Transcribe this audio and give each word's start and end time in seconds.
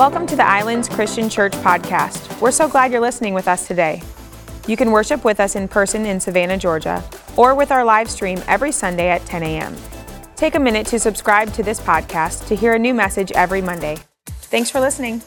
Welcome 0.00 0.26
to 0.28 0.34
the 0.34 0.46
Islands 0.46 0.88
Christian 0.88 1.28
Church 1.28 1.52
podcast. 1.52 2.40
We're 2.40 2.52
so 2.52 2.66
glad 2.66 2.90
you're 2.90 3.02
listening 3.02 3.34
with 3.34 3.46
us 3.46 3.66
today. 3.66 4.00
You 4.66 4.74
can 4.74 4.92
worship 4.92 5.26
with 5.26 5.40
us 5.40 5.56
in 5.56 5.68
person 5.68 6.06
in 6.06 6.20
Savannah, 6.20 6.56
Georgia, 6.56 7.04
or 7.36 7.54
with 7.54 7.70
our 7.70 7.84
live 7.84 8.10
stream 8.10 8.42
every 8.48 8.72
Sunday 8.72 9.10
at 9.10 9.26
10 9.26 9.42
a.m. 9.42 9.76
Take 10.36 10.54
a 10.54 10.58
minute 10.58 10.86
to 10.86 10.98
subscribe 10.98 11.52
to 11.52 11.62
this 11.62 11.78
podcast 11.78 12.48
to 12.48 12.56
hear 12.56 12.72
a 12.72 12.78
new 12.78 12.94
message 12.94 13.30
every 13.32 13.60
Monday. 13.60 13.98
Thanks 14.24 14.70
for 14.70 14.80
listening. 14.80 15.20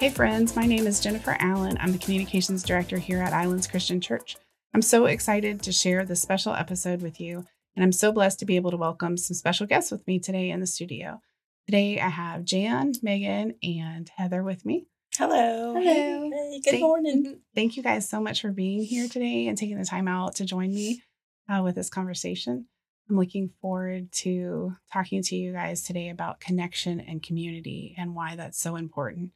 Hey, 0.00 0.10
friends, 0.10 0.56
my 0.56 0.66
name 0.66 0.88
is 0.88 0.98
Jennifer 0.98 1.36
Allen. 1.38 1.78
I'm 1.80 1.92
the 1.92 1.98
Communications 1.98 2.64
Director 2.64 2.98
here 2.98 3.22
at 3.22 3.32
Islands 3.32 3.68
Christian 3.68 4.00
Church. 4.00 4.36
I'm 4.74 4.82
so 4.82 5.06
excited 5.06 5.62
to 5.62 5.70
share 5.70 6.04
this 6.04 6.20
special 6.20 6.54
episode 6.54 7.00
with 7.00 7.20
you 7.20 7.46
and 7.74 7.84
I'm 7.84 7.92
so 7.92 8.12
blessed 8.12 8.38
to 8.40 8.44
be 8.44 8.56
able 8.56 8.70
to 8.70 8.76
welcome 8.76 9.16
some 9.16 9.34
special 9.34 9.66
guests 9.66 9.90
with 9.90 10.06
me 10.06 10.18
today 10.18 10.50
in 10.50 10.60
the 10.60 10.66
studio. 10.66 11.20
Today 11.66 12.00
I 12.00 12.08
have 12.08 12.44
Jan, 12.44 12.92
Megan, 13.02 13.54
and 13.62 14.10
Heather 14.16 14.42
with 14.42 14.64
me. 14.66 14.86
Hello. 15.16 15.74
Hello. 15.74 15.82
Hey, 15.82 16.60
good 16.64 16.70
Thank- 16.70 16.82
morning. 16.82 17.40
Thank 17.54 17.76
you 17.76 17.82
guys 17.82 18.08
so 18.08 18.20
much 18.20 18.40
for 18.42 18.50
being 18.50 18.82
here 18.82 19.08
today 19.08 19.46
and 19.46 19.56
taking 19.56 19.78
the 19.78 19.84
time 19.84 20.08
out 20.08 20.36
to 20.36 20.44
join 20.44 20.74
me 20.74 21.02
uh, 21.48 21.62
with 21.62 21.74
this 21.74 21.90
conversation. 21.90 22.66
I'm 23.10 23.16
looking 23.16 23.50
forward 23.60 24.10
to 24.12 24.74
talking 24.92 25.22
to 25.22 25.36
you 25.36 25.52
guys 25.52 25.82
today 25.82 26.08
about 26.08 26.40
connection 26.40 26.98
and 27.00 27.22
community 27.22 27.94
and 27.98 28.14
why 28.14 28.36
that's 28.36 28.58
so 28.60 28.76
important. 28.76 29.32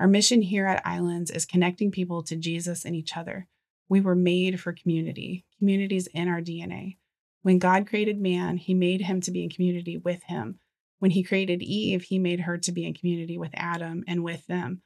Our 0.00 0.08
mission 0.08 0.42
here 0.42 0.66
at 0.66 0.84
Islands 0.84 1.30
is 1.30 1.44
connecting 1.46 1.92
people 1.92 2.22
to 2.24 2.34
Jesus 2.36 2.84
and 2.84 2.96
each 2.96 3.16
other. 3.16 3.46
We 3.88 4.00
were 4.00 4.16
made 4.16 4.58
for 4.58 4.72
community, 4.72 5.44
communities 5.58 6.08
in 6.08 6.26
our 6.28 6.40
DNA. 6.40 6.96
When 7.42 7.58
God 7.58 7.88
created 7.88 8.20
man, 8.20 8.56
he 8.56 8.72
made 8.72 9.02
him 9.02 9.20
to 9.22 9.30
be 9.30 9.42
in 9.42 9.50
community 9.50 9.96
with 9.96 10.22
him. 10.24 10.58
When 11.00 11.10
he 11.10 11.24
created 11.24 11.62
Eve, 11.62 12.04
he 12.04 12.18
made 12.18 12.40
her 12.40 12.56
to 12.58 12.72
be 12.72 12.86
in 12.86 12.94
community 12.94 13.36
with 13.36 13.50
Adam 13.54 14.04
and 14.06 14.22
with 14.22 14.46
them. 14.46 14.82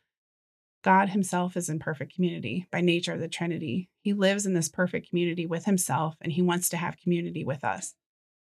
God 0.83 1.11
himself 1.11 1.56
is 1.56 1.69
in 1.69 1.78
perfect 1.78 2.14
community 2.14 2.66
by 2.70 2.81
nature 2.81 3.12
of 3.12 3.20
the 3.20 3.28
Trinity. 3.28 3.91
He 4.00 4.12
lives 4.14 4.47
in 4.47 4.55
this 4.55 4.69
perfect 4.69 5.08
community 5.11 5.44
with 5.44 5.64
himself 5.64 6.14
and 6.20 6.33
he 6.33 6.42
wants 6.42 6.69
to 6.70 6.77
have 6.77 6.97
community 6.97 7.44
with 7.44 7.64
us. 7.64 7.94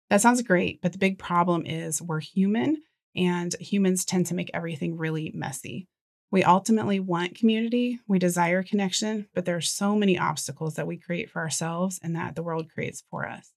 That 0.10 0.22
sounds 0.22 0.42
great, 0.42 0.82
but 0.82 0.92
the 0.92 1.00
big 1.00 1.18
problem 1.18 1.66
is 1.66 2.02
we're 2.02 2.20
human 2.20 2.84
and 3.16 3.56
humans 3.60 4.06
tend 4.06 4.28
to 4.28 4.36
make 4.36 4.52
everything 4.54 4.98
really 4.98 5.32
messy. 5.34 5.88
We 6.30 6.44
ultimately 6.44 7.00
want 7.00 7.38
community, 7.38 8.00
we 8.08 8.20
desire 8.20 8.62
connection, 8.62 9.28
but 9.34 9.46
there 9.46 9.56
are 9.56 9.62
so 9.62 9.96
many 9.96 10.20
obstacles 10.20 10.76
that 10.76 10.86
we 10.86 10.98
create 10.98 11.30
for 11.30 11.42
ourselves 11.42 12.00
and 12.04 12.16
that 12.16 12.36
the 12.36 12.44
world 12.44 12.70
creates 12.70 13.04
for 13.10 13.28
us. 13.28 13.54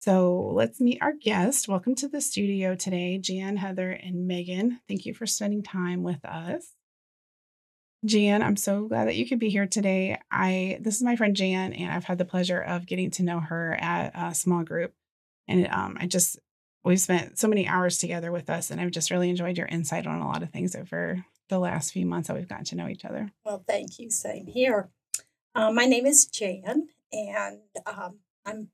So 0.00 0.52
let's 0.54 0.80
meet 0.80 1.02
our 1.02 1.12
guest. 1.12 1.66
Welcome 1.66 1.96
to 1.96 2.08
the 2.08 2.20
studio 2.20 2.76
today, 2.76 3.18
Jan, 3.18 3.56
Heather, 3.56 3.90
and 3.90 4.28
Megan. 4.28 4.80
Thank 4.86 5.06
you 5.06 5.12
for 5.12 5.26
spending 5.26 5.62
time 5.62 6.04
with 6.04 6.24
us. 6.24 6.74
Jan, 8.04 8.42
I'm 8.42 8.56
so 8.56 8.86
glad 8.86 9.08
that 9.08 9.16
you 9.16 9.28
could 9.28 9.40
be 9.40 9.48
here 9.48 9.66
today. 9.66 10.16
I 10.30 10.78
this 10.80 10.94
is 10.94 11.02
my 11.02 11.16
friend 11.16 11.34
Jan, 11.34 11.72
and 11.72 11.92
I've 11.92 12.04
had 12.04 12.18
the 12.18 12.24
pleasure 12.24 12.60
of 12.60 12.86
getting 12.86 13.10
to 13.12 13.24
know 13.24 13.40
her 13.40 13.76
at 13.80 14.12
a 14.14 14.32
small 14.36 14.62
group, 14.62 14.94
and 15.48 15.66
um, 15.66 15.96
I 15.98 16.06
just 16.06 16.38
we've 16.84 17.00
spent 17.00 17.36
so 17.36 17.48
many 17.48 17.66
hours 17.66 17.98
together 17.98 18.30
with 18.30 18.48
us, 18.48 18.70
and 18.70 18.80
I've 18.80 18.92
just 18.92 19.10
really 19.10 19.30
enjoyed 19.30 19.58
your 19.58 19.66
insight 19.66 20.06
on 20.06 20.20
a 20.20 20.28
lot 20.28 20.44
of 20.44 20.50
things 20.50 20.76
over 20.76 21.24
the 21.48 21.58
last 21.58 21.92
few 21.92 22.06
months 22.06 22.28
that 22.28 22.36
we've 22.36 22.48
gotten 22.48 22.66
to 22.66 22.76
know 22.76 22.88
each 22.88 23.04
other. 23.04 23.32
Well, 23.44 23.64
thank 23.66 23.98
you. 23.98 24.10
Same 24.10 24.46
here. 24.46 24.90
Um, 25.56 25.74
my 25.74 25.86
name 25.86 26.06
is 26.06 26.24
Jan, 26.26 26.88
and 27.10 27.58
um, 27.84 28.18
I'm 28.46 28.68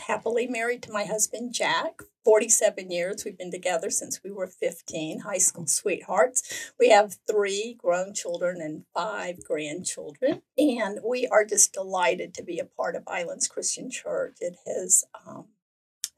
happily 0.00 0.46
married 0.46 0.82
to 0.84 0.92
my 0.92 1.04
husband, 1.04 1.52
Jack. 1.52 2.02
47 2.28 2.90
years. 2.90 3.24
We've 3.24 3.38
been 3.38 3.50
together 3.50 3.88
since 3.88 4.20
we 4.22 4.30
were 4.30 4.46
15, 4.46 5.20
high 5.20 5.38
school 5.38 5.66
sweethearts. 5.66 6.72
We 6.78 6.90
have 6.90 7.16
three 7.26 7.74
grown 7.78 8.12
children 8.12 8.60
and 8.60 8.84
five 8.94 9.42
grandchildren. 9.42 10.42
And 10.58 10.98
we 11.02 11.26
are 11.28 11.46
just 11.46 11.72
delighted 11.72 12.34
to 12.34 12.42
be 12.42 12.58
a 12.58 12.66
part 12.66 12.96
of 12.96 13.04
Islands 13.06 13.48
Christian 13.48 13.90
Church. 13.90 14.36
It 14.42 14.56
has, 14.66 15.04
um, 15.26 15.46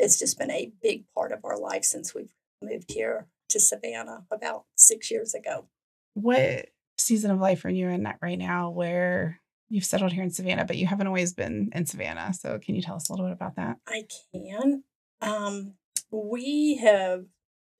it's 0.00 0.18
just 0.18 0.36
been 0.36 0.50
a 0.50 0.72
big 0.82 1.04
part 1.14 1.30
of 1.30 1.44
our 1.44 1.56
life 1.56 1.84
since 1.84 2.12
we've 2.12 2.34
moved 2.60 2.90
here 2.90 3.28
to 3.50 3.60
Savannah 3.60 4.24
about 4.32 4.64
six 4.74 5.12
years 5.12 5.32
ago. 5.32 5.66
What 6.14 6.70
season 6.98 7.30
of 7.30 7.38
life 7.38 7.64
are 7.64 7.70
you 7.70 7.88
in 7.88 8.08
right 8.20 8.38
now 8.38 8.70
where 8.70 9.39
you've 9.70 9.84
settled 9.84 10.12
here 10.12 10.22
in 10.22 10.30
Savannah, 10.30 10.66
but 10.66 10.76
you 10.76 10.86
haven't 10.86 11.06
always 11.06 11.32
been 11.32 11.70
in 11.74 11.86
Savannah? 11.86 12.34
So 12.34 12.58
can 12.58 12.74
you 12.74 12.82
tell 12.82 12.96
us 12.96 13.08
a 13.08 13.12
little 13.12 13.26
bit 13.26 13.32
about 13.32 13.56
that? 13.56 13.76
I 13.86 14.04
can. 14.34 14.82
Um, 15.22 15.74
we 16.10 16.76
have 16.82 17.24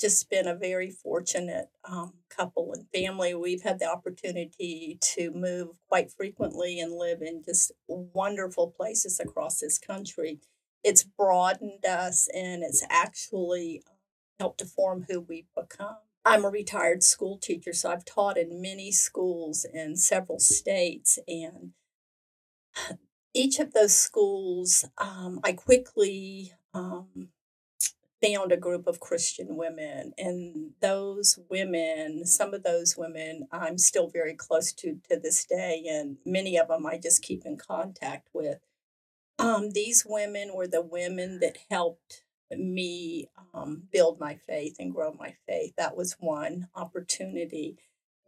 just 0.01 0.31
been 0.31 0.47
a 0.47 0.55
very 0.55 0.91
fortunate 0.91 1.67
um, 1.85 2.15
couple 2.31 2.73
and 2.73 2.87
family. 2.95 3.35
We've 3.35 3.63
had 3.63 3.81
the 3.81 3.91
opportunity 3.91 4.99
to 5.17 5.31
move 5.33 5.69
quite 5.89 6.11
frequently 6.11 6.81
and 6.81 6.97
live 6.97 7.21
in 7.21 7.43
just 7.45 7.73
wonderful 7.87 8.73
places 8.75 9.21
across 9.21 9.59
this 9.59 9.79
country. 9.79 10.41
It's 10.83 11.05
broadened 11.05 11.85
us 11.85 12.29
and 12.33 12.63
it's 12.63 12.87
actually 12.89 13.83
helped 14.39 14.61
to 14.61 14.65
form 14.65 15.05
who 15.09 15.21
we've 15.21 15.51
become. 15.55 15.97
I'm 16.25 16.45
a 16.45 16.51
retired 16.51 17.03
school 17.03 17.39
teacher, 17.39 17.73
so 17.73 17.91
I've 17.91 18.05
taught 18.05 18.37
in 18.37 18.61
many 18.61 18.93
schools 18.93 19.67
in 19.71 19.97
several 19.97 20.39
states, 20.39 21.19
and 21.27 21.73
each 23.35 23.59
of 23.59 23.73
those 23.73 23.97
schools, 23.97 24.85
um, 24.99 25.41
I 25.45 25.53
quickly 25.53 26.53
um, 26.75 27.29
found 28.23 28.53
a 28.53 28.57
group 28.57 28.87
of 28.87 29.01
Christian 29.01 29.57
women, 29.57 30.13
and 30.19 30.73
those 30.81 31.39
women, 31.49 32.27
some 32.27 32.55
of 32.55 32.63
those 32.63 32.97
women, 32.97 33.49
I'm 33.53 33.79
still 33.79 34.09
very 34.09 34.35
close 34.35 34.73
to 34.75 34.99
to 35.09 35.19
this 35.19 35.45
day, 35.45 35.85
and 35.89 36.19
many 36.25 36.59
of 36.59 36.69
them 36.69 36.87
I 36.87 36.99
just 36.99 37.23
keep 37.23 37.45
in 37.45 37.57
contact 37.57 38.29
with. 38.33 38.59
Um, 39.39 39.71
these 39.71 40.05
women 40.07 40.51
were 40.55 40.67
the 40.67 40.83
women 40.83 41.41
that 41.41 41.59
helped 41.71 42.25
me 42.51 43.29
um, 43.55 43.85
build 43.93 44.21
my 44.21 44.35
faith 44.35 44.77
and 44.79 44.93
grow 44.93 45.15
my 45.19 45.35
faith. 45.47 45.73
That 45.79 45.97
was 45.97 46.17
one 46.19 46.69
opportunity. 46.75 47.79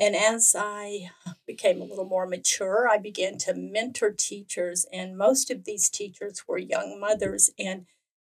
And 0.03 0.17
as 0.17 0.57
I 0.59 1.11
became 1.47 1.81
a 1.81 1.85
little 1.85 2.05
more 2.05 2.27
mature, 2.27 2.89
I 2.91 2.99
began 2.99 3.39
to 3.39 3.55
mentor 3.55 4.11
teachers, 4.11 4.85
and 4.93 5.17
most 5.17 5.49
of 5.49 5.63
these 5.63 5.89
teachers 5.89 6.43
were 6.49 6.59
young 6.59 6.99
mothers. 6.99 7.51
And 7.57 7.87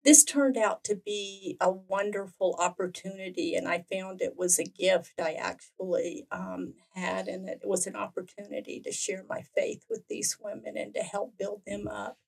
this 0.05 0.25
turned 0.25 0.59
out 0.59 0.85
to 0.85 0.95
be 0.95 1.57
a 1.63 1.71
wonderful 1.71 2.55
opportunity, 2.61 3.55
and 3.55 3.67
I 3.67 3.87
found 3.91 4.21
it 4.21 4.37
was 4.37 4.59
a 4.59 4.65
gift 4.65 5.15
I 5.19 5.33
actually 5.41 6.27
um, 6.31 6.75
had, 6.95 7.29
and 7.29 7.49
it 7.49 7.63
was 7.65 7.87
an 7.87 7.97
opportunity 7.97 8.79
to 8.81 8.93
share 8.93 9.25
my 9.27 9.41
faith 9.57 9.87
with 9.89 10.07
these 10.07 10.37
women 10.39 10.77
and 10.77 10.93
to 10.93 11.01
help 11.01 11.39
build 11.39 11.63
them 11.67 11.89
up. 11.89 12.19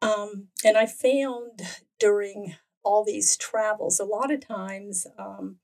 Um, 0.00 0.46
and 0.64 0.78
I 0.78 0.86
found 0.86 1.60
during 1.98 2.54
all 2.82 3.04
these 3.04 3.36
travels, 3.36 4.00
a 4.00 4.04
lot 4.04 4.32
of 4.32 4.40
times 4.40 5.06
um, 5.18 5.58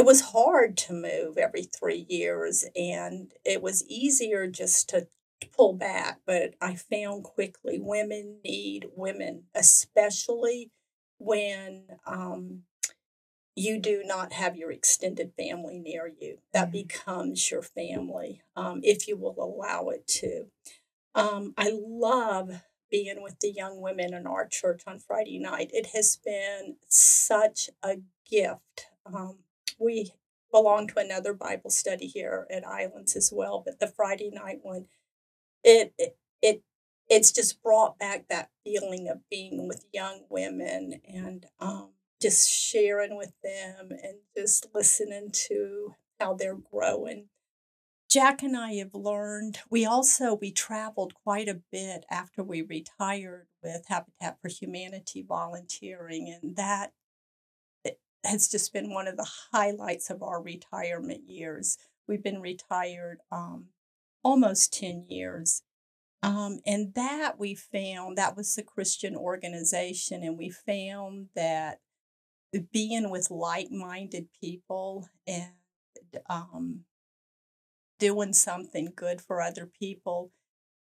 it 0.00 0.06
was 0.06 0.32
hard 0.32 0.78
to 0.78 0.94
move 0.94 1.36
every 1.36 1.64
three 1.64 2.06
years, 2.08 2.64
and 2.74 3.32
it 3.44 3.60
was 3.60 3.86
easier 3.86 4.46
just 4.46 4.88
to 4.88 5.08
pull 5.54 5.74
back. 5.74 6.20
But 6.24 6.54
I 6.58 6.74
found 6.74 7.24
quickly 7.24 7.78
women 7.78 8.38
need 8.42 8.86
women, 8.96 9.42
especially 9.54 10.70
when 11.18 11.82
um, 12.06 12.62
you 13.54 13.78
do 13.78 14.02
not 14.02 14.32
have 14.32 14.56
your 14.56 14.72
extended 14.72 15.32
family 15.36 15.78
near 15.78 16.10
you. 16.18 16.38
That 16.54 16.72
becomes 16.72 17.50
your 17.50 17.60
family 17.60 18.40
um, 18.56 18.80
if 18.82 19.06
you 19.06 19.18
will 19.18 19.36
allow 19.38 19.90
it 19.90 20.06
to. 20.06 20.46
Um, 21.14 21.52
I 21.58 21.78
love 21.78 22.62
being 22.90 23.22
with 23.22 23.38
the 23.40 23.52
young 23.52 23.82
women 23.82 24.14
in 24.14 24.26
our 24.26 24.48
church 24.48 24.80
on 24.86 24.98
Friday 24.98 25.38
night. 25.38 25.68
It 25.74 25.88
has 25.94 26.16
been 26.24 26.76
such 26.88 27.68
a 27.82 27.96
gift. 28.26 28.86
Um, 29.04 29.40
we 29.80 30.12
belong 30.52 30.86
to 30.88 30.98
another 30.98 31.32
Bible 31.32 31.70
study 31.70 32.06
here 32.06 32.46
at 32.50 32.66
Islands 32.66 33.16
as 33.16 33.32
well, 33.32 33.62
but 33.64 33.80
the 33.80 33.86
Friday 33.86 34.30
night 34.30 34.60
one, 34.62 34.86
it 35.64 35.94
it, 35.98 36.16
it 36.42 36.62
it's 37.08 37.32
just 37.32 37.62
brought 37.62 37.98
back 37.98 38.26
that 38.28 38.50
feeling 38.64 39.08
of 39.08 39.28
being 39.28 39.66
with 39.66 39.84
young 39.92 40.20
women 40.28 41.00
and 41.04 41.46
um, 41.58 41.90
just 42.22 42.48
sharing 42.48 43.16
with 43.16 43.32
them 43.42 43.88
and 43.90 44.18
just 44.36 44.68
listening 44.74 45.30
to 45.32 45.94
how 46.20 46.34
they're 46.34 46.54
growing. 46.54 47.26
Jack 48.10 48.42
and 48.42 48.56
I 48.56 48.72
have 48.74 48.94
learned. 48.94 49.58
We 49.70 49.86
also 49.86 50.34
we 50.34 50.50
traveled 50.50 51.14
quite 51.14 51.48
a 51.48 51.60
bit 51.70 52.04
after 52.10 52.42
we 52.42 52.60
retired 52.62 53.46
with 53.62 53.86
Habitat 53.88 54.38
for 54.42 54.48
Humanity 54.48 55.24
volunteering, 55.26 56.36
and 56.42 56.56
that 56.56 56.92
has 58.24 58.48
just 58.48 58.72
been 58.72 58.92
one 58.92 59.08
of 59.08 59.16
the 59.16 59.30
highlights 59.52 60.10
of 60.10 60.22
our 60.22 60.42
retirement 60.42 61.28
years. 61.28 61.78
We've 62.06 62.22
been 62.22 62.40
retired 62.40 63.18
um, 63.30 63.66
almost 64.22 64.72
ten 64.72 65.06
years, 65.08 65.62
um, 66.22 66.60
and 66.66 66.94
that 66.94 67.38
we 67.38 67.54
found 67.54 68.18
that 68.18 68.36
was 68.36 68.54
the 68.54 68.62
Christian 68.62 69.16
organization, 69.16 70.22
and 70.22 70.36
we 70.36 70.50
found 70.50 71.28
that 71.34 71.80
being 72.72 73.10
with 73.10 73.30
like-minded 73.30 74.26
people 74.40 75.08
and 75.26 75.52
um, 76.28 76.80
doing 77.98 78.32
something 78.32 78.92
good 78.96 79.20
for 79.20 79.40
other 79.40 79.66
people 79.66 80.32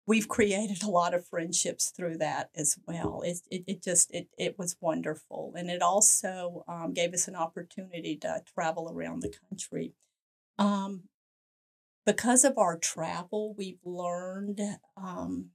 we've 0.10 0.28
created 0.28 0.82
a 0.82 0.90
lot 0.90 1.14
of 1.14 1.28
friendships 1.28 1.92
through 1.92 2.18
that 2.18 2.50
as 2.56 2.80
well. 2.88 3.22
It, 3.24 3.42
it, 3.52 3.64
it 3.68 3.84
just, 3.84 4.10
it, 4.12 4.28
it 4.40 4.58
was 4.58 4.76
wonderful. 4.82 5.54
And 5.56 5.70
it 5.70 5.84
also 5.84 6.64
um, 6.68 6.94
gave 6.94 7.14
us 7.14 7.28
an 7.28 7.36
opportunity 7.36 8.18
to 8.18 8.42
travel 8.52 8.92
around 8.92 9.22
the 9.22 9.32
country. 9.48 9.94
Um, 10.58 11.04
because 12.08 12.44
of 12.44 12.58
our 12.58 12.76
travel, 12.76 13.54
we've 13.56 13.86
learned 13.86 14.60
um, 14.98 15.52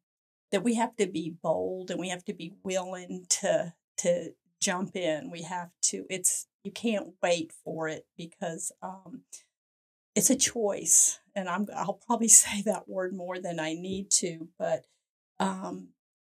that 0.53 0.63
we 0.63 0.77
have 0.77 0.95
to 0.97 1.09
be 1.09 1.35
bold 1.43 1.91
and 1.91 1.99
we 1.99 2.11
have 2.11 2.25
to 2.27 2.33
be 2.33 2.53
willing 2.63 3.27
to, 3.41 3.75
to 3.99 4.35
jump 4.61 4.95
in. 4.95 5.33
We 5.33 5.43
have 5.43 5.71
to, 5.87 6.07
it's, 6.09 6.47
you 6.63 6.71
can't 6.71 7.09
wait 7.21 7.51
for 7.65 7.89
it 7.89 8.07
because 8.17 8.71
um, 8.81 9.23
it's 10.15 10.31
a 10.31 10.37
choice 10.37 11.19
and 11.35 11.49
I'm 11.49 11.67
I'll 11.75 12.01
probably 12.07 12.29
say 12.43 12.63
that 12.63 12.89
word 12.89 13.15
more 13.15 13.39
than 13.39 13.61
I 13.61 13.75
need 13.75 14.11
to, 14.13 14.49
but 14.59 14.87
um, 15.39 15.89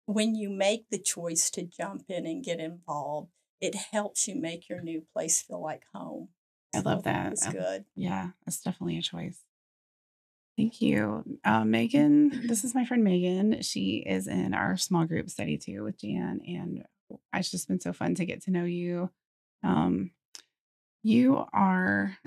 when 0.07 0.35
you 0.35 0.51
make 0.51 0.87
the 0.91 0.99
choice 0.99 1.51
to 1.51 1.63
jump 1.63 2.05
in 2.09 2.27
and 2.27 2.45
get 2.45 2.61
involved, 2.61 3.31
it 3.61 3.75
helps 3.75 4.27
you 4.27 4.37
make 4.37 4.69
your 4.69 4.81
new 4.81 5.03
place 5.13 5.43
feel 5.43 5.63
like 5.63 5.83
home. 5.95 6.29
I 6.75 6.81
love 6.81 7.05
that. 7.05 7.33
It's 7.33 7.47
good. 7.47 7.85
Yeah, 7.95 8.31
it's 8.47 8.61
definitely 8.61 8.99
a 8.99 9.03
choice. 9.03 9.41
Thank 10.57 10.83
you. 10.83 11.25
Uh, 11.45 11.65
Megan, 11.65 12.49
this 12.49 12.65
is 12.65 12.75
my 12.75 12.85
friend 12.85 13.05
Megan. 13.05 13.63
She 13.63 13.99
is 13.99 14.27
in 14.27 14.55
our 14.55 14.77
small 14.77 15.05
group 15.07 15.31
study 15.31 15.57
too 15.57 15.85
with 15.85 16.01
Jan, 16.01 16.41
and 16.47 16.85
it's 17.33 17.51
just 17.51 17.69
been 17.69 17.81
so 17.81 17.93
fun 17.93 18.15
to 18.17 18.27
get 18.27 18.43
to 18.43 18.51
know 18.51 18.65
you. 18.65 19.11
Um, 19.63 20.11
you 21.03 21.45
are 21.53 22.19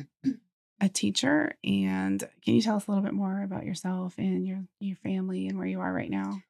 a 0.82 0.90
teacher. 0.90 1.54
And 1.64 2.20
can 2.44 2.56
you 2.56 2.62
tell 2.62 2.76
us 2.76 2.88
a 2.88 2.92
little 2.92 3.04
bit 3.04 3.14
more 3.14 3.44
about 3.44 3.66
yourself 3.66 4.16
and 4.18 4.46
your 4.46 4.64
your 4.80 4.98
family 4.98 5.48
and 5.48 5.58
where 5.58 5.68
you 5.68 5.80
are 5.80 5.94
right 5.94 6.10
now? 6.10 6.42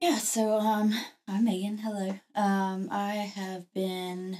Yeah, 0.00 0.18
so 0.18 0.58
um, 0.58 0.94
I'm 1.28 1.44
Megan. 1.44 1.78
Hello. 1.78 2.18
Um, 2.34 2.88
I 2.90 3.14
have 3.14 3.72
been 3.74 4.38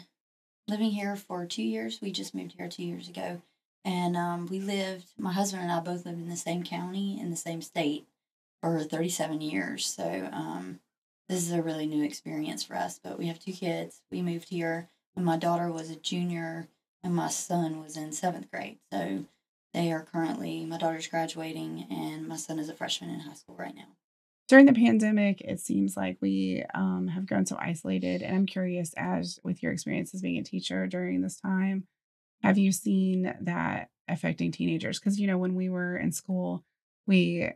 living 0.68 0.90
here 0.90 1.16
for 1.16 1.44
two 1.44 1.62
years. 1.62 2.00
We 2.00 2.12
just 2.12 2.34
moved 2.34 2.54
here 2.56 2.68
two 2.68 2.84
years 2.84 3.08
ago, 3.08 3.42
and 3.84 4.16
um, 4.16 4.46
we 4.46 4.60
lived. 4.60 5.06
My 5.18 5.32
husband 5.32 5.62
and 5.62 5.72
I 5.72 5.80
both 5.80 6.06
lived 6.06 6.20
in 6.20 6.28
the 6.28 6.36
same 6.36 6.62
county 6.62 7.20
in 7.20 7.30
the 7.30 7.36
same 7.36 7.62
state 7.62 8.06
for 8.60 8.80
37 8.80 9.40
years. 9.40 9.86
So 9.86 10.28
um, 10.32 10.78
this 11.28 11.40
is 11.40 11.52
a 11.52 11.62
really 11.62 11.86
new 11.86 12.04
experience 12.04 12.62
for 12.62 12.76
us. 12.76 13.00
But 13.02 13.18
we 13.18 13.26
have 13.26 13.40
two 13.40 13.52
kids. 13.52 14.02
We 14.10 14.22
moved 14.22 14.48
here 14.48 14.88
when 15.14 15.24
my 15.24 15.36
daughter 15.36 15.70
was 15.70 15.90
a 15.90 15.96
junior 15.96 16.68
and 17.02 17.14
my 17.14 17.28
son 17.28 17.80
was 17.80 17.96
in 17.96 18.12
seventh 18.12 18.50
grade. 18.50 18.78
So 18.92 19.24
they 19.74 19.92
are 19.92 20.02
currently, 20.02 20.64
my 20.64 20.78
daughter's 20.78 21.06
graduating 21.06 21.86
and 21.90 22.28
my 22.28 22.36
son 22.36 22.58
is 22.58 22.68
a 22.68 22.74
freshman 22.74 23.10
in 23.10 23.20
high 23.20 23.34
school 23.34 23.56
right 23.56 23.74
now. 23.74 23.88
During 24.48 24.66
the 24.66 24.74
pandemic, 24.74 25.40
it 25.40 25.60
seems 25.60 25.96
like 25.96 26.18
we 26.20 26.64
um, 26.74 27.08
have 27.08 27.26
grown 27.26 27.46
so 27.46 27.56
isolated. 27.58 28.22
And 28.22 28.36
I'm 28.36 28.46
curious, 28.46 28.92
as 28.96 29.38
with 29.42 29.62
your 29.62 29.72
experience 29.72 30.14
as 30.14 30.20
being 30.20 30.38
a 30.38 30.44
teacher 30.44 30.86
during 30.86 31.22
this 31.22 31.40
time, 31.40 31.86
have 32.42 32.58
you 32.58 32.70
seen 32.72 33.34
that 33.40 33.88
affecting 34.08 34.52
teenagers? 34.52 34.98
Because, 34.98 35.18
you 35.18 35.26
know, 35.26 35.38
when 35.38 35.54
we 35.54 35.70
were 35.70 35.96
in 35.96 36.12
school, 36.12 36.64
we 37.06 37.50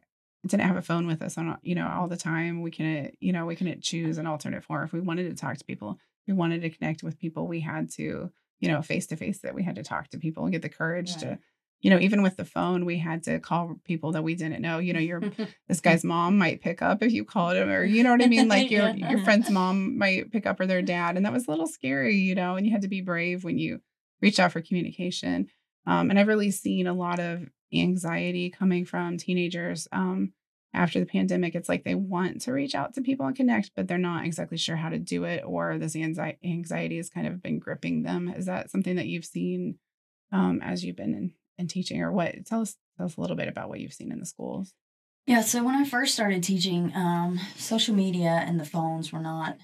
didn't 0.46 0.66
have 0.66 0.76
a 0.76 0.82
phone 0.82 1.06
with 1.06 1.22
us 1.22 1.37
on, 1.37 1.58
you 1.62 1.75
know, 1.75 1.88
all 1.88 2.08
the 2.08 2.16
time. 2.16 2.62
We 2.62 2.70
can, 2.70 3.10
you 3.20 3.32
know, 3.32 3.44
we 3.46 3.56
couldn't 3.56 3.82
choose 3.82 4.16
an 4.16 4.26
alternate 4.26 4.64
form. 4.64 4.84
If 4.84 4.93
we 4.93 5.00
wanted 5.00 5.28
to 5.28 5.34
talk 5.34 5.58
to 5.58 5.64
people, 5.64 5.98
we 6.26 6.34
wanted 6.34 6.62
to 6.62 6.70
connect 6.70 7.02
with 7.02 7.19
people, 7.19 7.46
we 7.46 7.60
had 7.60 7.90
to, 7.93 8.31
you 8.61 8.69
know, 8.69 8.82
face 8.82 9.06
to 9.08 9.17
face 9.17 9.41
that 9.41 9.55
we 9.55 9.62
had 9.62 9.76
to 9.76 9.82
talk 9.82 10.08
to 10.08 10.19
people 10.19 10.44
and 10.44 10.53
get 10.53 10.62
the 10.62 10.69
courage 10.69 11.17
to 11.17 11.38
you 11.81 11.91
know, 11.91 11.99
even 11.99 12.23
with 12.23 12.37
the 12.37 12.44
phone, 12.44 12.85
we 12.85 12.99
had 12.99 13.23
to 13.25 13.38
call 13.38 13.76
people 13.85 14.12
that 14.12 14.25
we 14.25 14.35
didn't 14.35 14.62
know. 14.62 14.79
You 14.79 14.93
know, 14.93 15.00
your 15.00 15.20
this 15.69 15.81
guy's 15.81 16.05
mom 16.05 16.38
might 16.38 16.62
pick 16.62 16.82
up 16.82 17.03
if 17.03 17.12
you 17.12 17.25
called 17.25 17.56
him, 17.56 17.69
or 17.69 17.85
you 17.85 18.03
know 18.03 18.12
what 18.12 18.23
I 18.23 18.26
mean. 18.26 18.49
Like 18.49 18.70
your 18.70 18.91
your 18.97 19.23
friend's 19.25 19.50
mom 19.50 19.99
might 19.99 20.32
pick 20.32 20.47
up 20.47 20.58
or 20.58 20.67
their 20.67 20.82
dad, 20.82 21.17
and 21.17 21.25
that 21.26 21.32
was 21.32 21.47
a 21.47 21.50
little 21.50 21.67
scary, 21.67 22.17
you 22.17 22.35
know. 22.35 22.56
And 22.56 22.67
you 22.67 22.73
had 22.73 22.82
to 22.82 22.88
be 22.88 23.03
brave 23.03 23.44
when 23.44 23.58
you 23.58 23.81
reached 24.20 24.41
out 24.41 24.53
for 24.53 24.62
communication. 24.62 25.49
Um, 25.87 26.11
and 26.11 26.19
I've 26.19 26.29
really 26.29 26.50
seen 26.50 26.87
a 26.87 26.94
lot 26.94 27.20
of 27.20 27.44
anxiety 27.73 28.50
coming 28.50 28.85
from 28.85 29.19
teenagers 29.19 29.87
um, 29.93 30.32
after 30.75 31.01
the 31.01 31.07
pandemic. 31.07 31.55
It's 31.55 31.69
like 31.69 31.85
they 31.85 31.95
want 31.95 32.43
to 32.43 32.53
reach 32.53 32.75
out 32.75 32.95
to 32.95 33.01
people 33.01 33.27
and 33.27 33.37
connect, 33.37 33.71
but 33.75 33.89
they're 33.89 33.99
not 33.99 34.25
exactly 34.25 34.59
sure 34.59 34.77
how 34.77 34.91
to 34.91 34.99
do 34.99 35.25
it, 35.25 35.43
or 35.45 35.79
this 35.79 35.97
anxiety 35.97 36.39
anxiety 36.45 36.97
has 36.97 37.11
kind 37.11 37.27
of 37.27 37.43
been 37.43 37.59
gripping 37.59 38.03
them. 38.03 38.29
Is 38.29 38.47
that 38.47 38.71
something 38.71 38.97
that 38.97 39.07
you've 39.07 39.25
seen 39.25 39.79
um, 40.33 40.61
as 40.63 40.85
you've 40.85 40.97
been 40.97 41.15
in, 41.15 41.33
and 41.59 41.71
teaching 41.71 42.03
or 42.03 42.13
what 42.13 42.45
tell 42.45 42.61
us 42.61 42.77
tell 42.97 43.07
us 43.07 43.17
a 43.17 43.21
little 43.21 43.37
bit 43.37 43.49
about 43.49 43.69
what 43.69 43.81
you've 43.81 43.93
seen 43.93 44.13
in 44.13 44.21
the 44.21 44.27
schools 44.27 44.75
yeah 45.27 45.41
so 45.41 45.63
when 45.65 45.75
i 45.75 45.85
first 45.85 46.15
started 46.15 46.43
teaching 46.43 46.93
um, 46.95 47.41
social 47.57 47.95
media 47.95 48.43
and 48.47 48.61
the 48.61 48.65
phones 48.65 49.13
were 49.13 49.21
not 49.21 49.57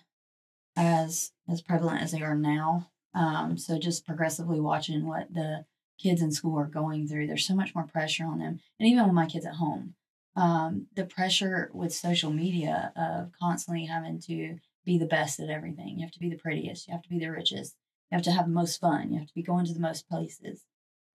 as 0.77 1.33
as 1.49 1.63
prevalent 1.63 2.03
as 2.03 2.13
they 2.13 2.23
are 2.23 2.37
now 2.37 2.89
um, 3.15 3.59
so 3.59 3.79
just 3.79 4.07
progressively 4.07 4.59
watching 4.59 5.07
what 5.07 5.33
the 5.33 5.65
kids 6.01 6.23
in 6.23 6.33
school 6.33 6.59
are 6.59 6.67
going 6.67 7.07
through 7.07 7.27
there's 7.27 7.47
so 7.47 7.55
much 7.55 7.75
more 7.75 7.85
pressure 7.85 8.25
on 8.25 8.39
them 8.39 8.61
and 8.81 8.89
even 8.89 9.05
with 9.05 9.13
my 9.13 9.27
kids 9.27 9.47
at 9.47 9.55
home 9.55 9.95
um, 10.37 10.87
the 10.97 11.05
pressure 11.05 11.71
with 11.75 11.93
social 11.93 12.33
media 12.33 12.93
of 12.97 13.33
constantly 13.41 13.85
having 13.85 14.21
to 14.21 14.57
be 14.85 14.99
the 14.99 15.07
best 15.07 15.39
at 15.41 15.51
everything 15.51 15.99
you 15.99 16.05
have 16.05 16.13
to 16.13 16.19
be 16.19 16.31
the 16.31 16.39
prettiest 16.39 16.89
you 16.89 16.93
have 16.93 17.03
to 17.03 17.09
be 17.09 17.19
the 17.19 17.31
richest 17.31 17.77
you 18.11 18.17
have 18.17 18.25
to 18.25 18.33
have 18.33 18.47
the 18.47 18.53
most 18.53 18.81
fun 18.81 19.13
you 19.13 19.19
have 19.19 19.29
to 19.29 19.35
be 19.35 19.43
going 19.43 19.65
to 19.65 19.75
the 19.75 19.81
most 19.81 20.09
places 20.09 20.65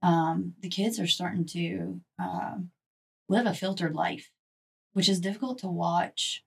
um, 0.01 0.53
the 0.61 0.69
kids 0.69 0.99
are 0.99 1.07
starting 1.07 1.45
to 1.47 2.01
uh, 2.21 2.57
live 3.27 3.45
a 3.45 3.53
filtered 3.53 3.95
life, 3.95 4.29
which 4.93 5.09
is 5.09 5.19
difficult 5.19 5.59
to 5.59 5.67
watch 5.67 6.43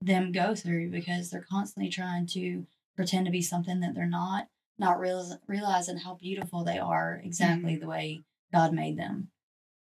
them 0.00 0.32
go 0.32 0.54
through 0.54 0.90
because 0.90 1.30
they're 1.30 1.46
constantly 1.48 1.90
trying 1.90 2.26
to 2.26 2.66
pretend 2.96 3.26
to 3.26 3.32
be 3.32 3.42
something 3.42 3.80
that 3.80 3.94
they're 3.94 4.06
not, 4.06 4.48
not 4.78 4.98
real, 4.98 5.38
realizing 5.46 5.98
how 5.98 6.14
beautiful 6.14 6.64
they 6.64 6.78
are 6.78 7.20
exactly 7.22 7.72
mm-hmm. 7.72 7.82
the 7.82 7.88
way 7.88 8.24
God 8.52 8.72
made 8.72 8.98
them. 8.98 9.28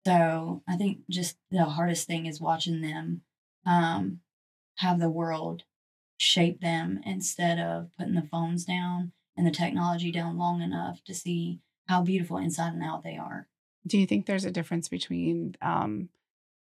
So 0.06 0.62
I 0.68 0.76
think 0.76 1.00
just 1.10 1.36
the 1.50 1.64
hardest 1.64 2.06
thing 2.06 2.26
is 2.26 2.40
watching 2.40 2.80
them 2.80 3.22
um, 3.66 4.20
have 4.76 4.98
the 4.98 5.10
world 5.10 5.64
shape 6.16 6.60
them 6.60 7.00
instead 7.04 7.58
of 7.58 7.90
putting 7.98 8.14
the 8.14 8.28
phones 8.30 8.64
down 8.64 9.12
and 9.36 9.46
the 9.46 9.50
technology 9.50 10.10
down 10.10 10.38
long 10.38 10.62
enough 10.62 11.02
to 11.04 11.14
see 11.14 11.60
how 11.88 12.02
beautiful 12.02 12.36
inside 12.36 12.72
and 12.72 12.82
out 12.82 13.02
they 13.02 13.16
are. 13.16 13.48
Do 13.86 13.98
you 13.98 14.06
think 14.06 14.26
there's 14.26 14.44
a 14.44 14.50
difference 14.50 14.88
between 14.88 15.56
um, 15.62 16.10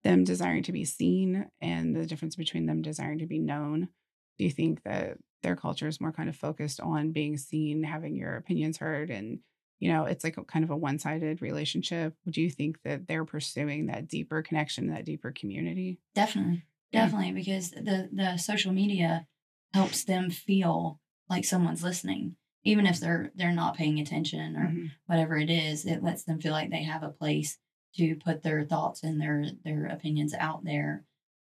them 0.03 0.23
desiring 0.23 0.63
to 0.63 0.71
be 0.71 0.85
seen 0.85 1.49
and 1.61 1.95
the 1.95 2.05
difference 2.05 2.35
between 2.35 2.65
them 2.65 2.81
desiring 2.81 3.19
to 3.19 3.25
be 3.25 3.39
known? 3.39 3.89
Do 4.37 4.43
you 4.43 4.51
think 4.51 4.83
that 4.83 5.17
their 5.41 5.55
culture 5.55 5.87
is 5.87 6.01
more 6.01 6.11
kind 6.11 6.27
of 6.27 6.35
focused 6.35 6.81
on 6.81 7.11
being 7.11 7.37
seen, 7.37 7.83
having 7.83 8.15
your 8.15 8.35
opinions 8.35 8.77
heard, 8.77 9.09
and 9.09 9.39
you 9.79 9.91
know, 9.91 10.05
it's 10.05 10.23
like 10.23 10.37
a 10.37 10.43
kind 10.43 10.63
of 10.63 10.71
a 10.71 10.77
one-sided 10.77 11.41
relationship? 11.41 12.15
Do 12.29 12.41
you 12.41 12.49
think 12.49 12.81
that 12.83 13.07
they're 13.07 13.25
pursuing 13.25 13.87
that 13.87 14.07
deeper 14.07 14.41
connection, 14.41 14.87
that 14.87 15.05
deeper 15.05 15.31
community? 15.31 15.99
Definitely, 16.13 16.63
definitely, 16.91 17.31
because 17.33 17.71
the 17.71 18.09
the 18.11 18.37
social 18.37 18.71
media 18.71 19.27
helps 19.73 20.05
them 20.05 20.29
feel 20.29 20.99
like 21.29 21.45
someone's 21.45 21.83
listening 21.83 22.35
even 22.65 22.85
if 22.85 22.99
they're 22.99 23.31
they're 23.35 23.53
not 23.53 23.77
paying 23.77 23.99
attention 23.99 24.57
or 24.57 24.67
mm-hmm. 24.67 24.85
whatever 25.05 25.37
it 25.37 25.49
is 25.49 25.85
it 25.85 26.03
lets 26.03 26.23
them 26.23 26.41
feel 26.41 26.51
like 26.51 26.71
they 26.71 26.83
have 26.83 27.03
a 27.03 27.09
place 27.09 27.57
to 27.95 28.15
put 28.15 28.43
their 28.43 28.65
thoughts 28.65 29.03
and 29.03 29.21
their 29.21 29.45
their 29.63 29.85
opinions 29.85 30.33
out 30.33 30.65
there 30.65 31.05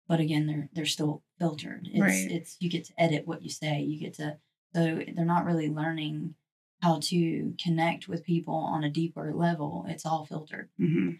but 0.08 0.18
again 0.18 0.46
they're 0.46 0.68
they're 0.72 0.86
still 0.86 1.22
filtered 1.38 1.88
it's 1.92 2.00
right. 2.00 2.30
it's 2.30 2.56
you 2.58 2.68
get 2.68 2.84
to 2.84 2.92
edit 2.98 3.26
what 3.26 3.42
you 3.42 3.50
say 3.50 3.80
you 3.80 4.00
get 4.00 4.14
to 4.14 4.36
so 4.74 5.00
they're 5.14 5.24
not 5.24 5.44
really 5.44 5.68
learning 5.68 6.34
how 6.82 6.98
to 7.02 7.54
connect 7.62 8.08
with 8.08 8.24
people 8.24 8.54
on 8.54 8.84
a 8.84 8.90
deeper 8.90 9.32
level 9.34 9.84
it's 9.88 10.04
all 10.04 10.26
filtered 10.26 10.68
mm-hmm. 10.80 11.10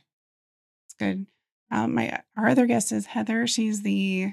it's 0.87 0.95
good 0.99 1.27
um, 1.71 1.95
my 1.95 2.21
our 2.37 2.49
other 2.49 2.67
guest 2.67 2.93
is 2.93 3.07
heather 3.07 3.47
she's 3.47 3.83
the 3.83 4.33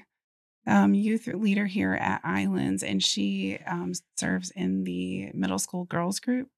um, 0.70 0.94
youth 0.94 1.28
leader 1.28 1.66
here 1.66 1.96
at 1.96 2.22
Islands, 2.24 2.84
and 2.84 3.04
she 3.04 3.58
um, 3.66 3.94
serves 4.18 4.52
in 4.52 4.84
the 4.84 5.32
middle 5.34 5.60
school 5.60 5.86
girls 5.86 6.20
group. 6.20 6.50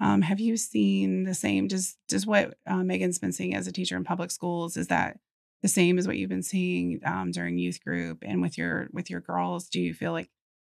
Um, 0.00 0.22
have 0.22 0.40
you 0.40 0.56
seen 0.56 1.24
the 1.24 1.34
same? 1.34 1.68
Does 1.68 1.96
does 2.08 2.26
what 2.26 2.54
uh, 2.66 2.82
Megan's 2.82 3.20
been 3.20 3.32
seeing 3.32 3.54
as 3.54 3.66
a 3.66 3.72
teacher 3.72 3.96
in 3.96 4.04
public 4.04 4.30
schools 4.32 4.76
is 4.76 4.88
that 4.88 5.18
the 5.62 5.68
same 5.68 5.96
as 5.96 6.08
what 6.08 6.16
you've 6.16 6.28
been 6.28 6.42
seeing 6.42 7.00
um, 7.04 7.30
during 7.30 7.56
youth 7.56 7.82
group 7.84 8.18
and 8.22 8.42
with 8.42 8.58
your 8.58 8.88
with 8.92 9.08
your 9.08 9.20
girls? 9.20 9.68
Do 9.68 9.80
you 9.80 9.94
feel 9.94 10.12
like 10.12 10.28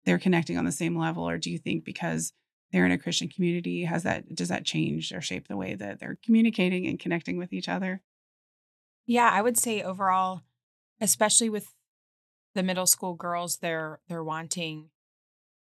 they're 0.07 0.19
connecting 0.19 0.57
on 0.57 0.65
the 0.65 0.73
same 0.73 0.99
level, 0.99 1.29
or 1.29 1.37
do 1.37 1.51
you 1.51 1.59
think 1.59 1.85
because 1.85 2.33
they're 2.73 2.87
in 2.87 2.93
a 2.93 2.99
Christian 2.99 3.29
community, 3.29 3.85
has 3.85 4.03
that 4.03 4.35
does 4.35 4.49
that 4.49 4.65
change 4.65 5.13
or 5.13 5.21
shape 5.21 5.49
the 5.49 5.57
way 5.57 5.75
that 5.75 6.01
they're 6.01 6.19
communicating 6.25 6.87
and 6.87 6.99
connecting 6.99 7.39
with 7.39 7.53
each 7.53 7.69
other? 7.69 8.03
Yeah, 9.07 9.31
I 9.33 9.41
would 9.41 9.57
say 9.57 9.83
overall, 9.83 10.43
especially 11.01 11.49
with 11.49 11.75
the 12.55 12.63
middle 12.63 12.87
school 12.87 13.15
girls 13.15 13.59
they're 13.59 14.01
they're 14.09 14.25
wanting 14.25 14.91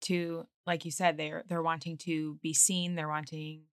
to 0.02 0.48
like 0.66 0.86
you 0.86 0.92
said, 0.92 1.18
they're 1.18 1.44
they're 1.48 1.62
wanting 1.62 1.98
to 1.98 2.40
be 2.42 2.54
seen, 2.54 2.96
they're 2.96 3.10
wanting 3.10 3.64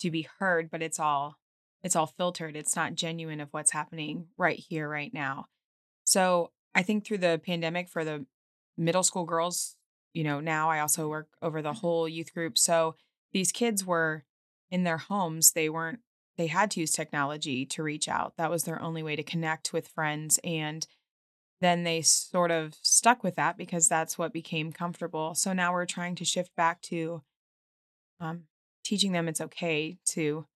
to 0.00 0.10
be 0.10 0.28
heard, 0.38 0.70
but 0.70 0.82
it's 0.82 1.00
all 1.00 1.38
it's 1.82 1.96
all 1.96 2.06
filtered. 2.06 2.56
It's 2.56 2.76
not 2.76 2.94
genuine 2.94 3.40
of 3.40 3.48
what's 3.50 3.72
happening 3.72 4.28
right 4.36 4.58
here, 4.58 4.88
right 4.88 5.12
now. 5.12 5.46
So 6.04 6.52
I 6.74 6.82
think 6.82 7.04
through 7.04 7.18
the 7.18 7.40
pandemic 7.44 7.88
for 7.88 8.04
the 8.04 8.26
middle 8.76 9.02
school 9.02 9.24
girls, 9.24 9.76
you 10.12 10.24
know, 10.24 10.40
now 10.40 10.70
I 10.70 10.80
also 10.80 11.08
work 11.08 11.28
over 11.40 11.62
the 11.62 11.72
whole 11.72 12.08
youth 12.08 12.34
group. 12.34 12.58
So 12.58 12.96
these 13.32 13.52
kids 13.52 13.84
were 13.84 14.24
in 14.70 14.84
their 14.84 14.98
homes. 14.98 15.52
They 15.52 15.68
weren't, 15.68 16.00
they 16.36 16.46
had 16.48 16.70
to 16.72 16.80
use 16.80 16.92
technology 16.92 17.64
to 17.66 17.82
reach 17.82 18.08
out. 18.08 18.34
That 18.36 18.50
was 18.50 18.64
their 18.64 18.80
only 18.80 19.02
way 19.02 19.16
to 19.16 19.22
connect 19.22 19.72
with 19.72 19.88
friends. 19.88 20.38
And 20.44 20.86
then 21.60 21.84
they 21.84 22.02
sort 22.02 22.50
of 22.50 22.74
stuck 22.82 23.22
with 23.22 23.36
that 23.36 23.56
because 23.56 23.88
that's 23.88 24.18
what 24.18 24.32
became 24.32 24.72
comfortable. 24.72 25.34
So 25.34 25.52
now 25.52 25.72
we're 25.72 25.86
trying 25.86 26.16
to 26.16 26.24
shift 26.24 26.54
back 26.56 26.82
to 26.82 27.22
um, 28.20 28.44
teaching 28.84 29.12
them 29.12 29.28
it's 29.28 29.40
okay 29.40 29.98
to 30.06 30.46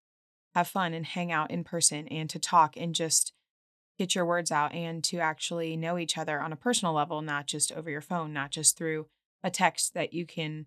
have 0.55 0.69
fun 0.69 0.95
and 0.95 1.07
hang 1.07 1.31
out 1.31 1.51
in 1.51 1.65
person 1.65 2.09
and 2.09 2.29
to 2.31 2.39
talk 2.39 2.77
and 2.77 2.95
just 2.95 3.33
get 3.99 4.15
your 4.15 4.25
words 4.25 4.51
out 4.51 4.73
and 4.73 5.03
to 5.05 5.19
actually 5.19 5.77
know 5.77 5.99
each 5.99 6.19
other 6.19 6.41
on 6.41 6.53
a 6.53 6.57
personal 6.57 6.95
level, 6.95 7.23
not 7.23 7.47
just 7.47 7.73
over 7.73 7.91
your 7.91 8.01
phone, 8.01 8.33
not 8.33 8.51
just 8.51 8.77
through 8.77 9.07
a 9.43 9.51
text 9.51 9.95
that 9.95 10.13
you 10.13 10.27
can 10.27 10.67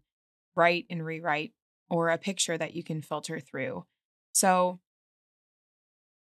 write 0.55 0.85
and 0.89 1.05
rewrite 1.05 1.53
or 1.89 2.09
a 2.09 2.17
picture 2.17 2.57
that 2.57 2.73
you 2.73 2.83
can 2.83 3.01
filter 3.01 3.39
through. 3.39 3.85
So, 4.31 4.79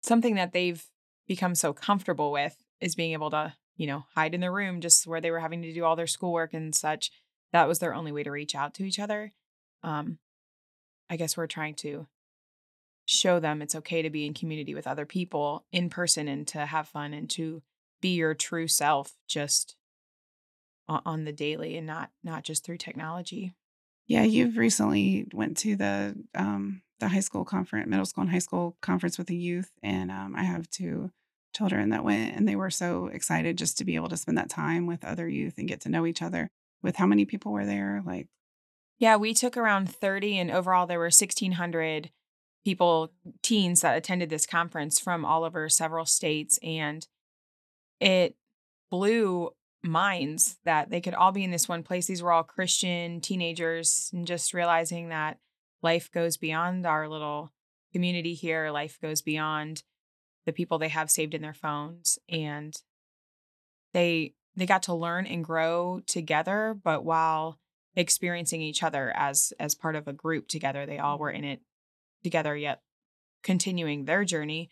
something 0.02 0.36
that 0.36 0.54
they've 0.54 0.86
become 1.28 1.56
so 1.56 1.74
comfortable 1.74 2.32
with 2.32 2.56
is 2.80 2.96
being 2.96 3.14
able 3.14 3.32
to, 3.32 3.54
you 3.78 3.88
know, 3.88 4.06
hide 4.16 4.34
in 4.34 4.42
their 4.42 4.52
room 4.52 4.82
just 4.82 5.06
where 5.08 5.22
they 5.22 5.32
were 5.32 5.40
having 5.40 5.62
to 5.62 5.74
do 5.74 5.84
all 5.84 5.96
their 5.96 6.08
schoolwork 6.08 6.54
and 6.54 6.74
such. 6.74 7.12
That 7.52 7.68
was 7.68 7.80
their 7.80 7.94
only 7.94 8.12
way 8.12 8.24
to 8.24 8.32
reach 8.32 8.56
out 8.56 8.74
to 8.76 8.84
each 8.84 9.00
other. 9.00 9.34
Um, 9.84 10.20
I 11.10 11.18
guess 11.18 11.36
we're 11.36 11.48
trying 11.48 11.76
to 11.76 12.08
show 13.06 13.40
them 13.40 13.62
it's 13.62 13.74
okay 13.74 14.04
to 14.04 14.10
be 14.10 14.26
in 14.26 14.36
community 14.36 14.76
with 14.76 14.86
other 14.86 15.06
people 15.06 15.66
in 15.72 15.90
person 15.90 16.28
and 16.28 16.48
to 16.48 16.66
have 16.66 16.88
fun 16.88 17.14
and 17.14 17.28
to 17.32 17.64
be 18.02 18.10
your 18.10 18.36
true 18.36 18.68
self 18.68 19.14
just 19.28 19.76
on 20.90 21.24
the 21.26 21.32
daily 21.32 21.78
and 21.78 21.88
not 21.88 22.10
not 22.24 22.44
just 22.44 22.66
through 22.66 22.78
technology. 22.78 23.54
Yeah, 24.08 24.24
you've 24.24 24.58
recently 24.58 25.28
went 25.34 25.58
to 25.58 25.76
the 25.76 26.16
um, 26.36 26.82
the 27.00 27.10
high 27.10 27.20
school 27.20 27.46
conference, 27.46 27.88
middle 27.88 28.06
school 28.06 28.24
and 28.24 28.32
high 28.32 28.40
school 28.40 28.76
conference 28.82 29.18
with 29.18 29.28
the 29.28 29.38
youth, 29.38 29.72
and 29.84 30.10
um, 30.12 30.36
I 30.36 30.44
have 30.44 30.70
two 30.70 31.12
children 31.56 31.90
that 31.90 32.04
went, 32.04 32.36
and 32.36 32.48
they 32.48 32.56
were 32.56 32.72
so 32.72 33.08
excited 33.08 33.58
just 33.58 33.78
to 33.78 33.86
be 33.86 33.96
able 33.96 34.10
to 34.10 34.18
spend 34.18 34.38
that 34.38 34.50
time 34.50 34.86
with 34.86 35.04
other 35.06 35.28
youth 35.28 35.58
and 35.58 35.68
get 35.68 35.82
to 35.82 35.90
know 35.90 36.06
each 36.06 36.22
other. 36.22 36.50
With 36.82 36.96
how 36.96 37.06
many 37.06 37.26
people 37.26 37.52
were 37.52 37.66
there? 37.66 38.02
Like, 38.06 38.28
yeah, 38.98 39.18
we 39.18 39.34
took 39.34 39.58
around 39.58 39.94
thirty, 39.94 40.38
and 40.38 40.50
overall 40.50 40.88
there 40.88 41.00
were 41.00 41.12
sixteen 41.12 41.54
hundred 41.54 42.10
people, 42.66 43.12
teens 43.42 43.82
that 43.82 43.98
attended 43.98 44.30
this 44.30 44.46
conference 44.46 45.00
from 45.00 45.24
all 45.24 45.44
over 45.44 45.70
several 45.70 46.06
states. 46.06 46.60
And 46.62 47.08
it 48.00 48.36
blew 48.92 49.52
minds 49.84 50.58
that 50.66 50.90
they 50.90 51.02
could 51.02 51.14
all 51.14 51.32
be 51.32 51.44
in 51.44 51.52
this 51.52 51.70
one 51.70 51.84
place. 51.84 52.08
These 52.08 52.22
were 52.22 52.32
all 52.32 52.44
Christian 52.44 53.22
teenagers, 53.22 54.10
and 54.14 54.28
just 54.28 54.54
realizing 54.54 55.10
that 55.10 55.40
life 55.82 56.12
goes 56.12 56.38
beyond 56.38 56.86
our 56.86 57.08
little 57.08 57.54
community 57.94 58.34
here, 58.34 58.72
life 58.72 59.00
goes 59.02 59.22
beyond 59.22 59.84
the 60.46 60.54
people 60.54 60.78
they 60.78 60.90
have 60.90 61.12
saved 61.12 61.34
in 61.34 61.42
their 61.42 61.54
phones. 61.54 62.20
And 62.28 62.76
they 63.94 64.34
they 64.56 64.66
got 64.66 64.84
to 64.84 64.94
learn 64.94 65.26
and 65.26 65.44
grow 65.44 66.02
together, 66.06 66.78
but 66.84 67.06
while 67.06 67.60
experiencing 67.96 68.62
each 68.62 68.84
other 68.84 69.12
as 69.16 69.54
as 69.60 69.76
part 69.76 69.96
of 69.96 70.08
a 70.08 70.14
group 70.14 70.48
together, 70.48 70.86
they 70.86 71.00
all 71.00 71.18
were 71.18 71.32
in 71.32 71.44
it 71.44 71.62
together 72.24 72.56
yet 72.56 72.82
continuing 73.44 74.06
their 74.06 74.24
journey, 74.24 74.70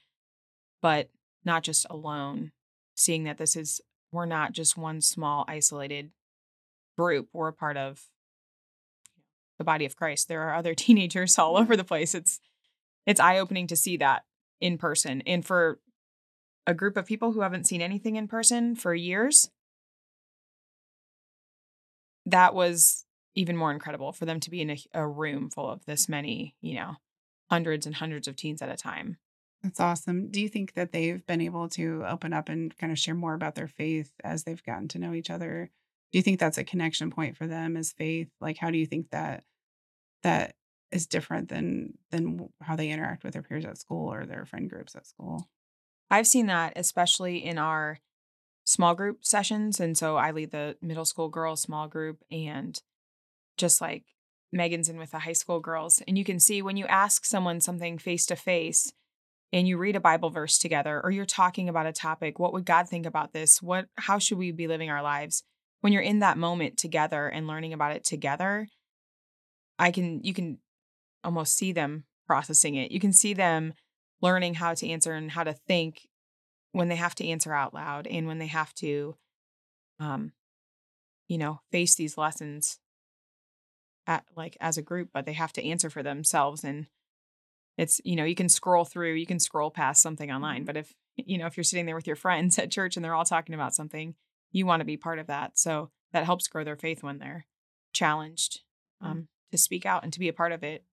but 0.82 1.10
not 1.44 1.64
just 1.64 1.86
alone, 1.90 2.52
seeing 2.96 3.24
that 3.24 3.38
this 3.38 3.56
is, 3.56 3.82
we're 4.12 4.26
not 4.26 4.54
just 4.54 4.78
one 4.78 5.02
small 5.02 5.46
isolated 5.48 6.12
group. 6.98 7.30
We're 7.34 7.50
a 7.50 7.54
part 7.54 7.78
of 7.78 8.02
the 9.58 9.64
body 9.64 9.86
of 9.86 9.96
Christ. 9.96 10.28
There 10.28 10.44
are 10.44 10.56
other 10.56 10.74
teenagers 10.76 11.38
all 11.38 11.58
over 11.58 11.76
the 11.76 11.84
place. 11.84 12.16
It's, 12.16 12.40
it's 13.06 13.20
eye 13.20 13.40
opening 13.40 13.68
to 13.68 13.76
see 13.76 13.98
that 13.98 14.24
in 14.60 14.78
person. 14.78 15.22
And 15.26 15.46
for 15.46 15.80
a 16.66 16.74
group 16.74 16.98
of 16.98 17.06
people 17.06 17.32
who 17.32 17.42
haven't 17.42 17.68
seen 17.68 17.82
anything 17.82 18.16
in 18.16 18.28
person 18.28 18.76
for 18.76 18.94
years, 18.94 19.50
that 22.26 22.54
was 22.54 23.06
even 23.36 23.56
more 23.56 23.72
incredible 23.72 24.12
for 24.12 24.26
them 24.26 24.40
to 24.42 24.50
be 24.50 24.62
in 24.62 24.72
a, 24.72 24.78
a 24.94 25.08
room 25.08 25.50
full 25.50 25.70
of 25.70 25.86
this 25.86 26.10
many, 26.10 26.56
you 26.60 26.76
know, 26.76 26.96
hundreds 27.50 27.86
and 27.86 27.96
hundreds 27.96 28.28
of 28.28 28.36
teens 28.36 28.62
at 28.62 28.70
a 28.70 28.76
time. 28.76 29.18
That's 29.64 29.80
awesome. 29.80 30.30
Do 30.30 30.40
you 30.40 30.50
think 30.50 30.74
that 30.74 30.92
they've 30.92 31.26
been 31.26 31.42
able 31.42 31.68
to 31.70 32.04
open 32.08 32.32
up 32.32 32.50
and 32.50 32.78
kind 32.78 32.92
of 32.92 33.00
share 33.00 33.16
more 33.16 33.34
about 33.34 33.56
their 33.56 33.68
faith 33.68 34.12
as 34.24 34.44
they've 34.44 34.64
gotten 34.64 34.88
to 34.90 35.00
know 35.00 35.14
each 35.14 35.30
other? 35.30 35.72
Do 36.12 36.18
you 36.18 36.22
think 36.22 36.40
that's 36.40 36.58
a 36.58 36.64
connection 36.64 37.10
point 37.12 37.36
for 37.36 37.48
them 37.48 37.76
as 37.76 37.92
faith? 37.92 38.30
Like 38.40 38.58
how 38.58 38.72
do 38.72 38.78
you 38.78 38.86
think 38.86 39.10
that 39.12 39.44
that 40.24 40.56
is 40.92 41.08
different 41.08 41.50
than 41.50 41.98
than 42.12 42.50
how 42.62 42.76
they 42.76 42.90
interact 42.90 43.24
with 43.24 43.34
their 43.34 43.42
peers 43.42 43.66
at 43.66 43.78
school 43.78 44.12
or 44.12 44.26
their 44.26 44.46
friend 44.46 44.70
groups 44.70 44.96
at 44.96 45.08
school? 45.08 45.50
I've 46.10 46.28
seen 46.28 46.46
that 46.46 46.74
especially 46.76 47.44
in 47.44 47.58
our 47.58 48.00
small 48.64 48.96
group 48.96 49.26
sessions 49.26 49.80
and 49.80 49.98
so 49.98 50.18
I 50.18 50.32
lead 50.32 50.52
the 50.52 50.78
middle 50.82 51.06
school 51.06 51.30
girls 51.30 51.62
small 51.62 51.88
group 51.88 52.24
and 52.32 52.82
just 53.58 53.82
like 53.82 54.04
Megan's 54.52 54.88
in 54.88 54.98
with 54.98 55.12
the 55.12 55.20
high 55.20 55.34
school 55.34 55.60
girls. 55.60 56.02
And 56.08 56.18
you 56.18 56.24
can 56.24 56.40
see 56.40 56.62
when 56.62 56.78
you 56.78 56.86
ask 56.86 57.26
someone 57.26 57.60
something 57.60 57.98
face 57.98 58.26
to 58.28 58.36
face 58.36 58.94
and 59.54 59.68
you 59.68 59.78
read 59.78 59.96
a 59.96 60.02
Bible 60.02 60.30
verse 60.30 60.58
together 60.58 61.02
or 61.04 61.12
you're 61.12 61.26
talking 61.26 61.70
about 61.70 61.86
a 61.86 61.94
topic, 61.94 62.40
what 62.40 62.54
would 62.54 62.66
God 62.66 62.90
think 62.90 63.06
about 63.06 63.34
this? 63.34 63.62
What 63.62 63.88
how 63.98 64.20
should 64.20 64.38
we 64.38 64.52
be 64.52 64.68
living 64.68 64.90
our 64.90 65.02
lives? 65.02 65.44
When 65.82 65.94
you're 65.94 66.02
in 66.02 66.20
that 66.20 66.38
moment 66.38 66.78
together 66.78 67.28
and 67.28 67.48
learning 67.48 67.74
about 67.74 67.96
it 67.96 68.04
together, 68.04 68.68
I 69.80 69.92
can 69.92 70.24
you 70.24 70.34
can 70.34 70.60
almost 71.24 71.56
see 71.56 71.72
them 71.72 72.06
processing 72.26 72.76
it. 72.76 72.92
You 72.92 73.00
can 73.00 73.14
see 73.14 73.34
them 73.34 73.74
learning 74.22 74.56
how 74.56 74.74
to 74.74 74.88
answer 74.88 75.14
and 75.14 75.32
how 75.32 75.44
to 75.44 75.54
think 75.54 76.08
when 76.72 76.90
they 76.90 76.96
have 76.96 77.16
to 77.16 77.28
answer 77.28 77.54
out 77.54 77.74
loud 77.74 78.08
and 78.08 78.28
when 78.28 78.40
they 78.40 78.48
have 78.48 78.74
to 78.76 79.16
um 80.00 80.32
you 81.28 81.38
know, 81.38 81.60
face 81.72 81.96
these 81.96 82.18
lessons 82.18 82.80
at, 84.06 84.24
like 84.36 84.58
as 84.60 84.78
a 84.78 84.82
group, 84.82 85.10
but 85.14 85.26
they 85.26 85.34
have 85.34 85.54
to 85.54 85.66
answer 85.66 85.90
for 85.90 86.02
themselves. 86.02 86.64
And 86.64 86.88
it's, 87.78 88.02
you 88.04 88.16
know, 88.16 88.26
you 88.26 88.36
can 88.36 88.50
scroll 88.50 88.86
through, 88.86 89.14
you 89.14 89.26
can 89.26 89.40
scroll 89.40 89.72
past 89.72 90.02
something 90.02 90.32
online, 90.32 90.62
mm-hmm. 90.62 90.66
but 90.66 90.78
if, 90.78 90.94
you 91.16 91.38
know, 91.38 91.46
if 91.46 91.56
you're 91.56 91.64
sitting 91.64 91.86
there 91.86 91.96
with 91.96 92.08
your 92.08 92.16
friends 92.16 92.60
at 92.60 92.72
church 92.72 92.96
and 92.96 93.06
they're 93.06 93.16
all 93.16 93.26
talking 93.26 93.56
about 93.56 93.76
something, 93.76 94.16
you 94.52 94.66
want 94.66 94.82
to 94.82 94.86
be 94.86 94.98
part 94.98 95.20
of 95.20 95.28
that. 95.28 95.58
So 95.58 95.92
that 96.14 96.26
helps 96.26 96.48
grow 96.48 96.64
their 96.64 96.76
faith 96.76 97.04
when 97.04 97.20
they're 97.20 97.46
challenged 97.94 98.62
mm. 99.04 99.08
um, 99.08 99.28
to 99.52 99.58
speak 99.58 99.86
out 99.86 100.04
and 100.04 100.14
to 100.14 100.20
be 100.20 100.30
a 100.30 100.34
part 100.34 100.52
of 100.52 100.64
it. 100.64 100.84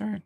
Sure. 0.00 0.18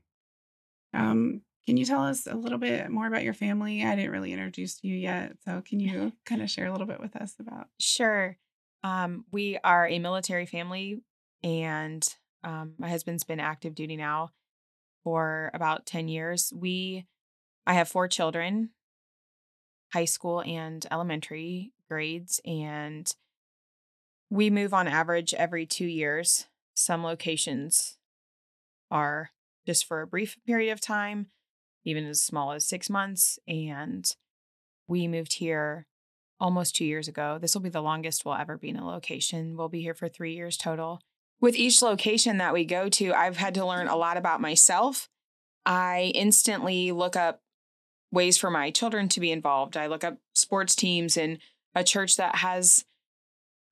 Um, 0.94 1.42
can 1.66 1.76
you 1.76 1.84
tell 1.84 2.02
us 2.02 2.26
a 2.26 2.34
little 2.34 2.58
bit 2.58 2.88
more 2.88 3.06
about 3.06 3.22
your 3.22 3.34
family? 3.34 3.84
I 3.84 3.94
didn't 3.94 4.10
really 4.10 4.32
introduce 4.32 4.82
you 4.82 4.94
yet. 4.94 5.32
So 5.44 5.62
can 5.66 5.80
you 5.80 6.12
kind 6.26 6.42
of 6.42 6.50
share 6.50 6.66
a 6.66 6.72
little 6.72 6.86
bit 6.86 7.00
with 7.00 7.14
us 7.14 7.34
about? 7.38 7.66
Sure. 7.78 8.38
Um, 8.82 9.26
we 9.30 9.58
are 9.62 9.86
a 9.86 9.98
military 9.98 10.46
family 10.46 11.02
and 11.42 12.06
um, 12.42 12.74
my 12.78 12.88
husband's 12.88 13.24
been 13.24 13.40
active 13.40 13.74
duty 13.74 13.96
now 13.96 14.30
for 15.08 15.50
about 15.54 15.86
10 15.86 16.06
years. 16.08 16.52
We, 16.54 17.06
I 17.66 17.72
have 17.72 17.88
four 17.88 18.08
children, 18.08 18.72
high 19.94 20.04
school 20.04 20.42
and 20.42 20.86
elementary 20.90 21.72
grades, 21.88 22.42
and 22.44 23.10
we 24.28 24.50
move 24.50 24.74
on 24.74 24.86
average 24.86 25.32
every 25.32 25.64
two 25.64 25.86
years. 25.86 26.44
Some 26.74 27.04
locations 27.04 27.96
are 28.90 29.30
just 29.66 29.86
for 29.86 30.02
a 30.02 30.06
brief 30.06 30.36
period 30.46 30.72
of 30.72 30.80
time, 30.82 31.28
even 31.86 32.04
as 32.04 32.22
small 32.22 32.52
as 32.52 32.68
six 32.68 32.90
months. 32.90 33.38
And 33.48 34.04
we 34.88 35.08
moved 35.08 35.32
here 35.38 35.86
almost 36.38 36.76
two 36.76 36.84
years 36.84 37.08
ago. 37.08 37.38
This 37.40 37.54
will 37.54 37.62
be 37.62 37.70
the 37.70 37.80
longest 37.80 38.26
we'll 38.26 38.34
ever 38.34 38.58
be 38.58 38.68
in 38.68 38.76
a 38.76 38.86
location. 38.86 39.56
We'll 39.56 39.70
be 39.70 39.80
here 39.80 39.94
for 39.94 40.10
three 40.10 40.34
years 40.34 40.58
total 40.58 41.00
with 41.40 41.56
each 41.56 41.82
location 41.82 42.38
that 42.38 42.52
we 42.52 42.64
go 42.64 42.88
to, 42.88 43.12
I've 43.12 43.36
had 43.36 43.54
to 43.54 43.66
learn 43.66 43.88
a 43.88 43.96
lot 43.96 44.16
about 44.16 44.40
myself. 44.40 45.08
I 45.64 46.12
instantly 46.14 46.92
look 46.92 47.16
up 47.16 47.40
ways 48.10 48.38
for 48.38 48.50
my 48.50 48.70
children 48.70 49.08
to 49.10 49.20
be 49.20 49.30
involved. 49.30 49.76
I 49.76 49.86
look 49.86 50.02
up 50.02 50.18
sports 50.34 50.74
teams 50.74 51.16
and 51.16 51.38
a 51.74 51.84
church 51.84 52.16
that 52.16 52.36
has 52.36 52.84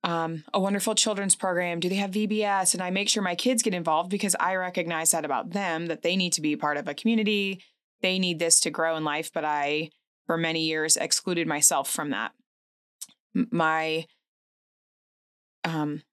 um, 0.03 0.43
a 0.53 0.59
wonderful 0.59 0.95
children's 0.95 1.35
program. 1.35 1.79
Do 1.79 1.89
they 1.89 1.95
have 1.95 2.11
VBS? 2.11 2.73
And 2.73 2.83
I 2.83 2.91
make 2.91 3.09
sure 3.09 3.23
my 3.23 3.35
kids 3.35 3.63
get 3.63 3.73
involved 3.73 4.09
because 4.09 4.35
I 4.39 4.55
recognize 4.55 5.11
that 5.11 5.25
about 5.25 5.51
them 5.51 5.87
that 5.87 6.03
they 6.03 6.15
need 6.15 6.33
to 6.33 6.41
be 6.41 6.55
part 6.55 6.77
of 6.77 6.87
a 6.87 6.93
community. 6.93 7.61
They 8.01 8.19
need 8.19 8.39
this 8.39 8.59
to 8.61 8.69
grow 8.69 8.95
in 8.95 9.03
life. 9.03 9.31
But 9.33 9.43
I, 9.43 9.89
for 10.27 10.37
many 10.37 10.61
years, 10.61 10.97
excluded 10.97 11.47
myself 11.47 11.89
from 11.89 12.11
that. 12.11 12.31
My 13.33 14.05
um, 15.63 16.03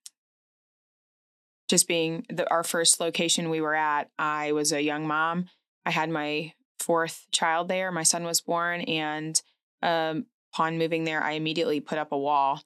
just 1.69 1.89
being 1.89 2.27
the, 2.29 2.49
our 2.51 2.63
first 2.63 3.01
location 3.01 3.51
we 3.51 3.61
were 3.61 3.75
at, 3.75 4.11
I 4.19 4.53
was 4.53 4.73
a 4.73 4.83
young 4.83 5.07
mom. 5.07 5.47
I 5.87 5.91
had 5.91 6.11
my 6.11 6.53
fourth 6.79 7.27
child 7.33 7.69
there. 7.69 7.91
My 7.91 8.03
son 8.03 8.25
was 8.25 8.41
born, 8.41 8.83
and 8.83 9.41
um, 9.83 10.27
upon 10.53 10.79
moving 10.79 11.05
there, 11.05 11.23
I 11.23 11.33
immediately 11.33 11.81
put 11.81 11.99
up 11.99 12.13
a 12.13 12.19
wall. 12.19 12.63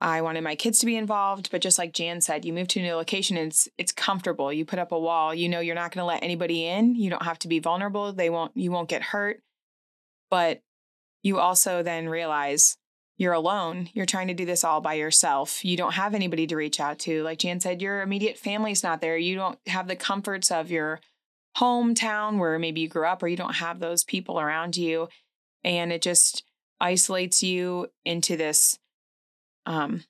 I 0.00 0.20
wanted 0.22 0.42
my 0.42 0.56
kids 0.56 0.80
to 0.80 0.86
be 0.86 0.96
involved, 0.96 1.50
but 1.52 1.60
just 1.60 1.78
like 1.78 1.92
Jan 1.92 2.20
said, 2.20 2.44
you 2.44 2.52
move 2.52 2.66
to 2.68 2.80
a 2.80 2.82
new 2.82 2.94
location 2.96 3.36
it's 3.36 3.68
it's 3.78 3.92
comfortable. 3.92 4.52
You 4.52 4.64
put 4.64 4.80
up 4.80 4.90
a 4.90 4.98
wall. 4.98 5.32
You 5.32 5.48
know 5.48 5.60
you're 5.60 5.76
not 5.76 5.92
going 5.92 6.02
to 6.02 6.06
let 6.06 6.24
anybody 6.24 6.66
in. 6.66 6.96
You 6.96 7.08
don't 7.08 7.22
have 7.22 7.38
to 7.40 7.48
be 7.48 7.60
vulnerable. 7.60 8.12
They 8.12 8.28
won't 8.28 8.56
you 8.56 8.72
won't 8.72 8.88
get 8.88 9.02
hurt. 9.02 9.42
But 10.28 10.60
you 11.22 11.38
also 11.38 11.84
then 11.84 12.08
realize 12.08 12.76
you're 13.18 13.32
alone. 13.32 13.88
You're 13.92 14.06
trying 14.06 14.28
to 14.28 14.34
do 14.34 14.44
this 14.44 14.64
all 14.64 14.80
by 14.80 14.94
yourself. 14.94 15.64
You 15.64 15.76
don't 15.76 15.94
have 15.94 16.14
anybody 16.14 16.46
to 16.46 16.56
reach 16.56 16.80
out 16.80 16.98
to. 17.00 17.22
Like 17.22 17.38
Jan 17.38 17.60
said, 17.60 17.82
your 17.82 18.02
immediate 18.02 18.38
family's 18.38 18.82
not 18.82 19.00
there. 19.00 19.16
You 19.16 19.36
don't 19.36 19.58
have 19.66 19.86
the 19.86 19.96
comforts 19.96 20.50
of 20.50 20.70
your 20.70 21.00
hometown 21.56 22.38
where 22.38 22.58
maybe 22.58 22.80
you 22.80 22.88
grew 22.88 23.06
up 23.06 23.22
or 23.22 23.28
you 23.28 23.36
don't 23.36 23.56
have 23.56 23.78
those 23.78 24.04
people 24.04 24.40
around 24.40 24.76
you. 24.76 25.08
And 25.62 25.92
it 25.92 26.02
just 26.02 26.44
isolates 26.80 27.42
you 27.42 27.86
into 28.04 28.36
this 28.36 28.76
um 29.66 30.02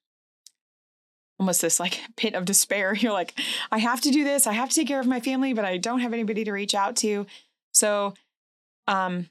almost 1.38 1.61
this 1.61 1.78
like 1.78 2.00
pit 2.16 2.35
of 2.35 2.44
despair. 2.44 2.94
You're 2.94 3.12
like, 3.12 3.38
I 3.71 3.78
have 3.78 4.00
to 4.02 4.11
do 4.11 4.25
this. 4.25 4.47
I 4.47 4.52
have 4.52 4.71
to 4.71 4.75
take 4.75 4.88
care 4.88 5.00
of 5.00 5.06
my 5.06 5.21
family, 5.21 5.52
but 5.52 5.64
I 5.64 5.76
don't 5.76 6.00
have 6.00 6.14
anybody 6.14 6.44
to 6.44 6.52
reach 6.52 6.75
out 6.75 6.97
to. 6.97 7.26
So 7.73 8.14
um 8.87 9.28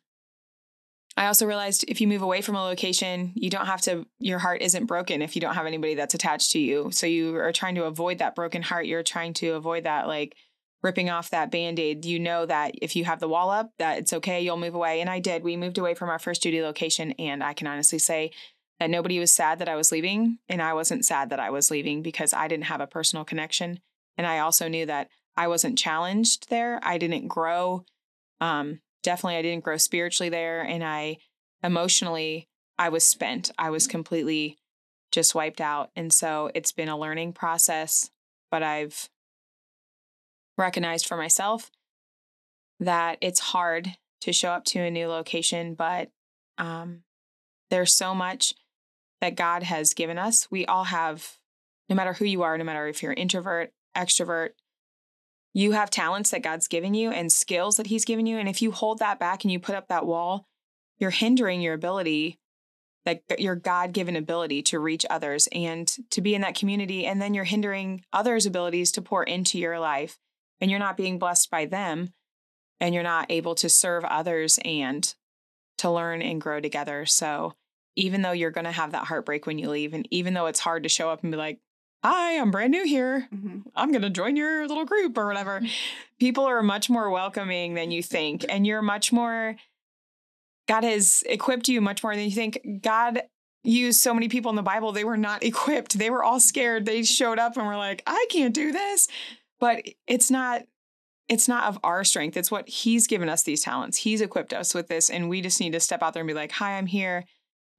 I 1.18 1.28
also 1.28 1.46
realized 1.46 1.86
if 1.88 2.00
you 2.00 2.08
move 2.08 2.22
away 2.22 2.42
from 2.42 2.56
a 2.56 2.64
location, 2.64 3.34
you 3.36 3.50
don't 3.50 3.66
have 3.66 3.82
to, 3.82 4.06
your 4.20 4.40
heart 4.40 4.62
isn't 4.62 4.86
broken 4.86 5.22
if 5.22 5.36
you 5.36 5.42
don't 5.42 5.56
have 5.56 5.66
anybody 5.66 5.96
that's 5.96 6.14
attached 6.14 6.52
to 6.52 6.60
you. 6.60 6.90
So 6.92 7.06
you 7.06 7.36
are 7.36 7.52
trying 7.52 7.76
to 7.76 7.84
avoid 7.84 8.20
that 8.20 8.36
broken 8.36 8.62
heart. 8.62 8.86
You're 8.86 9.04
trying 9.04 9.34
to 9.36 9.52
avoid 9.52 9.84
that, 9.84 10.08
like 10.08 10.36
ripping 10.82 11.10
off 11.10 11.30
that 11.30 11.52
band 11.52 11.80
aid. 11.80 12.06
You 12.06 12.18
know 12.18 12.46
that 12.46 12.76
if 12.82 12.96
you 12.96 13.04
have 13.06 13.20
the 13.20 13.28
wall 13.28 13.50
up, 13.50 13.72
that 13.78 14.00
it's 14.00 14.14
okay, 14.14 14.42
you'll 14.42 14.58
move 14.58 14.74
away. 14.74 15.02
And 15.02 15.10
I 15.10 15.20
did. 15.20 15.44
We 15.44 15.58
moved 15.58 15.78
away 15.78 15.96
from 15.96 16.10
our 16.10 16.20
first 16.20 16.42
duty 16.42 16.62
location. 16.62 17.12
And 17.20 17.44
I 17.44 17.54
can 17.54 17.68
honestly 17.68 18.00
say 18.00 18.32
that 18.80 18.90
nobody 18.90 19.20
was 19.20 19.34
sad 19.34 19.60
that 19.60 19.70
I 19.70 19.76
was 19.76 19.92
leaving. 19.92 20.38
And 20.48 20.62
I 20.62 20.74
wasn't 20.74 21.06
sad 21.06 21.30
that 21.30 21.40
I 21.42 21.50
was 21.50 21.70
leaving 21.70 22.02
because 22.02 22.34
I 22.34 22.48
didn't 22.48 22.66
have 22.66 22.82
a 22.82 22.88
personal 22.88 23.26
connection. 23.26 23.80
And 24.18 24.26
I 24.26 24.40
also 24.40 24.70
knew 24.70 24.86
that 24.86 25.10
I 25.36 25.50
wasn't 25.50 25.78
challenged 25.78 26.50
there. 26.50 26.80
I 26.82 26.98
didn't 26.98 27.28
grow. 27.28 27.84
Um, 28.40 28.80
definitely 29.04 29.38
I 29.38 29.42
didn't 29.42 29.64
grow 29.64 29.78
spiritually 29.78 30.30
there 30.30 30.62
and 30.62 30.84
I 30.84 31.18
emotionally 31.64 32.48
I 32.78 32.90
was 32.90 33.04
spent. 33.06 33.52
I 33.58 33.70
was 33.70 33.88
completely 33.88 34.58
just 35.12 35.36
wiped 35.36 35.62
out. 35.62 35.92
And 35.96 36.12
so 36.12 36.50
it's 36.56 36.72
been 36.72 36.90
a 36.90 36.98
learning 36.98 37.34
process, 37.34 38.10
but 38.50 38.64
I've 38.64 39.10
recognized 40.58 41.08
for 41.08 41.18
myself 41.18 41.70
that 42.80 43.18
it's 43.22 43.40
hard 43.40 43.98
to 44.22 44.34
show 44.34 44.50
up 44.50 44.66
to 44.66 44.80
a 44.80 44.92
new 44.92 45.08
location, 45.08 45.74
but 45.76 46.10
um, 46.58 47.04
there's 47.70 47.96
so 47.96 48.16
much 48.16 48.54
that 49.20 49.36
God 49.36 49.64
has 49.64 49.94
given 49.94 50.18
us. 50.18 50.50
We 50.50 50.66
all 50.66 50.86
have, 50.86 51.38
no 51.90 51.96
matter 51.96 52.14
who 52.14 52.26
you 52.26 52.42
are, 52.44 52.58
no 52.58 52.64
matter 52.64 52.88
if 52.88 53.04
you're 53.04 53.14
introvert, 53.14 53.72
extrovert, 53.96 54.50
you 55.54 55.74
have 55.74 55.90
talents 55.90 56.32
that 56.32 56.44
God's 56.44 56.68
given 56.68 56.94
you 56.94 57.12
and 57.12 57.32
skills 57.32 57.78
that 57.78 57.88
He's 57.88 58.06
given 58.06 58.26
you. 58.26 58.38
And 58.38 58.48
if 58.48 58.62
you 58.62 58.72
hold 58.72 59.00
that 59.00 59.20
back 59.20 59.44
and 59.44 59.52
you 59.52 59.60
put 59.60 59.76
up 59.76 59.88
that 59.88 60.06
wall, 60.06 60.48
you're 60.98 61.10
hindering 61.10 61.62
your 61.62 61.74
ability, 61.74 62.40
like 63.06 63.24
your 63.38 63.56
God 63.56 63.92
given 63.92 64.16
ability 64.16 64.62
to 64.64 64.80
reach 64.80 65.06
others 65.10 65.48
and 65.52 65.94
to 66.12 66.22
be 66.22 66.36
in 66.36 66.42
that 66.42 66.56
community. 66.56 67.06
And 67.06 67.22
then 67.22 67.34
you're 67.34 67.44
hindering 67.44 68.04
others' 68.14 68.46
abilities 68.46 68.92
to 68.94 69.02
pour 69.02 69.24
into 69.24 69.58
your 69.58 69.80
life. 69.80 70.20
And 70.62 70.70
you're 70.70 70.80
not 70.80 70.98
being 70.98 71.20
blessed 71.20 71.50
by 71.50 71.66
them. 71.66 72.14
And 72.80 72.94
you're 72.94 73.04
not 73.04 73.28
able 73.30 73.56
to 73.56 73.70
serve 73.70 74.06
others 74.06 74.60
and 74.64 75.14
to 75.80 75.90
learn 75.90 76.22
and 76.22 76.40
grow 76.40 76.60
together. 76.60 77.06
So 77.06 77.54
even 77.96 78.22
though 78.22 78.32
you're 78.32 78.52
going 78.52 78.66
to 78.66 78.72
have 78.72 78.92
that 78.92 79.06
heartbreak 79.06 79.46
when 79.46 79.58
you 79.58 79.70
leave, 79.70 79.94
and 79.94 80.08
even 80.12 80.34
though 80.34 80.46
it's 80.46 80.60
hard 80.60 80.84
to 80.84 80.90
show 80.90 81.10
up 81.10 81.24
and 81.24 81.32
be 81.32 81.38
like, 81.38 81.60
hi, 82.04 82.40
I'm 82.40 82.52
brand 82.52 82.72
new 82.72 82.86
here. 82.86 83.28
Mm-hmm. 83.34 83.60
I'm 83.76 83.92
going 83.92 84.02
to 84.02 84.10
join 84.10 84.36
your 84.36 84.68
little 84.68 84.86
group 84.86 85.18
or 85.18 85.28
whatever. 85.28 85.60
Mm-hmm. 85.60 85.68
People 86.20 86.46
are 86.46 86.64
much 86.64 86.90
more 86.90 87.10
welcoming 87.10 87.76
than 87.76 87.92
you 87.92 88.02
think. 88.02 88.46
And 88.50 88.66
you're 88.66 88.82
much 88.82 89.12
more, 89.12 89.56
God 90.68 90.84
has 90.84 91.24
equipped 91.28 91.68
you 91.68 91.82
much 91.82 92.04
more 92.04 92.16
than 92.16 92.26
you 92.26 92.32
think. 92.32 92.60
God 92.82 93.24
used 93.64 94.02
so 94.02 94.14
many 94.14 94.28
people 94.28 94.50
in 94.50 94.56
the 94.56 94.64
Bible, 94.64 94.92
they 94.92 95.04
were 95.04 95.18
not 95.18 95.44
equipped. 95.44 95.98
They 95.98 96.10
were 96.10 96.24
all 96.24 96.40
scared. 96.40 96.86
They 96.86 97.04
showed 97.04 97.40
up 97.40 97.58
and 97.58 97.68
were 97.68 97.78
like, 97.78 98.04
I 98.08 98.26
can't 98.30 98.54
do 98.54 98.72
this. 98.72 99.08
But 99.60 99.84
it's 100.08 100.32
not. 100.32 100.64
It's 101.30 101.48
not 101.48 101.64
of 101.64 101.80
our 101.82 102.04
strength. 102.04 102.36
It's 102.36 102.52
what 102.52 102.68
he's 102.68 103.08
given 103.08 103.30
us 103.30 103.44
these 103.44 103.62
talents. 103.62 103.96
He's 103.96 104.20
equipped 104.20 104.52
us 104.52 104.76
with 104.76 104.90
this. 104.90 105.10
And 105.10 105.30
we 105.30 105.40
just 105.40 105.62
need 105.62 105.72
to 105.72 105.80
step 105.80 106.04
out 106.04 106.14
there 106.14 106.20
and 106.20 106.28
be 106.28 106.34
like, 106.34 106.52
hi, 106.52 106.78
I'm 106.78 106.88
here. 106.88 107.24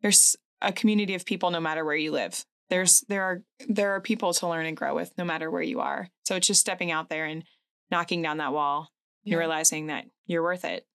There's 0.00 0.36
a 0.62 0.72
community 0.72 1.14
of 1.14 1.26
people 1.26 1.50
no 1.50 1.60
matter 1.60 1.84
where 1.84 1.96
you 1.96 2.12
live 2.12 2.46
there's 2.70 3.02
there 3.08 3.22
are 3.22 3.42
there 3.68 3.92
are 3.92 4.00
people 4.00 4.32
to 4.34 4.48
learn 4.48 4.66
and 4.66 4.76
grow 4.76 4.94
with 4.94 5.12
no 5.18 5.24
matter 5.24 5.50
where 5.50 5.62
you 5.62 5.80
are. 5.80 6.08
So 6.24 6.36
it's 6.36 6.46
just 6.46 6.60
stepping 6.60 6.90
out 6.90 7.08
there 7.08 7.26
and 7.26 7.44
knocking 7.90 8.22
down 8.22 8.38
that 8.38 8.52
wall 8.52 8.88
yeah. 9.24 9.34
and 9.34 9.40
realizing 9.40 9.88
that 9.88 10.06
you're 10.26 10.42
worth 10.42 10.64
it. 10.64 10.86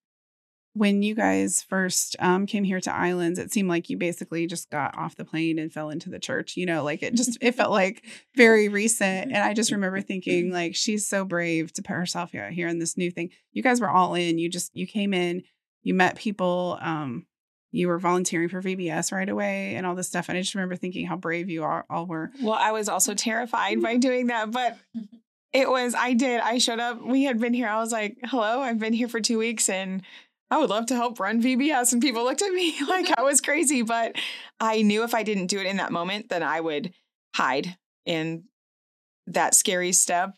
When 0.74 1.02
you 1.02 1.14
guys 1.14 1.64
first 1.68 2.14
um, 2.20 2.46
came 2.46 2.62
here 2.62 2.80
to 2.80 2.94
Islands, 2.94 3.38
it 3.38 3.52
seemed 3.52 3.68
like 3.68 3.90
you 3.90 3.96
basically 3.96 4.46
just 4.46 4.70
got 4.70 4.96
off 4.96 5.16
the 5.16 5.24
plane 5.24 5.58
and 5.58 5.72
fell 5.72 5.90
into 5.90 6.10
the 6.10 6.20
church. 6.20 6.56
You 6.56 6.66
know, 6.66 6.84
like 6.84 7.02
it 7.02 7.14
just 7.14 7.38
it 7.40 7.54
felt 7.54 7.70
like 7.70 8.04
very 8.36 8.68
recent. 8.68 9.32
And 9.32 9.38
I 9.38 9.54
just 9.54 9.72
remember 9.72 10.00
thinking, 10.00 10.52
like, 10.52 10.76
she's 10.76 11.08
so 11.08 11.24
brave 11.24 11.72
to 11.74 11.82
put 11.82 11.94
herself 11.94 12.32
here 12.32 12.50
here 12.50 12.68
in 12.68 12.78
this 12.78 12.96
new 12.96 13.10
thing. 13.10 13.30
You 13.52 13.62
guys 13.62 13.80
were 13.80 13.90
all 13.90 14.14
in. 14.14 14.38
You 14.38 14.48
just 14.48 14.70
you 14.74 14.86
came 14.86 15.14
in, 15.14 15.42
you 15.82 15.94
met 15.94 16.16
people. 16.16 16.78
Um, 16.80 17.26
you 17.70 17.88
were 17.88 17.98
volunteering 17.98 18.48
for 18.48 18.62
VBS 18.62 19.12
right 19.12 19.28
away 19.28 19.74
and 19.74 19.86
all 19.86 19.94
this 19.94 20.08
stuff. 20.08 20.28
And 20.28 20.38
I 20.38 20.40
just 20.40 20.54
remember 20.54 20.76
thinking 20.76 21.06
how 21.06 21.16
brave 21.16 21.50
you 21.50 21.64
all, 21.64 21.82
all 21.90 22.06
were. 22.06 22.30
Well, 22.40 22.58
I 22.58 22.72
was 22.72 22.88
also 22.88 23.14
terrified 23.14 23.82
by 23.82 23.96
doing 23.98 24.28
that, 24.28 24.50
but 24.50 24.78
it 25.52 25.68
was, 25.68 25.94
I 25.94 26.14
did. 26.14 26.40
I 26.40 26.58
showed 26.58 26.78
up. 26.78 27.02
We 27.02 27.24
had 27.24 27.40
been 27.40 27.54
here. 27.54 27.68
I 27.68 27.80
was 27.80 27.92
like, 27.92 28.16
hello, 28.24 28.60
I've 28.60 28.78
been 28.78 28.92
here 28.92 29.08
for 29.08 29.20
two 29.20 29.38
weeks 29.38 29.68
and 29.68 30.02
I 30.50 30.58
would 30.58 30.70
love 30.70 30.86
to 30.86 30.96
help 30.96 31.20
run 31.20 31.42
VBS. 31.42 31.92
And 31.92 32.00
people 32.00 32.24
looked 32.24 32.42
at 32.42 32.52
me 32.52 32.74
like 32.88 33.18
I 33.18 33.22
was 33.22 33.40
crazy, 33.40 33.82
but 33.82 34.16
I 34.60 34.82
knew 34.82 35.04
if 35.04 35.14
I 35.14 35.22
didn't 35.22 35.46
do 35.46 35.60
it 35.60 35.66
in 35.66 35.76
that 35.76 35.92
moment, 35.92 36.30
then 36.30 36.42
I 36.42 36.60
would 36.60 36.92
hide. 37.34 37.76
in 38.06 38.44
that 39.26 39.54
scary 39.54 39.92
step, 39.92 40.34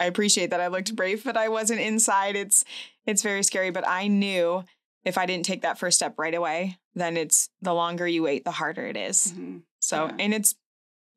I 0.00 0.06
appreciate 0.06 0.48
that 0.48 0.62
I 0.62 0.68
looked 0.68 0.96
brave, 0.96 1.24
but 1.24 1.36
I 1.36 1.50
wasn't 1.50 1.80
inside. 1.80 2.36
It's, 2.36 2.64
it's 3.04 3.22
very 3.22 3.42
scary, 3.42 3.70
but 3.70 3.86
I 3.86 4.08
knew 4.08 4.64
if 5.04 5.18
I 5.18 5.26
didn't 5.26 5.46
take 5.46 5.62
that 5.62 5.78
first 5.78 5.96
step 5.96 6.14
right 6.18 6.34
away, 6.34 6.78
then 6.94 7.16
it's 7.16 7.48
the 7.62 7.74
longer 7.74 8.06
you 8.06 8.22
wait, 8.22 8.44
the 8.44 8.50
harder 8.50 8.86
it 8.86 8.96
is. 8.96 9.32
Mm-hmm. 9.32 9.58
So, 9.80 10.06
yeah. 10.06 10.16
and 10.18 10.34
it's 10.34 10.54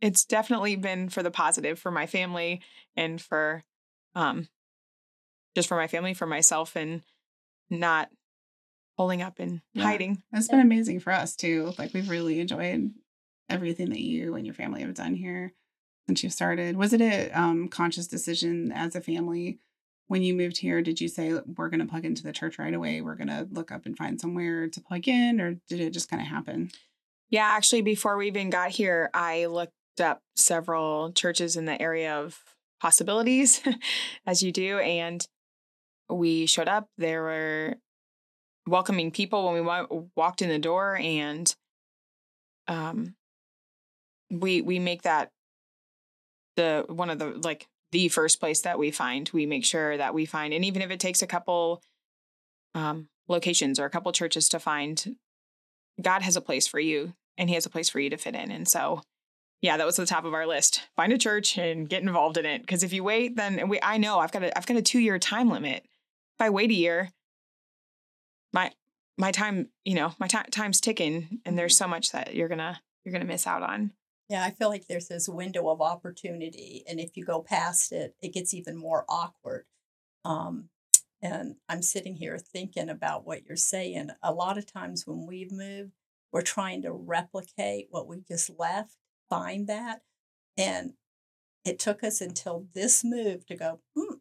it's 0.02 0.26
definitely 0.26 0.76
been 0.76 1.10
for 1.10 1.24
the 1.24 1.32
positive 1.32 1.80
for 1.80 1.92
my 1.92 2.06
family 2.06 2.62
and 2.96 3.22
for 3.22 3.64
um 4.16 4.48
just 5.56 5.68
for 5.68 5.78
my 5.78 5.88
family, 5.88 6.14
for 6.14 6.26
myself 6.26 6.76
and 6.76 7.04
not 7.70 8.10
pulling 8.98 9.22
up 9.22 9.40
and 9.40 9.62
yeah. 9.74 9.84
hiding. 9.84 10.22
It's 10.32 10.48
been 10.48 10.60
amazing 10.60 11.00
for 11.00 11.12
us 11.12 11.36
too. 11.36 11.74
Like 11.78 11.94
we've 11.94 12.10
really 12.10 12.40
enjoyed 12.40 12.92
everything 13.50 13.90
that 13.90 14.02
you 14.02 14.36
and 14.36 14.46
your 14.46 14.56
family 14.56 14.82
have 14.82 14.94
done 14.94 15.16
here 15.16 15.54
since 16.08 16.24
you 16.24 16.30
started. 16.30 16.76
Was 16.76 16.94
it 16.94 17.02
a 17.02 17.30
um, 17.32 17.68
conscious 17.68 18.08
decision 18.08 18.72
as 18.72 18.96
a 18.96 19.02
family 19.02 19.60
when 20.08 20.22
you 20.22 20.34
moved 20.34 20.58
here, 20.58 20.82
did 20.82 21.00
you 21.00 21.08
say 21.08 21.34
we're 21.58 21.70
going 21.70 21.80
to 21.80 21.86
plug 21.86 22.06
into 22.06 22.24
the 22.24 22.34
church 22.34 22.60
right 22.60 22.74
away? 22.74 23.02
We're 23.02 23.16
going 23.16 23.30
to 23.30 23.48
look 23.52 23.72
up 23.72 23.86
and 23.86 23.98
find 23.98 24.20
somewhere 24.20 24.68
to 24.68 24.82
plug 24.82 25.08
in, 25.08 25.40
or 25.40 25.56
did 25.68 25.80
it 25.80 25.92
just 25.92 26.10
kind 26.10 26.22
of 26.22 26.28
happen? 26.28 26.72
Yeah, 27.30 27.46
actually, 27.46 27.82
before 27.82 28.18
we 28.18 28.28
even 28.28 28.50
got 28.50 28.72
here, 28.72 29.10
I 29.14 29.46
looked 29.46 29.74
up 30.02 30.22
several 30.36 31.12
churches 31.14 31.56
in 31.56 31.66
the 31.66 31.82
area 31.82 32.16
of 32.16 32.40
possibilities, 32.80 33.62
as 34.28 34.44
you 34.44 34.52
do, 34.52 34.78
and 34.80 35.26
we 36.10 36.46
showed 36.46 36.68
up. 36.68 36.90
There 36.98 37.24
were 37.24 37.76
welcoming 38.68 39.10
people 39.12 39.46
when 39.46 39.54
we 39.54 39.68
w- 39.68 40.10
walked 40.16 40.42
in 40.42 40.50
the 40.50 40.60
door, 40.60 40.98
and 40.98 41.54
um, 42.68 43.16
we 44.30 44.62
we 44.62 44.80
make 44.80 45.04
that 45.04 45.32
the 46.56 46.86
one 46.88 47.10
of 47.10 47.20
the 47.20 47.28
like 47.44 47.68
the 47.94 48.10
first 48.10 48.40
place 48.40 48.62
that 48.62 48.80
we 48.80 48.92
find. 48.92 49.30
We 49.34 49.46
make 49.46 49.64
sure 49.64 49.96
that 49.96 50.14
we 50.14 50.26
find, 50.26 50.54
and 50.54 50.66
even 50.66 50.82
if 50.82 50.92
it 50.92 51.00
takes 51.00 51.22
a 51.22 51.28
couple 51.28 51.82
um, 52.76 53.08
locations 53.28 53.80
or 53.80 53.86
a 53.86 53.90
couple 53.90 54.12
churches 54.12 54.50
to 54.50 54.60
find, 54.60 55.16
God 56.02 56.24
has 56.24 56.36
a 56.36 56.42
place 56.42 56.68
for 56.68 56.80
you 56.80 57.14
and 57.38 57.50
He 57.50 57.56
has 57.56 57.66
a 57.66 57.70
place 57.70 57.90
for 57.90 58.00
you 58.00 58.10
to 58.10 58.18
fit 58.18 58.36
in. 58.36 58.52
And 58.52 58.68
so, 58.68 59.02
yeah, 59.62 59.78
that 59.78 59.86
was 59.86 59.96
the 59.96 60.08
top 60.08 60.26
of 60.26 60.34
our 60.34 60.48
list. 60.48 60.82
Find 60.96 61.14
a 61.14 61.18
church 61.18 61.58
and 61.58 61.88
get 61.88 62.02
involved 62.02 62.38
in 62.38 62.46
it. 62.46 62.62
Because 62.62 62.84
if 62.84 62.92
you 62.92 63.04
wait, 63.04 63.36
then 63.36 63.70
we 63.70 63.80
I 63.82 63.98
know 63.98 64.20
I've 64.20 64.32
got 64.32 64.44
a 64.44 64.58
I've 64.58 64.66
got 64.66 64.78
a 64.78 64.82
two 64.82 65.00
year 65.00 65.20
time 65.20 65.50
limit. 65.50 65.84
If 65.86 66.42
I 66.42 66.50
wait 66.50 66.72
a 66.72 66.76
year, 66.76 67.12
my 68.52 68.72
my 69.20 69.32
time, 69.32 69.70
you 69.86 69.94
know, 69.94 70.14
my 70.20 70.28
time 70.28 70.46
time's 70.52 70.82
ticking, 70.82 71.42
and 71.46 71.58
there's 71.58 71.76
mm-hmm. 71.76 71.86
so 71.86 71.90
much 71.90 72.12
that 72.12 72.34
you're 72.34 72.50
gonna 72.50 72.82
you're 73.06 73.14
gonna 73.14 73.26
miss 73.26 73.46
out 73.46 73.62
on. 73.62 73.92
Yeah, 74.30 74.44
I 74.44 74.52
feel 74.52 74.70
like 74.70 74.88
there's 74.88 75.08
this 75.10 75.28
window 75.28 75.70
of 75.70 75.82
opportunity, 75.82 76.84
and 76.88 77.00
if 77.00 77.16
you 77.18 77.26
go 77.26 77.42
past 77.42 77.92
it, 77.92 78.16
it 78.22 78.34
gets 78.34 78.54
even 78.54 78.76
more 78.78 79.06
awkward. 79.10 79.66
Um, 80.26 80.70
and 81.22 81.56
I'm 81.70 81.82
sitting 81.82 82.16
here 82.16 82.38
thinking 82.38 82.90
about 82.90 83.26
what 83.26 83.46
you're 83.46 83.58
saying. 83.58 84.10
A 84.24 84.34
lot 84.34 84.58
of 84.58 84.72
times 84.72 85.06
when 85.08 85.26
we've 85.28 85.52
moved, 85.52 85.92
we're 86.32 86.42
trying 86.42 86.82
to 86.84 86.92
replicate 86.92 87.88
what 87.92 88.08
we 88.08 88.22
just 88.28 88.50
left, 88.58 88.96
find 89.30 89.68
that. 89.68 90.02
And 90.58 90.94
it 91.66 91.80
took 91.80 92.04
us 92.04 92.22
until 92.22 92.68
this 92.74 93.04
move 93.04 93.46
to 93.48 93.56
go, 93.56 93.82
hmm, 93.96 94.16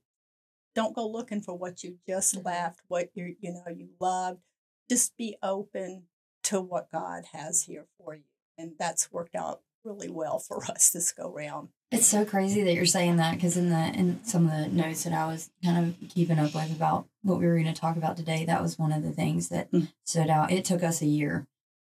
don't 0.75 0.95
go 0.95 1.07
looking 1.09 1.41
for 1.43 1.57
what 1.57 1.83
you 1.85 1.99
just 2.07 2.35
Mhm. 2.37 2.45
left, 2.45 2.81
what 2.89 3.11
you 3.15 3.37
you 3.41 3.53
know 3.53 3.69
you 3.69 3.95
loved. 4.01 4.43
Just 4.89 5.17
be 5.17 5.37
open 5.43 6.09
to 6.45 6.61
what 6.61 6.91
God 6.91 7.27
has 7.27 7.63
here 7.65 7.87
for 7.99 8.15
you. 8.15 8.25
And 8.59 8.77
that's 8.79 9.11
worked 9.13 9.35
out 9.35 9.63
really 9.85 10.09
well 10.09 10.39
for 10.39 10.65
us 10.71 10.91
this 10.91 11.13
go 11.13 11.33
round. 11.33 11.69
It's 11.91 12.07
so 12.07 12.25
crazy 12.25 12.63
that 12.63 12.75
you're 12.75 12.87
saying 12.87 13.17
that 13.17 13.35
because 13.35 13.57
in 13.57 13.69
the 13.69 13.93
in 13.95 14.25
some 14.25 14.49
of 14.49 14.53
the 14.53 14.69
notes 14.69 15.05
that 15.05 15.13
I 15.13 15.27
was 15.27 15.51
kind 15.65 15.95
of 16.01 16.09
keeping 16.09 16.39
up 16.39 16.55
with 16.55 16.75
about 16.75 17.07
what 17.23 17.39
we 17.39 17.47
were 17.47 17.55
going 17.61 17.73
to 17.73 17.79
talk 17.79 17.97
about 17.97 18.17
today, 18.17 18.45
that 18.47 18.63
was 18.63 18.79
one 18.79 18.93
of 18.93 19.03
the 19.03 19.13
things 19.13 19.49
that 19.51 19.71
Mm. 19.71 19.89
stood 20.05 20.31
out. 20.31 20.51
It 20.51 20.65
took 20.65 20.83
us 20.83 21.03
a 21.03 21.07
year 21.07 21.47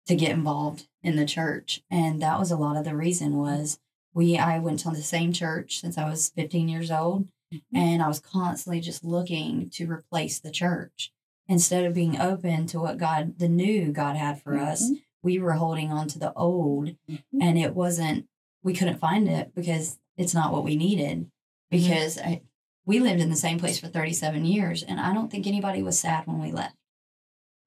to 0.07 0.15
get 0.15 0.31
involved 0.31 0.87
in 1.01 1.15
the 1.15 1.25
church, 1.25 1.81
and 1.89 2.21
that 2.21 2.39
was 2.39 2.51
a 2.51 2.57
lot 2.57 2.75
of 2.75 2.85
the 2.85 2.95
reason 2.95 3.37
was 3.37 3.79
we 4.13 4.37
I 4.37 4.59
went 4.59 4.79
to 4.79 4.89
the 4.89 5.01
same 5.03 5.31
church 5.31 5.79
since 5.79 5.97
I 5.97 6.09
was 6.09 6.29
15 6.35 6.67
years 6.67 6.89
old, 6.91 7.27
and 7.73 8.01
I 8.01 8.07
was 8.07 8.19
constantly 8.19 8.81
just 8.81 9.03
looking 9.03 9.69
to 9.71 9.89
replace 9.89 10.39
the 10.39 10.51
church 10.51 11.11
instead 11.47 11.85
of 11.85 11.93
being 11.93 12.19
open 12.19 12.65
to 12.67 12.79
what 12.79 12.97
God, 12.97 13.37
the 13.37 13.49
new 13.49 13.91
God 13.91 14.15
had 14.15 14.41
for 14.41 14.57
us. 14.57 14.89
We 15.23 15.39
were 15.39 15.53
holding 15.53 15.91
on 15.91 16.07
to 16.09 16.19
the 16.19 16.33
old 16.33 16.95
Mhm. 17.09 17.23
and 17.41 17.57
it 17.57 17.73
wasn't 17.73 18.27
we 18.61 18.73
couldn't 18.73 18.99
find 18.99 19.27
it 19.27 19.53
because 19.55 19.99
it's 20.17 20.33
not 20.33 20.53
what 20.53 20.63
we 20.63 20.75
needed 20.75 21.29
because 21.69 22.17
I, 22.17 22.41
we 22.85 22.99
lived 22.99 23.19
in 23.21 23.29
the 23.29 23.35
same 23.35 23.59
place 23.59 23.79
for 23.79 23.87
37 23.87 24.45
years 24.45 24.83
and 24.83 24.99
i 24.99 25.13
don't 25.13 25.29
think 25.31 25.47
anybody 25.47 25.81
was 25.83 25.99
sad 25.99 26.27
when 26.27 26.39
we 26.39 26.51
left. 26.51 26.75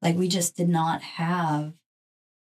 Like 0.02 0.16
we 0.16 0.28
just 0.28 0.56
did 0.56 0.68
not 0.68 1.02
have 1.02 1.72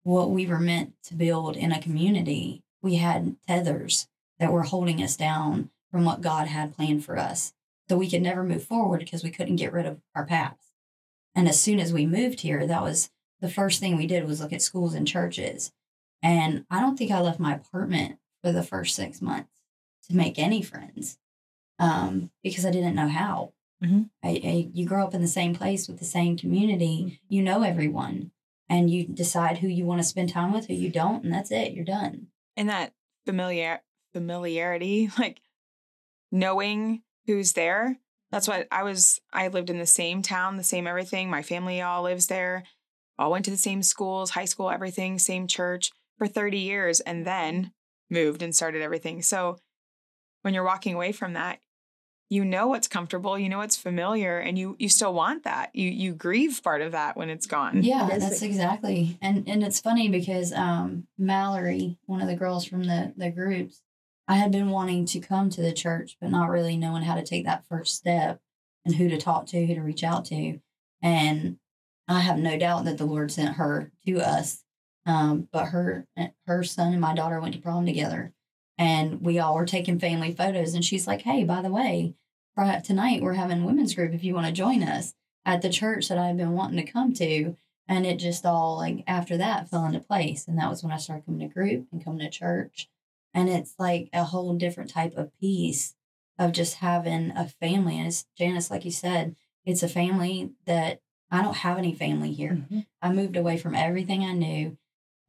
what 0.04 0.32
we 0.32 0.48
were 0.48 0.60
meant 0.60 0.94
to 1.04 1.14
build 1.16 1.56
in 1.56 1.72
a 1.72 1.82
community. 1.82 2.64
We 2.82 2.96
had 2.96 3.36
tethers 3.48 4.08
that 4.40 4.52
were 4.52 4.64
holding 4.64 5.02
us 5.04 5.16
down 5.16 5.70
from 5.92 6.04
what 6.06 6.22
god 6.22 6.48
had 6.48 6.76
planned 6.76 7.06
for 7.06 7.18
us 7.20 7.54
so 7.90 7.98
we 7.98 8.10
could 8.10 8.22
never 8.22 8.44
move 8.44 8.64
forward 8.64 9.00
because 9.00 9.24
we 9.24 9.32
couldn't 9.32 9.58
get 9.58 9.74
rid 9.74 9.86
of 9.86 10.02
our 10.16 10.26
past. 10.26 10.74
And 11.36 11.48
as 11.48 11.62
soon 11.62 11.80
as 11.80 11.94
we 11.94 12.06
moved 12.06 12.40
here 12.42 12.66
that 12.66 12.82
was 12.82 13.12
the 13.42 13.50
first 13.50 13.80
thing 13.80 13.98
we 13.98 14.08
did 14.08 14.26
was 14.28 14.40
look 14.40 14.54
at 14.54 14.62
schools 14.62 14.94
and 14.94 15.08
churches 15.08 15.72
and 16.24 16.66
I 16.70 16.80
don't 16.80 16.98
think 16.98 17.12
I 17.12 17.20
left 17.20 17.40
my 17.40 17.56
apartment 17.56 18.18
for 18.44 18.52
the 18.52 18.64
first 18.64 18.96
six 18.96 19.22
months 19.22 19.50
to 20.08 20.16
make 20.16 20.38
any 20.38 20.62
friends 20.62 21.18
um, 21.80 22.30
because 22.44 22.66
I 22.66 22.72
didn't 22.72 22.96
know 22.96 23.08
how. 23.10 23.54
Mhm. 23.84 24.10
I, 24.24 24.30
I, 24.44 24.70
you 24.74 24.86
grow 24.86 25.04
up 25.04 25.16
in 25.16 25.22
the 25.22 25.28
same 25.28 25.56
place 25.56 25.88
with 25.88 25.98
the 25.98 26.06
same 26.06 26.38
community, 26.38 27.20
you 27.28 27.42
know 27.42 27.64
everyone, 27.64 28.30
and 28.70 28.92
you 28.92 29.06
decide 29.08 29.58
who 29.58 29.68
you 29.68 29.86
want 29.86 30.00
to 30.02 30.08
spend 30.08 30.30
time 30.30 30.54
with, 30.54 30.68
who 30.68 30.76
you 30.76 30.92
don't, 30.92 31.24
and 31.24 31.34
that's 31.34 31.50
it. 31.52 31.72
You're 31.74 31.84
done. 31.86 32.28
and 32.56 32.70
that 32.70 32.94
familiar 33.26 33.82
familiarity 34.14 35.10
like 35.18 35.42
knowing 36.32 37.02
who's 37.28 37.54
there 37.54 37.98
that's 38.32 38.48
what 38.48 38.68
i 38.72 38.84
was 38.84 39.20
i 39.34 39.48
lived 39.48 39.70
in 39.70 39.78
the 39.80 39.86
same 39.86 40.22
town 40.22 40.58
the 40.58 40.64
same 40.64 40.88
everything 40.88 41.30
my 41.30 41.42
family 41.42 41.82
all 41.82 42.04
lives 42.04 42.28
there 42.28 42.64
all 43.22 43.32
went 43.32 43.46
to 43.46 43.52
the 43.52 43.58
same 43.58 43.84
schools 43.84 44.32
high 44.32 44.46
school 44.46 44.70
everything 44.70 45.18
same 45.18 45.48
church 45.48 45.92
for 46.18 46.28
30 46.28 46.58
years 46.58 47.00
and 47.00 47.26
then 47.26 47.72
moved 48.10 48.42
and 48.42 48.56
started 48.56 48.82
everything 48.82 49.22
so 49.22 49.58
when 50.42 50.54
you're 50.54 50.64
walking 50.64 50.94
away 50.94 51.12
from 51.12 51.34
that 51.34 51.60
you 52.32 52.46
know 52.46 52.68
what's 52.68 52.88
comfortable 52.88 53.38
you 53.38 53.50
know 53.50 53.58
what's 53.58 53.76
familiar 53.76 54.40
and 54.40 54.58
you 54.58 54.76
you 54.80 54.88
still 54.88 55.14
want 55.14 55.44
that 55.44 55.70
you 55.76 55.90
you 55.90 56.14
grieve 56.14 56.62
part 56.64 56.82
of 56.82 56.94
that 56.94 57.18
when 57.18 57.30
it's 57.30 57.46
gone 57.46 57.84
Yeah, 57.84 58.08
that's 58.18 58.42
exactly. 58.42 59.18
And 59.22 59.48
and 59.48 59.64
it's 59.64 59.82
funny 59.82 60.08
because 60.08 60.54
um 60.54 61.08
Mallory, 61.18 61.98
one 62.06 62.22
of 62.22 62.28
the 62.28 62.36
girls 62.36 62.66
from 62.66 62.86
the 62.86 63.14
the 63.18 63.30
groups, 63.30 63.82
I 64.30 64.38
had 64.38 64.52
been 64.52 64.70
wanting 64.70 65.06
to 65.08 65.20
come 65.20 65.50
to 65.52 65.62
the 65.62 65.74
church 65.74 66.18
but 66.22 66.32
not 66.32 66.50
really 66.50 66.78
knowing 66.78 67.04
how 67.04 67.16
to 67.16 67.24
take 67.24 67.46
that 67.46 67.68
first 67.68 67.96
step 67.96 68.40
and 68.86 68.96
who 68.96 69.10
to 69.10 69.18
talk 69.18 69.46
to, 69.48 69.66
who 69.66 69.76
to 69.76 69.82
reach 69.82 70.04
out 70.04 70.24
to. 70.26 70.60
And 71.02 71.58
I 72.12 72.20
have 72.22 72.38
no 72.38 72.58
doubt 72.58 72.86
that 72.86 72.98
the 72.98 73.06
Lord 73.06 73.32
sent 73.32 73.56
her 73.56 73.92
to 74.06 74.20
us. 74.20 74.64
Um 75.06 75.48
but 75.52 75.68
her 75.68 76.08
her 76.46 76.64
son 76.64 76.94
and 76.94 77.02
my 77.02 77.16
daughter 77.16 77.40
went 77.40 77.56
to 77.56 77.62
prom 77.62 77.86
together 77.86 78.34
and 78.78 79.22
we 79.22 79.40
all 79.40 79.56
were 79.56 79.66
taking 79.66 80.00
family 80.00 80.34
photos 80.34 80.74
and 80.74 80.86
she's 80.86 81.08
like, 81.08 81.22
"Hey, 81.22 81.44
by 81.44 81.62
the 81.62 81.72
way, 81.72 82.16
tonight 82.84 83.22
we're 83.22 83.34
having 83.34 83.66
women's 83.66 83.96
group 83.96 84.14
if 84.14 84.24
you 84.24 84.36
want 84.36 84.48
to 84.48 84.54
join 84.54 84.84
us." 84.84 85.14
at 85.46 85.62
the 85.62 85.70
church 85.70 86.08
that 86.08 86.18
I've 86.18 86.38
been 86.38 86.54
wanting 86.54 86.84
to 86.84 86.92
come 86.92 87.14
to. 87.14 87.56
And 87.88 88.06
it 88.06 88.18
just 88.18 88.46
all 88.46 88.78
like 88.78 89.04
after 89.08 89.38
that 89.38 89.70
fell 89.70 89.86
into 89.86 90.00
place. 90.00 90.48
And 90.48 90.58
that 90.58 90.70
was 90.70 90.84
when 90.84 90.92
I 90.92 90.98
started 90.98 91.26
coming 91.26 91.48
to 91.48 91.54
group 91.54 91.88
and 91.92 92.04
coming 92.04 92.20
to 92.20 92.30
church. 92.30 92.90
And 93.34 93.50
it's 93.50 93.76
like 93.80 94.10
a 94.14 94.24
whole 94.24 94.54
different 94.54 94.90
type 94.90 95.14
of 95.18 95.38
peace 95.40 95.96
of 96.38 96.52
just 96.52 96.76
having 96.76 97.32
a 97.32 97.48
family. 97.48 97.98
And 97.98 98.08
it's 98.08 98.26
Janice, 98.38 98.72
like 98.72 98.86
you 98.86 98.92
said, 98.92 99.36
it's 99.66 99.84
a 99.84 99.90
family 99.90 100.52
that 100.66 101.02
I 101.32 101.42
don't 101.42 101.58
have 101.58 101.78
any 101.78 101.96
family 101.96 102.34
here. 102.34 102.52
Mm-hmm. 102.52 102.80
I 103.02 103.12
moved 103.12 103.38
away 103.38 103.58
from 103.58 103.74
everything 103.74 104.24
I 104.24 104.34
knew. 104.34 104.78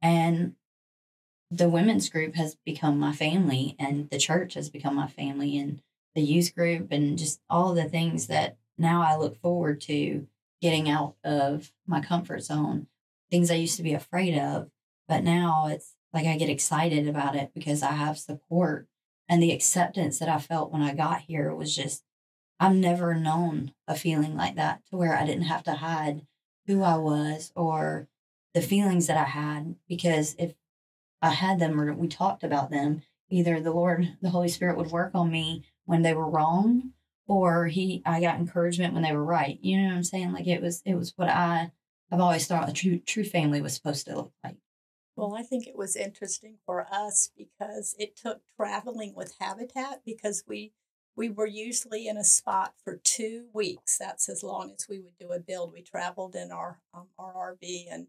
And 0.01 0.55
the 1.49 1.69
women's 1.69 2.09
group 2.09 2.35
has 2.35 2.55
become 2.65 2.99
my 2.99 3.13
family, 3.13 3.75
and 3.79 4.09
the 4.09 4.17
church 4.17 4.55
has 4.55 4.69
become 4.69 4.95
my 4.95 5.07
family, 5.07 5.57
and 5.57 5.81
the 6.15 6.21
youth 6.21 6.53
group, 6.55 6.91
and 6.91 7.17
just 7.17 7.39
all 7.49 7.73
the 7.73 7.85
things 7.85 8.27
that 8.27 8.57
now 8.77 9.01
I 9.01 9.15
look 9.15 9.39
forward 9.39 9.79
to 9.81 10.27
getting 10.61 10.89
out 10.89 11.15
of 11.23 11.71
my 11.85 12.01
comfort 12.01 12.41
zone, 12.43 12.87
things 13.29 13.51
I 13.51 13.55
used 13.55 13.77
to 13.77 13.83
be 13.83 13.93
afraid 13.93 14.37
of. 14.37 14.69
But 15.07 15.23
now 15.23 15.67
it's 15.67 15.95
like 16.11 16.25
I 16.25 16.37
get 16.37 16.49
excited 16.49 17.07
about 17.07 17.35
it 17.35 17.51
because 17.53 17.83
I 17.83 17.91
have 17.91 18.17
support. 18.17 18.87
And 19.29 19.41
the 19.41 19.51
acceptance 19.51 20.19
that 20.19 20.29
I 20.29 20.39
felt 20.39 20.71
when 20.71 20.81
I 20.81 20.93
got 20.93 21.21
here 21.21 21.53
was 21.53 21.75
just, 21.75 22.03
I've 22.59 22.75
never 22.75 23.15
known 23.15 23.73
a 23.87 23.95
feeling 23.95 24.35
like 24.35 24.55
that 24.55 24.81
to 24.89 24.97
where 24.97 25.17
I 25.17 25.25
didn't 25.25 25.43
have 25.43 25.63
to 25.63 25.73
hide 25.73 26.25
who 26.67 26.83
I 26.83 26.95
was 26.97 27.51
or 27.55 28.07
the 28.53 28.61
feelings 28.61 29.07
that 29.07 29.17
I 29.17 29.25
had. 29.29 29.75
Because 29.87 30.35
if 30.39 30.53
I 31.21 31.31
had 31.31 31.59
them 31.59 31.79
or 31.79 31.93
we 31.93 32.07
talked 32.07 32.43
about 32.43 32.69
them, 32.69 33.01
either 33.29 33.59
the 33.59 33.71
Lord, 33.71 34.17
the 34.21 34.29
Holy 34.29 34.49
Spirit 34.49 34.77
would 34.77 34.91
work 34.91 35.11
on 35.13 35.31
me 35.31 35.63
when 35.85 36.01
they 36.01 36.13
were 36.13 36.29
wrong 36.29 36.93
or 37.27 37.67
he 37.67 38.01
I 38.05 38.21
got 38.21 38.39
encouragement 38.39 38.93
when 38.93 39.03
they 39.03 39.13
were 39.13 39.23
right. 39.23 39.57
You 39.61 39.81
know 39.81 39.87
what 39.87 39.95
I'm 39.95 40.03
saying? 40.03 40.33
Like 40.33 40.47
it 40.47 40.61
was 40.61 40.81
it 40.85 40.95
was 40.95 41.13
what 41.15 41.29
I 41.29 41.71
I've 42.11 42.19
always 42.19 42.47
thought 42.47 42.69
a 42.69 42.73
true 42.73 42.99
true 42.99 43.23
family 43.23 43.61
was 43.61 43.73
supposed 43.73 44.05
to 44.07 44.15
look 44.15 44.31
like. 44.43 44.57
Well, 45.15 45.35
I 45.35 45.43
think 45.43 45.67
it 45.67 45.77
was 45.77 45.95
interesting 45.95 46.57
for 46.65 46.87
us 46.91 47.29
because 47.37 47.95
it 47.99 48.15
took 48.15 48.41
traveling 48.57 49.13
with 49.15 49.35
Habitat 49.39 50.01
because 50.03 50.43
we 50.47 50.73
we 51.15 51.29
were 51.29 51.47
usually 51.47 52.07
in 52.07 52.17
a 52.17 52.23
spot 52.23 52.73
for 52.83 52.99
two 53.03 53.45
weeks. 53.53 53.97
That's 53.97 54.29
as 54.29 54.43
long 54.43 54.73
as 54.77 54.87
we 54.89 54.99
would 54.99 55.17
do 55.19 55.31
a 55.31 55.39
build. 55.39 55.73
We 55.73 55.81
traveled 55.81 56.35
in 56.35 56.51
our 56.51 56.79
um, 56.93 57.07
our 57.17 57.55
RV 57.55 57.85
and 57.91 58.07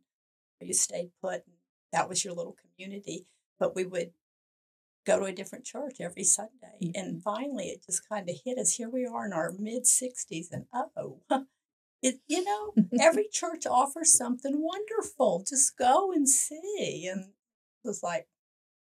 you 0.61 0.75
stayed 0.75 1.11
put. 1.21 1.45
And 1.47 1.57
that 1.93 2.09
was 2.09 2.25
your 2.25 2.35
little 2.35 2.57
community. 2.77 3.27
But 3.59 3.75
we 3.75 3.85
would 3.85 4.13
go 5.07 5.19
to 5.19 5.27
a 5.27 5.33
different 5.33 5.65
church 5.65 5.97
every 6.01 6.25
Sunday. 6.25 6.93
And 6.95 7.23
finally, 7.23 7.67
it 7.67 7.85
just 7.85 8.09
kind 8.09 8.29
of 8.29 8.37
hit 8.45 8.59
us. 8.59 8.77
Here 8.77 8.89
we 8.89 9.07
are 9.07 9.27
in 9.27 9.33
our 9.33 9.53
mid 9.59 9.87
sixties, 9.87 10.51
and 10.51 10.67
oh. 10.73 11.21
It, 12.03 12.21
you 12.29 12.45
know, 12.45 12.75
every 13.01 13.29
church 13.33 13.67
offers 13.67 14.17
something 14.17 14.61
wonderful. 14.61 15.43
Just 15.49 15.79
go 15.79 16.13
and 16.13 16.29
see. 16.29 17.09
And 17.11 17.25
it 17.25 17.89
was 17.89 18.03
like, 18.03 18.27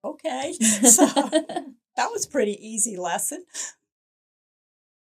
okay. 0.05 0.53
So 0.59 1.05
that 1.97 2.11
was 2.11 2.25
pretty 2.25 2.57
easy 2.65 2.95
lesson. 2.95 3.43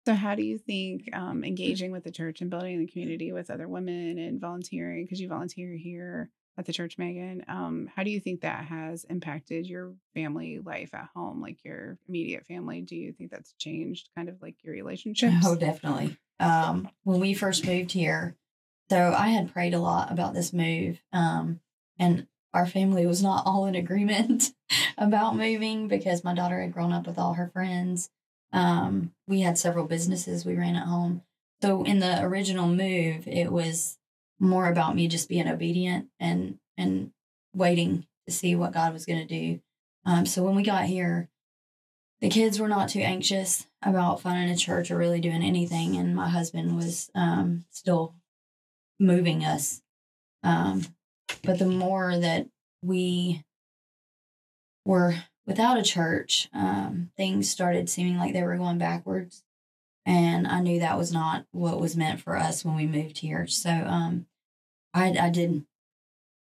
So, 0.06 0.14
how 0.14 0.36
do 0.36 0.44
you 0.44 0.58
think 0.58 1.10
um, 1.14 1.44
engaging 1.44 1.92
with 1.92 2.04
the 2.04 2.12
church 2.12 2.42
and 2.42 2.50
building 2.50 2.80
the 2.80 2.88
community 2.88 3.32
with 3.32 3.50
other 3.50 3.68
women 3.68 4.18
and 4.18 4.40
volunteering, 4.40 5.06
because 5.06 5.20
you 5.22 5.30
volunteer 5.30 5.72
here 5.74 6.30
at 6.58 6.66
the 6.66 6.74
church, 6.74 6.98
Megan, 6.98 7.44
um, 7.48 7.90
how 7.96 8.04
do 8.04 8.12
you 8.12 8.20
think 8.20 8.42
that 8.42 8.66
has 8.66 9.06
impacted 9.06 9.66
your 9.66 9.94
family 10.14 10.60
life 10.60 10.94
at 10.94 11.10
home, 11.16 11.42
like 11.42 11.64
your 11.64 11.98
immediate 12.08 12.46
family? 12.46 12.82
Do 12.82 12.96
you 12.96 13.12
think 13.14 13.32
that's 13.32 13.54
changed 13.54 14.10
kind 14.16 14.30
of 14.30 14.42
like 14.42 14.56
your 14.64 14.74
relationships? 14.74 15.46
Oh, 15.46 15.56
definitely. 15.56 16.18
Um, 16.40 16.90
when 17.04 17.20
we 17.20 17.34
first 17.34 17.66
moved 17.66 17.92
here, 17.92 18.36
so 18.90 19.16
I 19.18 19.30
had 19.30 19.54
prayed 19.54 19.74
a 19.74 19.80
lot 19.80 20.12
about 20.12 20.34
this 20.34 20.54
move. 20.54 21.02
Um, 21.12 21.62
and 21.98 22.28
our 22.54 22.68
family 22.68 23.06
was 23.08 23.24
not 23.24 23.46
all 23.46 23.66
in 23.66 23.76
agreement 23.76 24.52
about 24.98 25.36
moving 25.36 25.88
because 25.88 26.24
my 26.24 26.36
daughter 26.36 26.62
had 26.62 26.74
grown 26.74 26.92
up 26.92 27.08
with 27.08 27.18
all 27.18 27.34
her 27.34 27.50
friends. 27.54 28.10
Um, 28.54 29.12
we 29.28 29.42
had 29.42 29.58
several 29.58 29.86
businesses 29.86 30.46
we 30.46 30.56
ran 30.56 30.76
at 30.76 30.88
home. 30.88 31.24
So 31.62 31.84
in 31.84 32.00
the 32.00 32.22
original 32.22 32.68
move, 32.68 33.28
it 33.28 33.52
was 33.52 33.98
more 34.40 34.68
about 34.68 34.96
me 34.96 35.08
just 35.08 35.30
being 35.30 35.48
obedient 35.48 36.08
and 36.20 36.60
and 36.78 37.12
waiting 37.56 38.06
to 38.28 38.34
see 38.34 38.56
what 38.56 38.74
God 38.74 38.94
was 38.94 39.06
going 39.06 39.20
to 39.20 39.26
do. 39.26 39.60
Um, 40.06 40.26
so 40.26 40.44
when 40.44 40.56
we 40.56 40.64
got 40.64 40.86
here, 40.86 41.30
the 42.22 42.30
kids 42.30 42.60
were 42.60 42.68
not 42.68 42.90
too 42.90 43.00
anxious 43.00 43.68
about 43.82 44.22
finding 44.22 44.54
a 44.54 44.58
church 44.58 44.92
or 44.92 44.98
really 44.98 45.20
doing 45.20 45.44
anything, 45.44 45.96
and 45.98 46.16
my 46.16 46.30
husband 46.30 46.76
was 46.76 47.10
um, 47.16 47.66
still 47.70 48.16
moving 49.00 49.44
us. 49.44 49.82
Um, 50.44 50.84
but 51.44 51.60
the 51.60 51.66
more 51.66 52.18
that 52.18 52.48
we 52.82 53.44
were 54.86 55.16
without 55.46 55.78
a 55.78 55.84
church, 55.84 56.50
um, 56.54 57.12
things 57.18 57.50
started 57.50 57.90
seeming 57.90 58.18
like 58.18 58.34
they 58.34 58.44
were 58.44 58.58
going 58.58 58.78
backwards. 58.78 59.44
And 60.06 60.48
I 60.48 60.60
knew 60.60 60.80
that 60.80 60.98
was 60.98 61.14
not 61.14 61.46
what 61.52 61.80
was 61.80 61.96
meant 61.96 62.22
for 62.22 62.36
us 62.38 62.66
when 62.66 62.76
we 62.76 62.88
moved 62.88 63.20
here. 63.20 63.48
So 63.48 63.70
um, 63.70 64.26
I, 64.94 65.16
I 65.20 65.30
did 65.30 65.66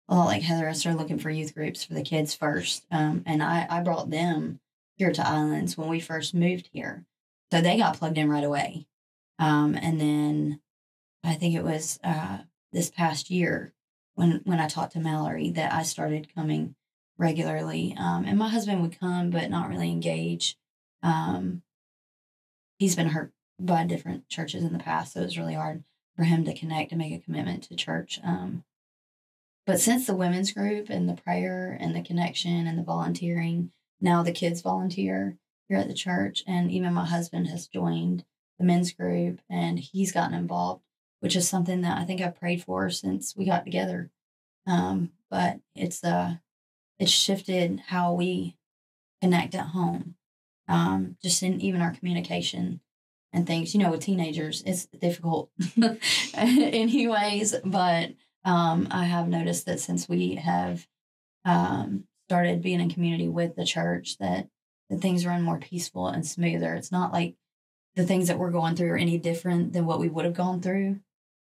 a 0.08 0.14
lot 0.14 0.26
like 0.26 0.42
Heather. 0.42 0.68
I 0.68 0.72
started 0.72 0.98
looking 0.98 1.18
for 1.18 1.30
youth 1.30 1.54
groups 1.54 1.84
for 1.84 1.94
the 1.94 2.02
kids 2.02 2.34
first. 2.34 2.86
Um, 2.90 3.22
and 3.26 3.42
I, 3.42 3.66
I 3.68 3.80
brought 3.80 4.10
them 4.10 4.60
here 4.96 5.12
to 5.12 5.26
Islands 5.26 5.76
when 5.76 5.88
we 5.88 6.00
first 6.00 6.34
moved 6.34 6.70
here. 6.72 7.04
So 7.52 7.60
they 7.60 7.76
got 7.76 7.98
plugged 7.98 8.18
in 8.18 8.30
right 8.30 8.44
away. 8.44 8.86
Um, 9.38 9.74
and 9.74 10.00
then 10.00 10.60
I 11.24 11.34
think 11.34 11.54
it 11.54 11.64
was 11.64 11.98
uh, 12.02 12.38
this 12.72 12.90
past 12.90 13.30
year 13.30 13.72
when 14.14 14.40
when 14.44 14.60
I 14.60 14.68
talked 14.68 14.92
to 14.92 15.00
Mallory 15.00 15.50
that 15.50 15.72
I 15.72 15.82
started 15.82 16.34
coming 16.34 16.74
regularly. 17.18 17.94
Um, 17.98 18.24
and 18.24 18.38
my 18.38 18.48
husband 18.48 18.82
would 18.82 18.98
come, 18.98 19.30
but 19.30 19.50
not 19.50 19.68
really 19.68 19.90
engage. 19.90 20.56
Um, 21.02 21.62
he's 22.78 22.96
been 22.96 23.08
hurt 23.08 23.32
by 23.58 23.84
different 23.84 24.28
churches 24.28 24.64
in 24.64 24.72
the 24.72 24.78
past, 24.78 25.12
so 25.12 25.20
it 25.20 25.24
was 25.24 25.38
really 25.38 25.54
hard 25.54 25.84
for 26.16 26.24
him 26.24 26.44
to 26.44 26.54
connect 26.54 26.92
and 26.92 26.98
make 26.98 27.12
a 27.12 27.24
commitment 27.24 27.64
to 27.64 27.76
church. 27.76 28.20
Um, 28.24 28.64
but 29.66 29.80
since 29.80 30.06
the 30.06 30.16
women's 30.16 30.52
group 30.52 30.90
and 30.90 31.08
the 31.08 31.14
prayer 31.14 31.76
and 31.80 31.94
the 31.94 32.02
connection 32.02 32.66
and 32.66 32.78
the 32.78 32.82
volunteering, 32.82 33.70
now 34.00 34.22
the 34.22 34.32
kids 34.32 34.60
volunteer 34.60 35.38
here 35.68 35.78
at 35.78 35.88
the 35.88 35.94
church, 35.94 36.42
and 36.46 36.70
even 36.70 36.92
my 36.92 37.06
husband 37.06 37.46
has 37.48 37.68
joined 37.68 38.24
the 38.58 38.64
men's 38.64 38.92
group 38.92 39.40
and 39.48 39.78
he's 39.78 40.12
gotten 40.12 40.34
involved, 40.34 40.82
which 41.20 41.36
is 41.36 41.48
something 41.48 41.80
that 41.82 41.98
I 41.98 42.04
think 42.04 42.20
I've 42.20 42.38
prayed 42.38 42.62
for 42.62 42.90
since 42.90 43.36
we 43.36 43.44
got 43.44 43.64
together. 43.64 44.10
Um, 44.66 45.12
but 45.30 45.60
it's 45.74 46.04
uh 46.04 46.36
it's 47.02 47.10
shifted 47.10 47.82
how 47.88 48.12
we 48.12 48.56
connect 49.20 49.56
at 49.56 49.66
home, 49.66 50.14
um, 50.68 51.16
just 51.20 51.42
in 51.42 51.60
even 51.60 51.82
our 51.82 51.90
communication 51.90 52.80
and 53.32 53.44
things. 53.44 53.74
You 53.74 53.80
know, 53.80 53.90
with 53.90 54.02
teenagers, 54.02 54.62
it's 54.64 54.86
difficult, 54.86 55.50
anyways. 56.34 57.56
But 57.64 58.12
um, 58.44 58.86
I 58.92 59.06
have 59.06 59.26
noticed 59.26 59.66
that 59.66 59.80
since 59.80 60.08
we 60.08 60.36
have 60.36 60.86
um, 61.44 62.04
started 62.28 62.62
being 62.62 62.80
in 62.80 62.88
community 62.88 63.28
with 63.28 63.56
the 63.56 63.64
church, 63.64 64.16
that 64.18 64.46
that 64.88 65.00
things 65.00 65.26
run 65.26 65.42
more 65.42 65.58
peaceful 65.58 66.06
and 66.06 66.24
smoother. 66.24 66.74
It's 66.74 66.92
not 66.92 67.12
like 67.12 67.34
the 67.96 68.06
things 68.06 68.28
that 68.28 68.38
we're 68.38 68.52
going 68.52 68.76
through 68.76 68.90
are 68.90 68.96
any 68.96 69.18
different 69.18 69.72
than 69.72 69.86
what 69.86 69.98
we 69.98 70.08
would 70.08 70.24
have 70.24 70.34
gone 70.34 70.62
through. 70.62 71.00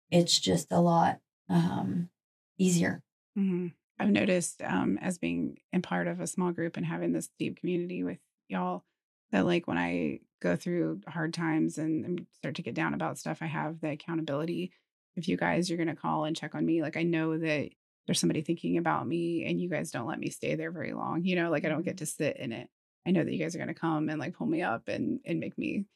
It's 0.08 0.38
just 0.38 0.68
a 0.70 0.80
lot 0.80 1.18
um, 1.48 2.10
easier. 2.58 3.02
Mm-hmm. 3.36 3.68
I've 3.98 4.10
noticed 4.10 4.62
um, 4.62 4.98
as 5.00 5.18
being 5.18 5.58
in 5.72 5.82
part 5.82 6.06
of 6.06 6.20
a 6.20 6.26
small 6.26 6.52
group 6.52 6.76
and 6.76 6.86
having 6.86 7.12
this 7.12 7.28
deep 7.38 7.58
community 7.60 8.04
with 8.04 8.18
y'all 8.48 8.84
that 9.32 9.44
like 9.44 9.66
when 9.66 9.78
I 9.78 10.20
go 10.40 10.56
through 10.56 11.00
hard 11.08 11.34
times 11.34 11.78
and, 11.78 12.26
start 12.38 12.54
to 12.54 12.62
get 12.62 12.74
down 12.74 12.94
about 12.94 13.18
stuff, 13.18 13.38
I 13.40 13.46
have 13.46 13.80
the 13.80 13.90
accountability. 13.90 14.72
If 15.16 15.26
you 15.26 15.36
guys 15.36 15.68
you're 15.68 15.78
gonna 15.78 15.96
call 15.96 16.24
and 16.24 16.36
check 16.36 16.54
on 16.54 16.64
me, 16.64 16.82
like 16.82 16.96
I 16.96 17.02
know 17.02 17.36
that 17.36 17.70
there's 18.06 18.20
somebody 18.20 18.42
thinking 18.42 18.78
about 18.78 19.06
me 19.06 19.44
and 19.44 19.60
you 19.60 19.68
guys 19.68 19.90
don't 19.90 20.06
let 20.06 20.20
me 20.20 20.30
stay 20.30 20.54
there 20.54 20.70
very 20.70 20.92
long. 20.92 21.24
You 21.24 21.36
know, 21.36 21.50
like 21.50 21.64
I 21.64 21.68
don't 21.68 21.84
get 21.84 21.98
to 21.98 22.06
sit 22.06 22.36
in 22.36 22.52
it. 22.52 22.68
I 23.06 23.10
know 23.10 23.24
that 23.24 23.32
you 23.32 23.38
guys 23.38 23.56
are 23.56 23.58
gonna 23.58 23.74
come 23.74 24.08
and 24.08 24.20
like 24.20 24.34
pull 24.34 24.46
me 24.46 24.62
up 24.62 24.88
and 24.88 25.20
and 25.24 25.40
make 25.40 25.58
me 25.58 25.86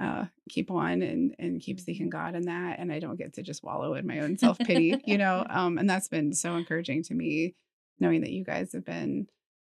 uh, 0.00 0.24
keep 0.48 0.70
on 0.70 1.02
and 1.02 1.34
and 1.38 1.60
keep 1.60 1.78
seeking 1.78 2.06
mm-hmm. 2.10 2.18
God 2.18 2.34
in 2.34 2.46
that, 2.46 2.78
and 2.78 2.90
I 2.90 2.98
don't 2.98 3.18
get 3.18 3.34
to 3.34 3.42
just 3.42 3.62
wallow 3.62 3.94
in 3.94 4.06
my 4.06 4.20
own 4.20 4.38
self 4.38 4.58
pity, 4.58 5.00
you 5.04 5.18
know. 5.18 5.44
Um, 5.50 5.78
and 5.78 5.90
that's 5.90 6.08
been 6.08 6.32
so 6.32 6.54
encouraging 6.56 7.02
to 7.04 7.14
me, 7.14 7.54
knowing 7.98 8.22
that 8.22 8.30
you 8.30 8.44
guys 8.44 8.72
have 8.72 8.84
been 8.84 9.26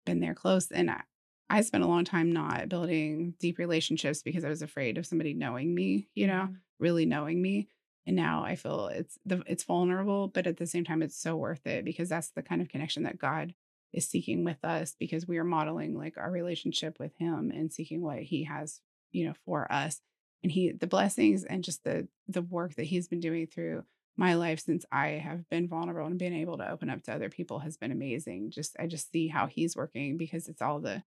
been 0.06 0.20
there 0.20 0.34
close. 0.34 0.70
And 0.70 0.90
I, 0.90 1.02
I 1.50 1.60
spent 1.62 1.84
a 1.84 1.88
long 1.88 2.04
time 2.04 2.32
not 2.32 2.68
building 2.68 3.34
deep 3.40 3.58
relationships 3.58 4.22
because 4.22 4.44
I 4.44 4.48
was 4.48 4.62
afraid 4.62 4.98
of 4.98 5.06
somebody 5.06 5.34
knowing 5.34 5.74
me, 5.74 6.08
you 6.14 6.26
know, 6.26 6.44
mm-hmm. 6.44 6.54
really 6.78 7.06
knowing 7.06 7.42
me. 7.42 7.68
And 8.06 8.16
now 8.16 8.44
I 8.44 8.56
feel 8.56 8.87
it's 8.88 9.18
the 9.26 9.42
it's 9.46 9.64
vulnerable, 9.64 10.28
but 10.28 10.46
at 10.46 10.56
the 10.56 10.66
same 10.66 10.84
time, 10.84 11.02
it's 11.02 11.20
so 11.20 11.37
worth 11.37 11.66
it 11.66 11.84
because 11.84 12.08
that's 12.08 12.30
the 12.30 12.42
kind 12.42 12.62
of 12.62 12.68
connection 12.68 13.02
that 13.02 13.18
God 13.18 13.54
is 13.92 14.08
seeking 14.08 14.44
with 14.44 14.64
us 14.64 14.96
because 14.98 15.26
we 15.26 15.38
are 15.38 15.44
modeling 15.44 15.96
like 15.96 16.16
our 16.16 16.30
relationship 16.30 16.98
with 16.98 17.16
Him 17.18 17.50
and 17.54 17.72
seeking 17.72 18.02
what 18.02 18.18
He 18.18 18.44
has, 18.44 18.80
you 19.12 19.26
know, 19.26 19.34
for 19.44 19.70
us 19.70 20.00
and 20.44 20.52
he 20.52 20.72
the 20.72 20.88
blessings 20.88 21.44
and 21.44 21.64
just 21.64 21.85
the 21.85 22.09
the 22.28 22.42
work 22.42 22.76
that 22.76 22.85
he's 22.85 23.09
been 23.09 23.20
doing 23.20 23.48
through 23.48 23.85
my 24.16 24.35
life 24.35 24.61
since 24.61 24.87
I 24.92 25.09
have 25.09 25.48
been 25.50 25.68
vulnerable 25.68 26.07
and 26.07 26.18
being 26.18 26.35
able 26.35 26.59
to 26.59 26.70
open 26.70 26.90
up 26.90 27.02
to 27.04 27.14
other 27.14 27.30
people 27.30 27.61
has 27.61 27.76
been 27.76 27.92
amazing. 27.92 28.52
Just 28.52 28.76
I 28.78 28.87
just 28.87 29.11
see 29.11 29.28
how 29.28 29.48
he's 29.48 29.76
working 29.76 30.18
because 30.18 30.48
it's 30.48 30.62
all 30.62 30.80
the 30.80 31.02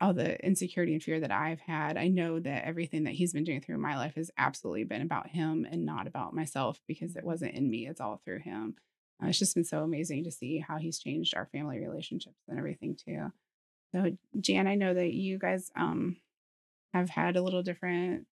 all 0.00 0.14
the 0.14 0.42
insecurity 0.44 0.94
and 0.94 1.02
fear 1.02 1.20
that 1.20 1.32
I've 1.32 1.60
had. 1.60 1.98
I 1.98 2.08
know 2.08 2.40
that 2.40 2.66
everything 2.66 3.04
that 3.04 3.14
he's 3.14 3.34
been 3.34 3.44
doing 3.44 3.60
through 3.60 3.78
my 3.78 3.96
life 3.96 4.14
has 4.16 4.30
absolutely 4.38 4.84
been 4.84 5.02
about 5.02 5.28
him 5.28 5.66
and 5.70 5.84
not 5.84 6.06
about 6.06 6.34
myself 6.34 6.80
because 6.88 7.16
it 7.16 7.24
wasn't 7.24 7.54
in 7.54 7.70
me. 7.70 7.86
It's 7.86 8.00
all 8.00 8.22
through 8.24 8.40
him. 8.40 8.76
Uh, 9.22 9.28
it's 9.28 9.38
just 9.38 9.54
been 9.54 9.64
so 9.64 9.82
amazing 9.84 10.24
to 10.24 10.30
see 10.32 10.58
how 10.58 10.78
he's 10.78 10.98
changed 10.98 11.36
our 11.36 11.46
family 11.52 11.80
relationships 11.80 12.40
and 12.48 12.58
everything 12.58 12.96
too. 12.96 13.30
So 13.94 14.16
Jan, 14.40 14.66
I 14.66 14.76
know 14.76 14.94
that 14.94 15.12
you 15.12 15.38
guys 15.38 15.70
um 15.76 16.16
have 16.94 17.10
had 17.10 17.36
a 17.36 17.42
little 17.42 17.62
different 17.62 18.26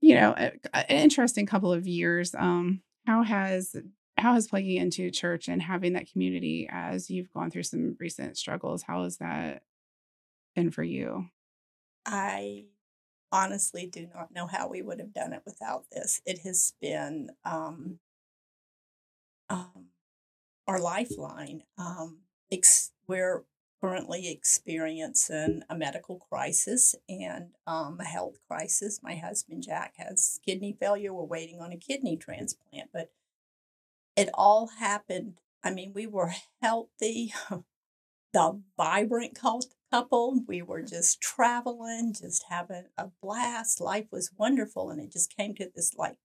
you 0.00 0.14
know, 0.14 0.32
an 0.34 0.84
interesting 0.88 1.46
couple 1.46 1.72
of 1.72 1.86
years. 1.86 2.34
Um, 2.34 2.82
how 3.06 3.22
has 3.22 3.76
how 4.16 4.34
has 4.34 4.48
plugging 4.48 4.76
into 4.76 5.10
church 5.10 5.48
and 5.48 5.62
having 5.62 5.92
that 5.92 6.10
community 6.10 6.68
as 6.70 7.10
you've 7.10 7.32
gone 7.32 7.50
through 7.50 7.62
some 7.62 7.96
recent 8.00 8.36
struggles? 8.36 8.82
How 8.82 9.04
has 9.04 9.18
that 9.18 9.62
been 10.54 10.70
for 10.70 10.82
you? 10.82 11.26
I 12.04 12.64
honestly 13.30 13.86
do 13.86 14.08
not 14.14 14.32
know 14.32 14.46
how 14.46 14.68
we 14.68 14.82
would 14.82 14.98
have 14.98 15.12
done 15.12 15.32
it 15.32 15.42
without 15.44 15.84
this. 15.92 16.20
It 16.26 16.40
has 16.40 16.74
been 16.80 17.30
um, 17.44 17.98
um, 19.48 19.86
our 20.66 20.80
lifeline. 20.80 21.62
Um, 21.76 22.18
ex- 22.50 22.92
we're 23.06 23.44
currently 23.80 24.28
experiencing 24.28 25.62
a 25.68 25.76
medical 25.76 26.18
crisis 26.30 26.94
and 27.08 27.50
um, 27.66 27.98
a 28.00 28.04
health 28.04 28.38
crisis. 28.48 29.00
My 29.02 29.16
husband 29.16 29.62
Jack 29.62 29.94
has 29.96 30.40
kidney 30.44 30.76
failure. 30.78 31.12
We're 31.12 31.24
waiting 31.24 31.60
on 31.60 31.72
a 31.72 31.76
kidney 31.76 32.16
transplant, 32.16 32.90
but 32.92 33.10
it 34.16 34.30
all 34.34 34.70
happened. 34.78 35.34
I 35.62 35.70
mean, 35.70 35.92
we 35.94 36.06
were 36.06 36.32
healthy, 36.60 37.32
the 38.32 38.60
vibrant 38.76 39.38
couple. 39.90 40.42
We 40.46 40.62
were 40.62 40.82
just 40.82 41.20
traveling, 41.20 42.14
just 42.18 42.46
having 42.48 42.86
a 42.96 43.08
blast. 43.22 43.80
Life 43.80 44.06
was 44.10 44.32
wonderful, 44.36 44.90
and 44.90 45.00
it 45.00 45.12
just 45.12 45.34
came 45.34 45.54
to 45.54 45.70
this 45.74 45.94
like 45.96 46.16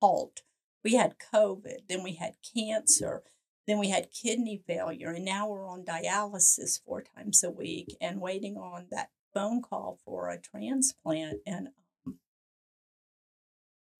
halt. 0.00 0.42
We 0.84 0.94
had 0.94 1.16
COVID, 1.32 1.88
then 1.88 2.02
we 2.02 2.14
had 2.14 2.36
cancer 2.54 3.22
then 3.66 3.78
we 3.78 3.90
had 3.90 4.10
kidney 4.10 4.62
failure, 4.66 5.10
and 5.10 5.24
now 5.24 5.48
we're 5.48 5.68
on 5.68 5.84
dialysis 5.84 6.82
four 6.84 7.02
times 7.02 7.44
a 7.44 7.50
week 7.50 7.96
and 8.00 8.20
waiting 8.20 8.56
on 8.56 8.86
that 8.90 9.10
phone 9.32 9.62
call 9.62 9.98
for 10.04 10.28
a 10.28 10.40
transplant. 10.40 11.38
And 11.46 11.68
um, 12.06 12.18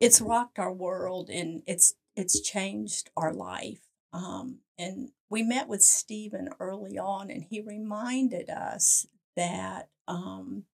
it's 0.01 0.21
rocked 0.21 0.59
our 0.59 0.73
world 0.73 1.29
and 1.29 1.63
it's 1.67 1.95
it's 2.17 2.41
changed 2.41 3.11
our 3.17 3.33
life. 3.33 3.81
Um, 4.13 4.59
and 4.77 5.11
we 5.29 5.43
met 5.43 5.69
with 5.69 5.83
Stephen 5.83 6.49
early 6.59 6.99
on, 6.99 7.31
and 7.31 7.45
he 7.49 7.61
reminded 7.61 8.51
us 8.51 9.07
that 9.37 9.89
um, 10.09 10.65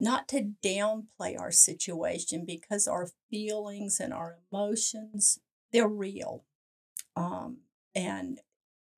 not 0.00 0.26
to 0.28 0.50
downplay 0.64 1.38
our 1.38 1.52
situation 1.52 2.44
because 2.44 2.88
our 2.88 3.08
feelings 3.30 4.00
and 4.00 4.12
our 4.12 4.38
emotions 4.50 5.38
they're 5.72 5.88
real. 5.88 6.44
Um, 7.14 7.58
and 7.94 8.40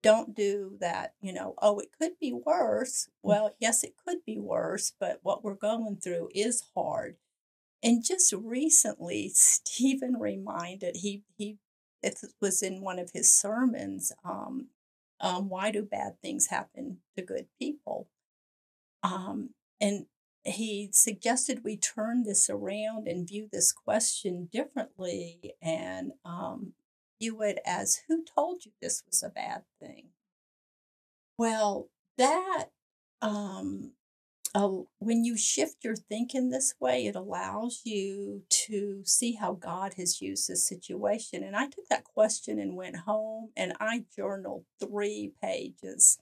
don't 0.02 0.34
do 0.34 0.76
that, 0.80 1.14
you 1.20 1.32
know, 1.32 1.54
oh, 1.62 1.78
it 1.78 1.90
could 1.96 2.18
be 2.20 2.32
worse. 2.32 3.06
Mm. 3.06 3.10
Well, 3.22 3.54
yes, 3.60 3.84
it 3.84 3.94
could 4.04 4.18
be 4.26 4.38
worse, 4.38 4.92
but 4.98 5.20
what 5.22 5.44
we're 5.44 5.54
going 5.54 5.96
through 5.96 6.28
is 6.34 6.64
hard. 6.74 7.16
And 7.82 8.04
just 8.04 8.32
recently, 8.32 9.28
Stephen 9.34 10.16
reminded 10.18 10.96
he 10.96 11.22
he 11.36 11.58
it 12.02 12.18
was 12.40 12.62
in 12.62 12.82
one 12.82 12.98
of 12.98 13.10
his 13.12 13.32
sermons. 13.32 14.12
Um, 14.24 14.68
um, 15.20 15.48
why 15.48 15.70
do 15.70 15.84
bad 15.84 16.20
things 16.20 16.48
happen 16.48 16.98
to 17.16 17.22
good 17.22 17.46
people? 17.60 18.08
Um, 19.04 19.50
and 19.80 20.06
he 20.44 20.88
suggested 20.92 21.62
we 21.62 21.76
turn 21.76 22.24
this 22.24 22.50
around 22.50 23.06
and 23.06 23.28
view 23.28 23.48
this 23.52 23.70
question 23.70 24.48
differently 24.52 25.54
and 25.62 26.12
um, 26.24 26.72
view 27.22 27.42
it 27.42 27.60
as 27.64 28.00
who 28.08 28.24
told 28.24 28.64
you 28.64 28.72
this 28.80 29.02
was 29.06 29.22
a 29.22 29.28
bad 29.28 29.62
thing? 29.80 30.08
Well, 31.38 31.88
that 32.18 32.66
um, 33.20 33.92
uh, 34.54 34.68
when 34.98 35.24
you 35.24 35.36
shift 35.36 35.84
your 35.84 35.94
thinking 35.96 36.50
this 36.50 36.74
way, 36.80 37.06
it 37.06 37.14
allows 37.14 37.82
you 37.84 38.42
to 38.50 39.02
see 39.04 39.34
how 39.34 39.52
God 39.52 39.94
has 39.96 40.20
used 40.20 40.48
this 40.48 40.66
situation. 40.66 41.42
And 41.42 41.56
I 41.56 41.66
took 41.66 41.88
that 41.88 42.04
question 42.04 42.58
and 42.58 42.76
went 42.76 42.96
home 42.96 43.50
and 43.56 43.72
I 43.80 44.04
journaled 44.14 44.64
three 44.80 45.32
pages. 45.40 46.18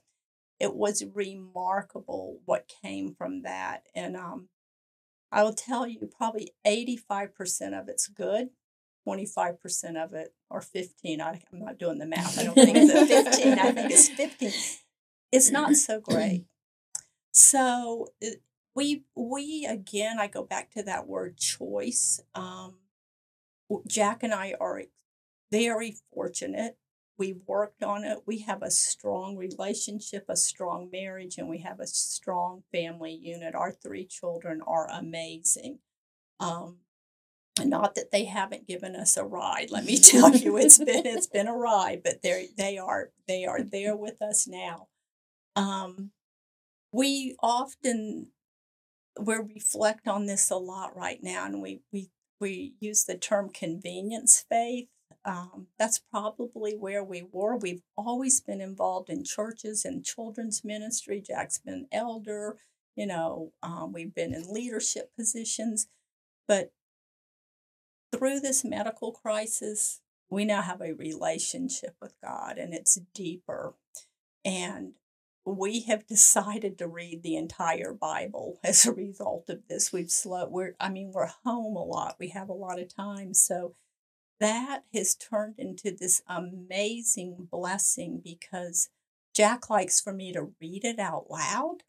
It 0.59 0.75
was 0.75 1.03
remarkable 1.13 2.39
what 2.45 2.71
came 2.83 3.15
from 3.15 3.41
that. 3.41 3.83
And 3.95 4.15
um, 4.15 4.49
I 5.31 5.43
will 5.43 5.53
tell 5.53 5.87
you, 5.87 6.09
probably 6.15 6.51
85% 6.65 7.79
of 7.79 7.89
it's 7.89 8.07
good. 8.07 8.49
25% 9.07 10.03
of 10.03 10.13
it, 10.13 10.33
or 10.49 10.61
15, 10.61 11.21
I, 11.21 11.41
I'm 11.51 11.59
not 11.59 11.77
doing 11.77 11.97
the 11.97 12.05
math. 12.05 12.37
I 12.39 12.43
don't 12.43 12.55
think 12.55 12.77
it's 12.77 12.91
15. 12.91 13.59
I 13.59 13.71
think 13.71 13.91
it's 13.91 14.09
15. 14.39 14.51
It's 15.31 15.51
not 15.51 15.75
so 15.75 15.99
great. 15.99 16.45
So 17.33 18.07
we 18.75 19.05
we 19.15 19.65
again, 19.65 20.19
I 20.19 20.27
go 20.27 20.43
back 20.43 20.71
to 20.71 20.83
that 20.83 21.07
word 21.07 21.37
choice. 21.37 22.19
Um, 22.35 22.75
Jack 23.87 24.23
and 24.23 24.33
I 24.33 24.53
are 24.59 24.83
very 25.49 25.95
fortunate. 26.13 26.77
We've 27.17 27.41
worked 27.45 27.83
on 27.83 28.03
it. 28.03 28.19
We 28.25 28.39
have 28.39 28.63
a 28.63 28.71
strong 28.71 29.37
relationship, 29.37 30.25
a 30.27 30.35
strong 30.35 30.89
marriage, 30.91 31.37
and 31.37 31.47
we 31.47 31.59
have 31.59 31.79
a 31.79 31.87
strong 31.87 32.63
family 32.71 33.13
unit. 33.13 33.53
Our 33.53 33.71
three 33.71 34.05
children 34.05 34.61
are 34.65 34.89
amazing. 34.89 35.79
Um, 36.39 36.77
not 37.59 37.95
that 37.95 38.11
they 38.11 38.25
haven't 38.25 38.67
given 38.67 38.95
us 38.95 39.17
a 39.17 39.25
ride. 39.25 39.71
Let 39.71 39.85
me 39.85 39.97
tell 39.99 40.35
you, 40.35 40.57
it's 40.57 40.77
been 40.77 41.05
it's 41.05 41.27
been 41.27 41.47
a 41.47 41.55
ride, 41.55 42.01
but 42.03 42.21
they 42.21 42.49
they 42.57 42.77
are 42.77 43.11
they 43.27 43.45
are 43.45 43.61
there 43.61 43.95
with 43.95 44.21
us 44.21 44.47
now. 44.47 44.87
Um, 45.55 46.11
we 46.91 47.35
often 47.41 48.27
we 49.19 49.35
reflect 49.35 50.07
on 50.07 50.25
this 50.25 50.49
a 50.49 50.57
lot 50.57 50.95
right 50.95 51.19
now, 51.21 51.45
and 51.45 51.61
we 51.61 51.81
we 51.91 52.09
we 52.39 52.73
use 52.79 53.05
the 53.05 53.17
term 53.17 53.49
convenience 53.49 54.45
faith. 54.49 54.87
Um, 55.23 55.67
that's 55.77 55.99
probably 55.99 56.73
where 56.73 57.03
we 57.03 57.23
were. 57.31 57.55
We've 57.55 57.83
always 57.95 58.41
been 58.41 58.59
involved 58.61 59.09
in 59.09 59.23
churches 59.23 59.85
and 59.85 60.03
children's 60.03 60.63
ministry. 60.63 61.21
Jack's 61.21 61.59
been 61.59 61.87
elder. 61.91 62.57
You 62.95 63.05
know, 63.05 63.53
um, 63.61 63.93
we've 63.93 64.13
been 64.13 64.33
in 64.33 64.51
leadership 64.51 65.11
positions, 65.15 65.87
but 66.47 66.71
through 68.11 68.39
this 68.39 68.63
medical 68.63 69.11
crisis, 69.11 70.01
we 70.29 70.45
now 70.45 70.61
have 70.61 70.81
a 70.81 70.93
relationship 70.93 71.95
with 72.01 72.13
God, 72.23 72.57
and 72.57 72.73
it's 72.73 72.99
deeper. 73.13 73.75
And 74.43 74.93
we 75.45 75.81
have 75.81 76.07
decided 76.07 76.77
to 76.77 76.87
read 76.87 77.23
the 77.23 77.35
entire 77.35 77.93
Bible 77.93 78.59
as 78.63 78.85
a 78.85 78.93
result 78.93 79.49
of 79.49 79.67
this. 79.67 79.91
We've 79.91 80.11
slow 80.11 80.47
we're 80.47 80.75
I 80.79 80.89
mean 80.89 81.11
we're 81.13 81.31
home 81.43 81.75
a 81.75 81.83
lot. 81.83 82.15
We 82.19 82.29
have 82.29 82.49
a 82.49 82.53
lot 82.53 82.79
of 82.79 82.93
time. 82.93 83.33
So 83.33 83.75
that 84.39 84.83
has 84.93 85.15
turned 85.15 85.55
into 85.59 85.91
this 85.91 86.23
amazing 86.27 87.47
blessing 87.51 88.21
because 88.23 88.89
Jack 89.35 89.69
likes 89.69 90.01
for 90.01 90.13
me 90.13 90.33
to 90.33 90.51
read 90.59 90.83
it 90.83 90.99
out 90.99 91.29
loud, 91.29 91.83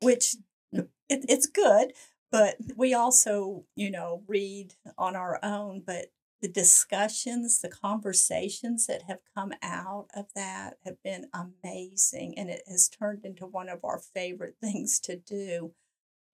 which 0.00 0.36
it, 0.72 0.88
it's 1.08 1.46
good, 1.46 1.92
but 2.34 2.56
we 2.76 2.92
also, 2.92 3.62
you 3.76 3.92
know, 3.92 4.24
read 4.26 4.74
on 4.98 5.14
our 5.14 5.38
own, 5.44 5.84
but 5.86 6.06
the 6.42 6.48
discussions, 6.48 7.60
the 7.60 7.68
conversations 7.68 8.88
that 8.88 9.02
have 9.02 9.20
come 9.36 9.52
out 9.62 10.08
of 10.16 10.26
that 10.34 10.78
have 10.84 11.00
been 11.04 11.28
amazing. 11.32 12.36
And 12.36 12.50
it 12.50 12.62
has 12.66 12.88
turned 12.88 13.24
into 13.24 13.46
one 13.46 13.68
of 13.68 13.84
our 13.84 14.00
favorite 14.00 14.56
things 14.60 14.98
to 15.04 15.14
do. 15.14 15.74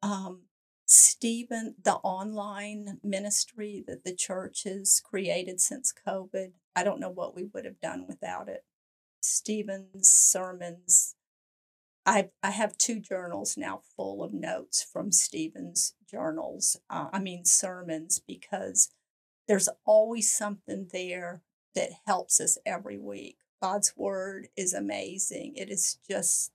Um, 0.03 0.45
Stephen, 0.87 1.75
the 1.85 1.97
online 1.97 2.99
ministry 3.05 3.85
that 3.87 4.03
the 4.03 4.15
church 4.15 4.63
has 4.65 5.03
created 5.05 5.61
since 5.61 5.93
COVID, 6.09 6.53
I 6.75 6.83
don't 6.83 7.01
know 7.01 7.11
what 7.11 7.37
we 7.37 7.45
would 7.53 7.67
have 7.67 7.79
done 7.79 8.07
without 8.09 8.49
it. 8.49 8.65
Stephen's 9.21 10.11
sermons. 10.11 11.15
I, 12.11 12.31
I 12.43 12.51
have 12.51 12.77
two 12.77 12.99
journals 12.99 13.57
now 13.57 13.83
full 13.97 14.25
of 14.25 14.33
notes 14.33 14.83
from 14.83 15.13
Stephen's 15.13 15.95
journals, 16.11 16.77
uh, 16.91 17.07
I 17.13 17.21
mean, 17.21 17.45
sermons, 17.45 18.19
because 18.19 18.89
there's 19.47 19.69
always 19.87 20.33
something 20.33 20.89
there 20.93 21.43
that 21.77 21.91
helps 22.09 22.41
us 22.41 22.59
every 22.67 22.99
week. 22.99 23.37
God's 23.63 23.93
word 23.97 24.49
is 24.57 24.75
amazing. 24.75 25.55
It 25.55 25.71
is 25.71 25.99
just, 26.11 26.51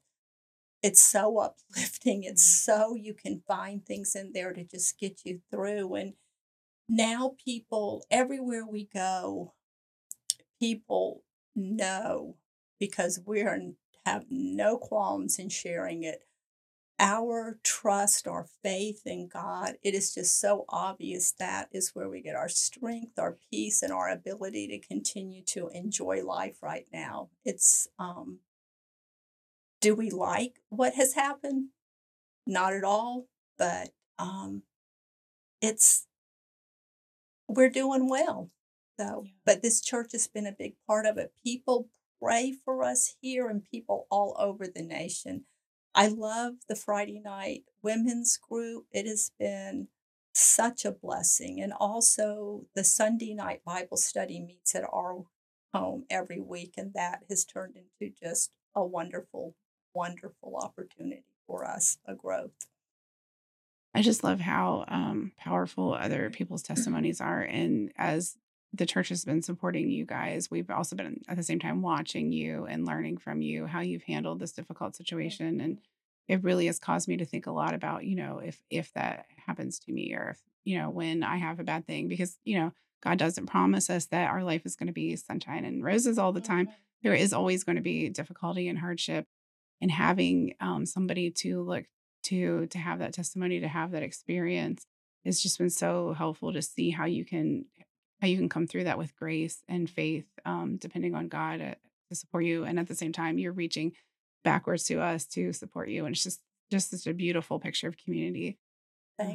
it's 0.83 1.01
so 1.01 1.37
uplifting. 1.73 2.23
It's 2.23 2.43
mm-hmm. 2.43 2.71
so 2.73 2.95
you 2.95 3.13
can 3.13 3.41
find 3.47 3.85
things 3.85 4.13
in 4.13 4.33
there 4.33 4.51
to 4.51 4.65
just 4.65 4.99
get 4.99 5.21
you 5.23 5.39
through. 5.49 5.95
And 5.95 6.13
now, 6.89 7.37
people, 7.41 8.05
everywhere 8.11 8.65
we 8.67 8.89
go, 8.93 9.53
people 10.59 11.23
know 11.55 12.35
because 12.77 13.21
we 13.25 13.41
are 13.41 13.57
have 14.05 14.25
no 14.29 14.77
qualms 14.77 15.39
in 15.39 15.49
sharing 15.49 16.03
it 16.03 16.23
our 16.99 17.59
trust, 17.63 18.27
our 18.27 18.45
faith 18.63 19.01
in 19.05 19.27
God, 19.27 19.73
it 19.83 19.93
is 19.93 20.13
just 20.13 20.39
so 20.39 20.65
obvious 20.69 21.33
that 21.39 21.67
is 21.71 21.91
where 21.93 22.09
we 22.09 22.21
get 22.21 22.35
our 22.35 22.47
strength, 22.47 23.19
our 23.19 23.37
peace, 23.51 23.81
and 23.81 23.91
our 23.91 24.09
ability 24.09 24.67
to 24.67 24.87
continue 24.87 25.43
to 25.47 25.67
enjoy 25.69 26.23
life 26.23 26.57
right 26.61 26.85
now. 26.93 27.29
It's, 27.43 27.87
um, 27.99 28.39
do 29.81 29.93
we 29.93 30.09
like 30.09 30.61
what 30.69 30.93
has 30.95 31.13
happened? 31.13 31.69
Not 32.47 32.73
at 32.73 32.83
all, 32.83 33.27
but 33.57 33.89
um, 34.17 34.63
it's, 35.61 36.07
we're 37.47 37.69
doing 37.69 38.07
well. 38.09 38.51
So, 38.97 39.25
but 39.45 39.61
this 39.61 39.81
church 39.81 40.13
has 40.13 40.27
been 40.27 40.47
a 40.47 40.55
big 40.57 40.75
part 40.87 41.05
of 41.05 41.17
it. 41.17 41.33
People 41.43 41.89
pray 42.25 42.53
for 42.63 42.83
us 42.83 43.15
here 43.21 43.47
and 43.47 43.63
people 43.69 44.07
all 44.09 44.35
over 44.39 44.65
the 44.67 44.81
nation 44.81 45.45
I 45.97 46.09
love 46.09 46.55
the 46.67 46.75
Friday 46.75 47.21
night 47.23 47.63
women's 47.81 48.38
group. 48.38 48.85
It 48.91 49.07
has 49.07 49.31
been 49.39 49.88
such 50.33 50.83
a 50.83 50.91
blessing. 50.91 51.61
And 51.61 51.71
also, 51.71 52.65
the 52.75 52.83
Sunday 52.83 53.33
night 53.33 53.61
Bible 53.65 53.95
study 53.95 54.41
meets 54.41 54.75
at 54.75 54.83
our 54.83 55.23
home 55.73 56.03
every 56.09 56.41
week, 56.41 56.73
and 56.77 56.93
that 56.93 57.21
has 57.29 57.45
turned 57.45 57.75
into 57.77 58.13
just 58.13 58.51
a 58.75 58.85
wonderful, 58.85 59.55
wonderful 59.93 60.57
opportunity 60.57 61.23
for 61.47 61.65
us, 61.65 61.97
a 62.05 62.13
growth. 62.13 62.67
I 63.93 64.01
just 64.01 64.25
love 64.25 64.41
how 64.41 64.83
um, 64.89 65.31
powerful 65.38 65.93
other 65.93 66.29
people's 66.29 66.63
testimonies 66.63 67.21
are. 67.21 67.41
And 67.41 67.93
as 67.97 68.35
the 68.75 68.85
church 68.85 69.09
has 69.09 69.25
been 69.25 69.41
supporting 69.41 69.89
you 69.89 70.05
guys. 70.05 70.51
We've 70.51 70.69
also 70.69 70.95
been 70.95 71.21
at 71.27 71.38
the 71.38 71.43
same 71.43 71.59
time 71.59 71.81
watching 71.81 72.31
you 72.31 72.65
and 72.65 72.85
learning 72.85 73.17
from 73.17 73.41
you 73.41 73.65
how 73.65 73.81
you've 73.81 74.03
handled 74.03 74.39
this 74.39 74.51
difficult 74.51 74.95
situation. 74.95 75.61
And 75.61 75.79
it 76.27 76.43
really 76.43 76.65
has 76.65 76.79
caused 76.79 77.07
me 77.07 77.17
to 77.17 77.25
think 77.25 77.47
a 77.47 77.51
lot 77.51 77.73
about, 77.73 78.05
you 78.05 78.15
know, 78.15 78.39
if 78.39 78.59
if 78.69 78.91
that 78.93 79.25
happens 79.45 79.79
to 79.79 79.91
me 79.91 80.13
or 80.13 80.29
if, 80.31 80.41
you 80.63 80.77
know, 80.77 80.89
when 80.89 81.23
I 81.23 81.38
have 81.38 81.59
a 81.59 81.63
bad 81.63 81.85
thing, 81.85 82.07
because, 82.07 82.38
you 82.43 82.59
know, 82.59 82.73
God 83.03 83.19
doesn't 83.19 83.45
promise 83.45 83.89
us 83.89 84.07
that 84.07 84.29
our 84.29 84.43
life 84.43 84.65
is 84.65 84.75
going 84.75 84.88
to 84.88 84.93
be 84.93 85.15
sunshine 85.15 85.65
and 85.65 85.83
roses 85.83 86.17
all 86.17 86.33
the 86.33 86.41
time. 86.41 86.69
There 87.03 87.13
is 87.13 87.33
always 87.33 87.63
going 87.63 87.75
to 87.75 87.81
be 87.81 88.09
difficulty 88.09 88.67
and 88.67 88.79
hardship. 88.79 89.27
And 89.81 89.91
having 89.91 90.55
um, 90.59 90.85
somebody 90.85 91.29
to 91.31 91.61
look 91.61 91.85
to 92.23 92.65
to 92.67 92.77
have 92.77 92.99
that 92.99 93.13
testimony, 93.13 93.59
to 93.59 93.67
have 93.67 93.91
that 93.91 94.03
experience, 94.03 94.88
has 95.25 95.41
just 95.41 95.59
been 95.59 95.69
so 95.69 96.13
helpful 96.13 96.53
to 96.53 96.61
see 96.61 96.89
how 96.89 97.05
you 97.05 97.25
can 97.25 97.65
how 98.25 98.29
you 98.29 98.38
can 98.38 98.49
come 98.49 98.65
through 98.65 98.85
that 98.85 98.97
with 98.97 99.15
grace 99.15 99.61
and 99.67 99.88
faith, 99.88 100.25
um, 100.45 100.77
depending 100.77 101.13
on 101.13 101.27
God 101.27 101.61
uh, 101.61 101.75
to 102.10 102.15
support 102.15 102.43
you. 102.43 102.63
And 102.63 102.79
at 102.79 102.87
the 102.87 102.95
same 102.95 103.13
time, 103.13 103.37
you're 103.37 103.52
reaching 103.54 103.91
backwards 104.43 104.85
to 104.85 105.00
us 105.00 105.25
to 105.27 105.54
support 105.54 105.89
you. 105.89 106.06
And 106.06 106.15
it's 106.15 106.23
just 106.23 106.41
just 106.71 106.89
such 106.89 107.06
a 107.06 107.13
beautiful 107.13 107.60
picture 107.60 107.87
of 107.87 107.97
community. 107.97 108.58
Thank 109.19 109.33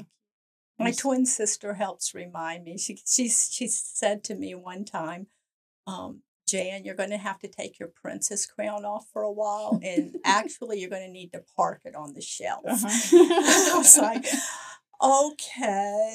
you. 0.78 0.84
My 0.84 0.90
twin 0.90 1.24
sister 1.24 1.74
helps 1.74 2.14
remind 2.14 2.64
me. 2.64 2.78
She 2.78 2.98
she 3.06 3.28
she 3.28 3.68
said 3.68 4.24
to 4.24 4.34
me 4.34 4.56
one 4.56 4.84
time, 4.84 5.28
um, 5.86 6.22
Jan, 6.48 6.84
you're 6.84 6.96
going 6.96 7.10
to 7.10 7.16
have 7.16 7.38
to 7.40 7.48
take 7.48 7.78
your 7.78 7.90
princess 7.90 8.44
crown 8.44 8.84
off 8.84 9.06
for 9.12 9.22
a 9.22 9.30
while, 9.30 9.78
and 9.84 10.16
actually, 10.24 10.80
you're 10.80 10.90
going 10.90 11.06
to 11.06 11.12
need 11.12 11.32
to 11.32 11.44
park 11.56 11.82
it 11.84 11.94
on 11.94 12.14
the 12.14 12.22
shelf. 12.22 12.64
Uh-huh. 12.66 12.88
I 13.72 13.78
was 13.78 13.96
like, 13.98 14.26
okay. 15.02 16.14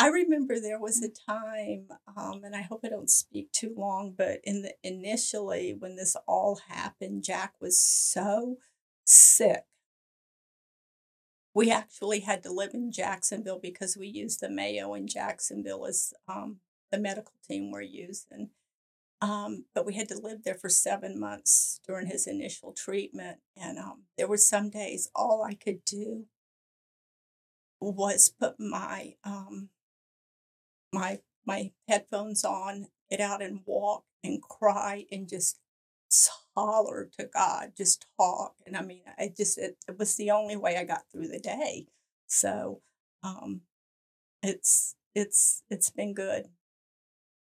I 0.00 0.06
remember 0.06 0.58
there 0.58 0.80
was 0.80 1.02
a 1.02 1.10
time, 1.30 1.88
um, 2.16 2.40
and 2.42 2.56
I 2.56 2.62
hope 2.62 2.80
I 2.82 2.88
don't 2.88 3.10
speak 3.10 3.52
too 3.52 3.74
long, 3.76 4.14
but 4.16 4.40
in 4.44 4.62
the 4.62 4.72
initially 4.82 5.76
when 5.78 5.96
this 5.96 6.16
all 6.26 6.58
happened, 6.68 7.22
Jack 7.22 7.52
was 7.60 7.78
so 7.78 8.56
sick. 9.04 9.64
We 11.52 11.70
actually 11.70 12.20
had 12.20 12.42
to 12.44 12.50
live 12.50 12.72
in 12.72 12.90
Jacksonville 12.90 13.58
because 13.62 13.94
we 13.94 14.06
used 14.06 14.40
the 14.40 14.48
Mayo 14.48 14.94
in 14.94 15.06
Jacksonville 15.06 15.84
as 15.84 16.14
um, 16.26 16.60
the 16.90 16.98
medical 16.98 17.34
team 17.46 17.70
we're 17.70 17.82
using. 17.82 18.48
Um, 19.20 19.66
but 19.74 19.84
we 19.84 19.96
had 19.96 20.08
to 20.08 20.18
live 20.18 20.44
there 20.44 20.54
for 20.54 20.70
seven 20.70 21.20
months 21.20 21.78
during 21.86 22.06
his 22.06 22.26
initial 22.26 22.72
treatment. 22.72 23.40
And 23.54 23.78
um, 23.78 24.04
there 24.16 24.28
were 24.28 24.38
some 24.38 24.70
days 24.70 25.10
all 25.14 25.42
I 25.42 25.52
could 25.52 25.84
do 25.84 26.24
was 27.82 28.30
put 28.30 28.58
my 28.58 29.16
um, 29.24 29.68
my 30.92 31.20
my 31.46 31.72
headphones 31.88 32.44
on, 32.44 32.86
get 33.10 33.20
out 33.20 33.42
and 33.42 33.60
walk 33.66 34.04
and 34.22 34.42
cry 34.42 35.06
and 35.10 35.28
just 35.28 35.58
holler 36.56 37.08
to 37.18 37.28
God, 37.32 37.72
just 37.76 38.06
talk. 38.18 38.54
And 38.66 38.76
I 38.76 38.82
mean, 38.82 39.02
I 39.18 39.32
just 39.34 39.58
it, 39.58 39.76
it 39.88 39.98
was 39.98 40.16
the 40.16 40.30
only 40.30 40.56
way 40.56 40.76
I 40.76 40.84
got 40.84 41.02
through 41.10 41.28
the 41.28 41.38
day. 41.38 41.86
So 42.26 42.80
um, 43.22 43.62
it's 44.42 44.94
it's 45.14 45.62
it's 45.70 45.90
been 45.90 46.14
good. 46.14 46.46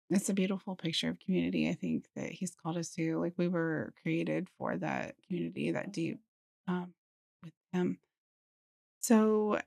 It's 0.09 0.29
a 0.29 0.33
beautiful 0.33 0.75
picture 0.75 1.09
of 1.09 1.19
community. 1.19 1.69
I 1.69 1.73
think 1.73 2.05
that 2.15 2.31
he's 2.31 2.55
called 2.55 2.77
us 2.77 2.89
to. 2.95 3.19
Like 3.19 3.33
we 3.37 3.47
were 3.47 3.93
created 4.01 4.47
for 4.57 4.77
that 4.77 5.15
community, 5.25 5.71
that 5.71 5.91
deep 5.91 6.19
um, 6.67 6.93
with 7.43 7.53
him. 7.71 7.97
So, 8.99 9.59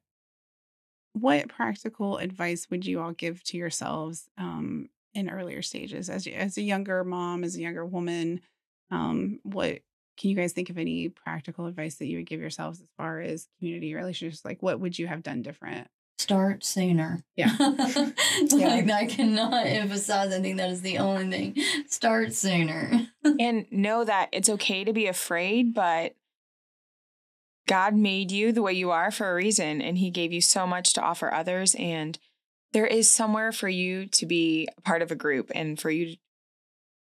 what 1.21 1.49
practical 1.49 2.19
advice 2.19 2.69
would 2.71 2.85
you 2.85 3.01
all 3.01 3.13
give 3.13 3.43
to 3.45 3.57
yourselves 3.57 4.29
um, 4.37 4.89
in 5.15 5.31
earlier 5.31 5.63
stages, 5.63 6.11
as 6.11 6.27
as 6.27 6.59
a 6.59 6.63
younger 6.63 7.03
mom, 7.05 7.43
as 7.43 7.57
a 7.57 7.61
younger 7.61 7.87
woman? 7.87 8.41
Um, 8.91 9.41
what 9.43 9.81
can 10.19 10.31
you 10.31 10.37
guys 10.37 10.53
think 10.53 10.71
of 10.71 10.79
any 10.79 11.09
practical 11.09 11.67
advice 11.67 11.97
that 11.97 12.07
you 12.07 12.19
would 12.19 12.27
give 12.27 12.41
yourselves 12.41 12.81
as 12.81 12.87
far 12.97 13.21
as 13.21 13.49
community 13.59 13.95
relationships? 13.95 14.45
Like, 14.45 14.63
what 14.63 14.81
would 14.81 14.99
you 14.99 15.07
have 15.07 15.23
done 15.23 15.43
different? 15.43 15.89
Start 16.19 16.65
sooner. 16.65 17.23
Yeah. 17.35 17.55
like 17.59 18.91
I 18.91 19.07
cannot 19.07 19.67
emphasize. 19.67 20.33
I 20.33 20.41
think 20.41 20.57
that 20.57 20.71
is 20.71 20.83
the 20.83 20.99
only 20.99 21.31
thing. 21.31 21.65
Start 21.89 22.33
sooner. 22.35 23.09
and 23.39 23.67
know 23.71 24.05
that 24.05 24.31
it's 24.33 24.49
okay 24.49 24.85
to 24.85 24.93
be 24.93 25.07
afraid, 25.07 25.75
but 25.75 26.15
God 27.67 27.95
made 27.95 28.31
you 28.31 28.53
the 28.53 28.63
way 28.63 28.73
you 28.73 28.91
are 28.91 29.11
for 29.11 29.31
a 29.31 29.35
reason, 29.35 29.81
and 29.83 29.99
He 29.99 30.11
gave 30.11 30.33
you 30.33 30.41
so 30.41 30.67
much 30.67 30.93
to 30.95 31.03
offer 31.03 31.33
others. 31.33 31.75
And 31.79 32.19
there 32.73 32.87
is 32.87 33.11
somewhere 33.11 33.53
for 33.53 33.69
you 33.69 34.07
to 34.07 34.27
be 34.27 34.69
a 34.77 34.81
part 34.83 35.03
of 35.03 35.11
a 35.11 35.17
group 35.17 35.51
and 35.55 35.81
for 35.81 35.91
you 35.91 36.17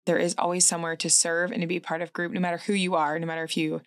there 0.07 0.17
is 0.17 0.33
always 0.39 0.65
somewhere 0.65 0.95
to 0.95 1.09
serve 1.09 1.51
and 1.51 1.61
to 1.61 1.67
be 1.67 1.79
part 1.79 2.01
of 2.01 2.13
group 2.13 2.31
no 2.31 2.39
matter 2.39 2.57
who 2.57 2.73
you 2.73 2.95
are 2.95 3.19
no 3.19 3.27
matter 3.27 3.43
if 3.43 3.55
you 3.55 3.81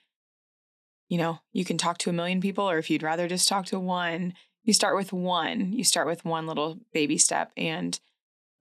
you 1.08 1.18
know 1.18 1.40
you 1.52 1.64
can 1.64 1.76
talk 1.76 1.98
to 1.98 2.10
a 2.10 2.12
million 2.12 2.40
people 2.40 2.68
or 2.68 2.78
if 2.78 2.90
you'd 2.90 3.02
rather 3.02 3.26
just 3.26 3.48
talk 3.48 3.66
to 3.66 3.80
one 3.80 4.34
you 4.62 4.72
start 4.72 4.94
with 4.94 5.12
one 5.12 5.72
you 5.72 5.82
start 5.82 6.06
with 6.06 6.24
one 6.24 6.46
little 6.46 6.78
baby 6.92 7.18
step 7.18 7.50
and 7.56 7.98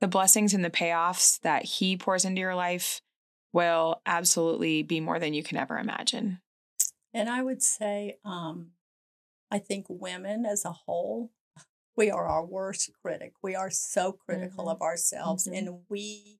the 0.02 0.08
blessings 0.08 0.54
and 0.54 0.66
the 0.66 0.70
payoffs 0.70 1.40
that 1.42 1.64
he 1.64 1.96
pours 1.96 2.26
into 2.26 2.42
your 2.42 2.56
life 2.56 3.02
will 3.54 4.02
absolutely 4.08 4.82
be 4.82 5.00
more 5.00 5.20
than 5.20 5.36
you 5.36 5.44
can 5.44 5.58
ever 5.58 5.78
imagine 5.78 6.40
and 7.14 7.30
i 7.30 7.42
would 7.42 7.62
say 7.62 8.18
um 8.26 8.72
i 9.52 9.60
think 9.60 9.86
women 9.90 10.46
as 10.46 10.66
a 10.66 10.72
whole 10.72 11.32
we 11.96 12.10
are 12.12 12.28
our 12.28 12.46
worst 12.46 12.92
critic 13.02 13.34
we 13.44 13.56
are 13.56 13.70
so 13.72 14.12
critical 14.12 14.66
Mhm. 14.66 14.72
of 14.72 14.82
ourselves 14.82 15.48
Mhm. 15.48 15.58
and 15.58 15.80
we 15.90 16.40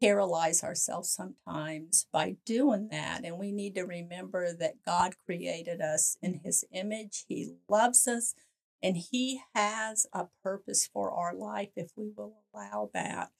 paralyze 0.00 0.62
ourselves 0.62 1.10
sometimes 1.10 2.06
by 2.12 2.36
doing 2.44 2.88
that. 2.88 3.24
And 3.24 3.38
we 3.38 3.52
need 3.52 3.74
to 3.76 3.82
remember 3.84 4.52
that 4.52 4.82
God 4.84 5.14
created 5.24 5.80
us 5.80 6.16
in 6.20 6.40
His 6.44 6.64
image, 6.72 7.24
He 7.28 7.54
loves 7.68 8.06
us, 8.06 8.34
and 8.82 8.96
He 8.96 9.40
has 9.54 10.06
a 10.12 10.26
purpose 10.42 10.86
for 10.86 11.10
our 11.12 11.34
life 11.34 11.70
if 11.76 11.92
we 11.96 12.10
will 12.14 12.36
allow 12.52 12.90
that. 12.92 13.30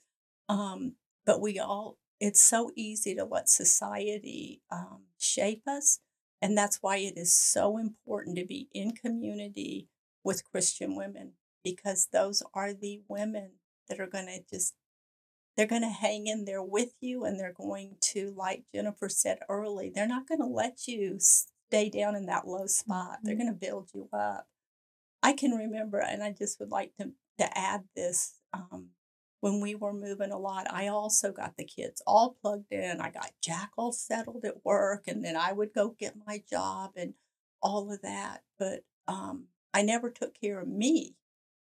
Um, 0.48 0.94
but 1.26 1.40
we 1.40 1.58
all, 1.58 1.98
it's 2.20 2.42
so 2.42 2.70
easy 2.76 3.14
to 3.16 3.24
let 3.24 3.48
society 3.48 4.62
um, 4.70 5.02
shape 5.18 5.62
us. 5.66 6.00
And 6.44 6.58
that's 6.58 6.82
why 6.82 6.98
it 6.98 7.16
is 7.16 7.34
so 7.34 7.78
important 7.78 8.36
to 8.36 8.44
be 8.44 8.68
in 8.74 8.92
community 8.92 9.88
with 10.22 10.44
Christian 10.44 10.94
women 10.94 11.32
because 11.64 12.08
those 12.12 12.42
are 12.52 12.74
the 12.74 13.00
women 13.08 13.52
that 13.88 13.98
are 13.98 14.06
going 14.06 14.26
to 14.26 14.40
just 14.54 14.74
they're 15.56 15.66
going 15.66 15.80
to 15.80 15.88
hang 15.88 16.26
in 16.26 16.44
there 16.44 16.62
with 16.62 16.92
you 17.00 17.24
and 17.24 17.40
they're 17.40 17.54
going 17.54 17.96
to 18.00 18.34
like 18.36 18.64
jennifer 18.74 19.08
said 19.08 19.38
early 19.48 19.90
they're 19.94 20.06
not 20.06 20.28
going 20.28 20.40
to 20.40 20.46
let 20.46 20.86
you 20.86 21.16
stay 21.18 21.88
down 21.88 22.14
in 22.14 22.26
that 22.26 22.46
low 22.46 22.66
spot 22.66 23.20
they're 23.22 23.34
Mhm. 23.34 23.38
going 23.38 23.52
to 23.54 23.66
build 23.66 23.90
you 23.94 24.08
up 24.12 24.46
i 25.22 25.32
can 25.32 25.52
remember 25.52 25.98
and 25.98 26.22
i 26.22 26.30
just 26.32 26.60
would 26.60 26.70
like 26.70 26.92
to, 27.00 27.12
to 27.38 27.58
add 27.58 27.84
this 27.96 28.38
um, 28.52 28.90
when 29.44 29.60
we 29.60 29.74
were 29.74 29.92
moving 29.92 30.32
a 30.32 30.38
lot 30.38 30.66
i 30.72 30.86
also 30.86 31.30
got 31.30 31.54
the 31.58 31.64
kids 31.64 32.02
all 32.06 32.34
plugged 32.40 32.72
in 32.72 32.98
i 32.98 33.10
got 33.10 33.30
jack 33.42 33.70
all 33.76 33.92
settled 33.92 34.42
at 34.44 34.64
work 34.64 35.04
and 35.06 35.22
then 35.22 35.36
i 35.36 35.52
would 35.52 35.74
go 35.74 35.94
get 35.98 36.14
my 36.26 36.42
job 36.50 36.92
and 36.96 37.12
all 37.62 37.92
of 37.92 38.00
that 38.00 38.42
but 38.58 38.80
um, 39.06 39.44
i 39.74 39.82
never 39.82 40.08
took 40.08 40.32
care 40.40 40.60
of 40.60 40.68
me 40.68 41.14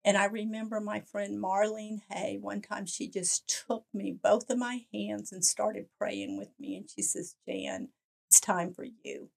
and 0.05 0.17
I 0.17 0.25
remember 0.25 0.81
my 0.81 1.01
friend 1.01 1.39
Marlene 1.39 2.01
Hay, 2.11 2.39
one 2.41 2.63
time 2.63 2.87
she 2.87 3.09
just 3.09 3.65
took 3.69 3.85
me, 3.93 4.13
both 4.13 4.49
of 4.49 4.57
my 4.57 4.87
hands, 4.95 5.33
and 5.33 5.45
started 5.45 5.87
praying 5.99 6.39
with 6.39 6.49
me. 6.59 6.77
And 6.77 6.89
she 6.89 7.03
says, 7.03 7.37
Jan, 7.47 7.89
it's 8.31 8.41
time 8.41 8.73
for 8.73 8.87
you. 9.05 9.29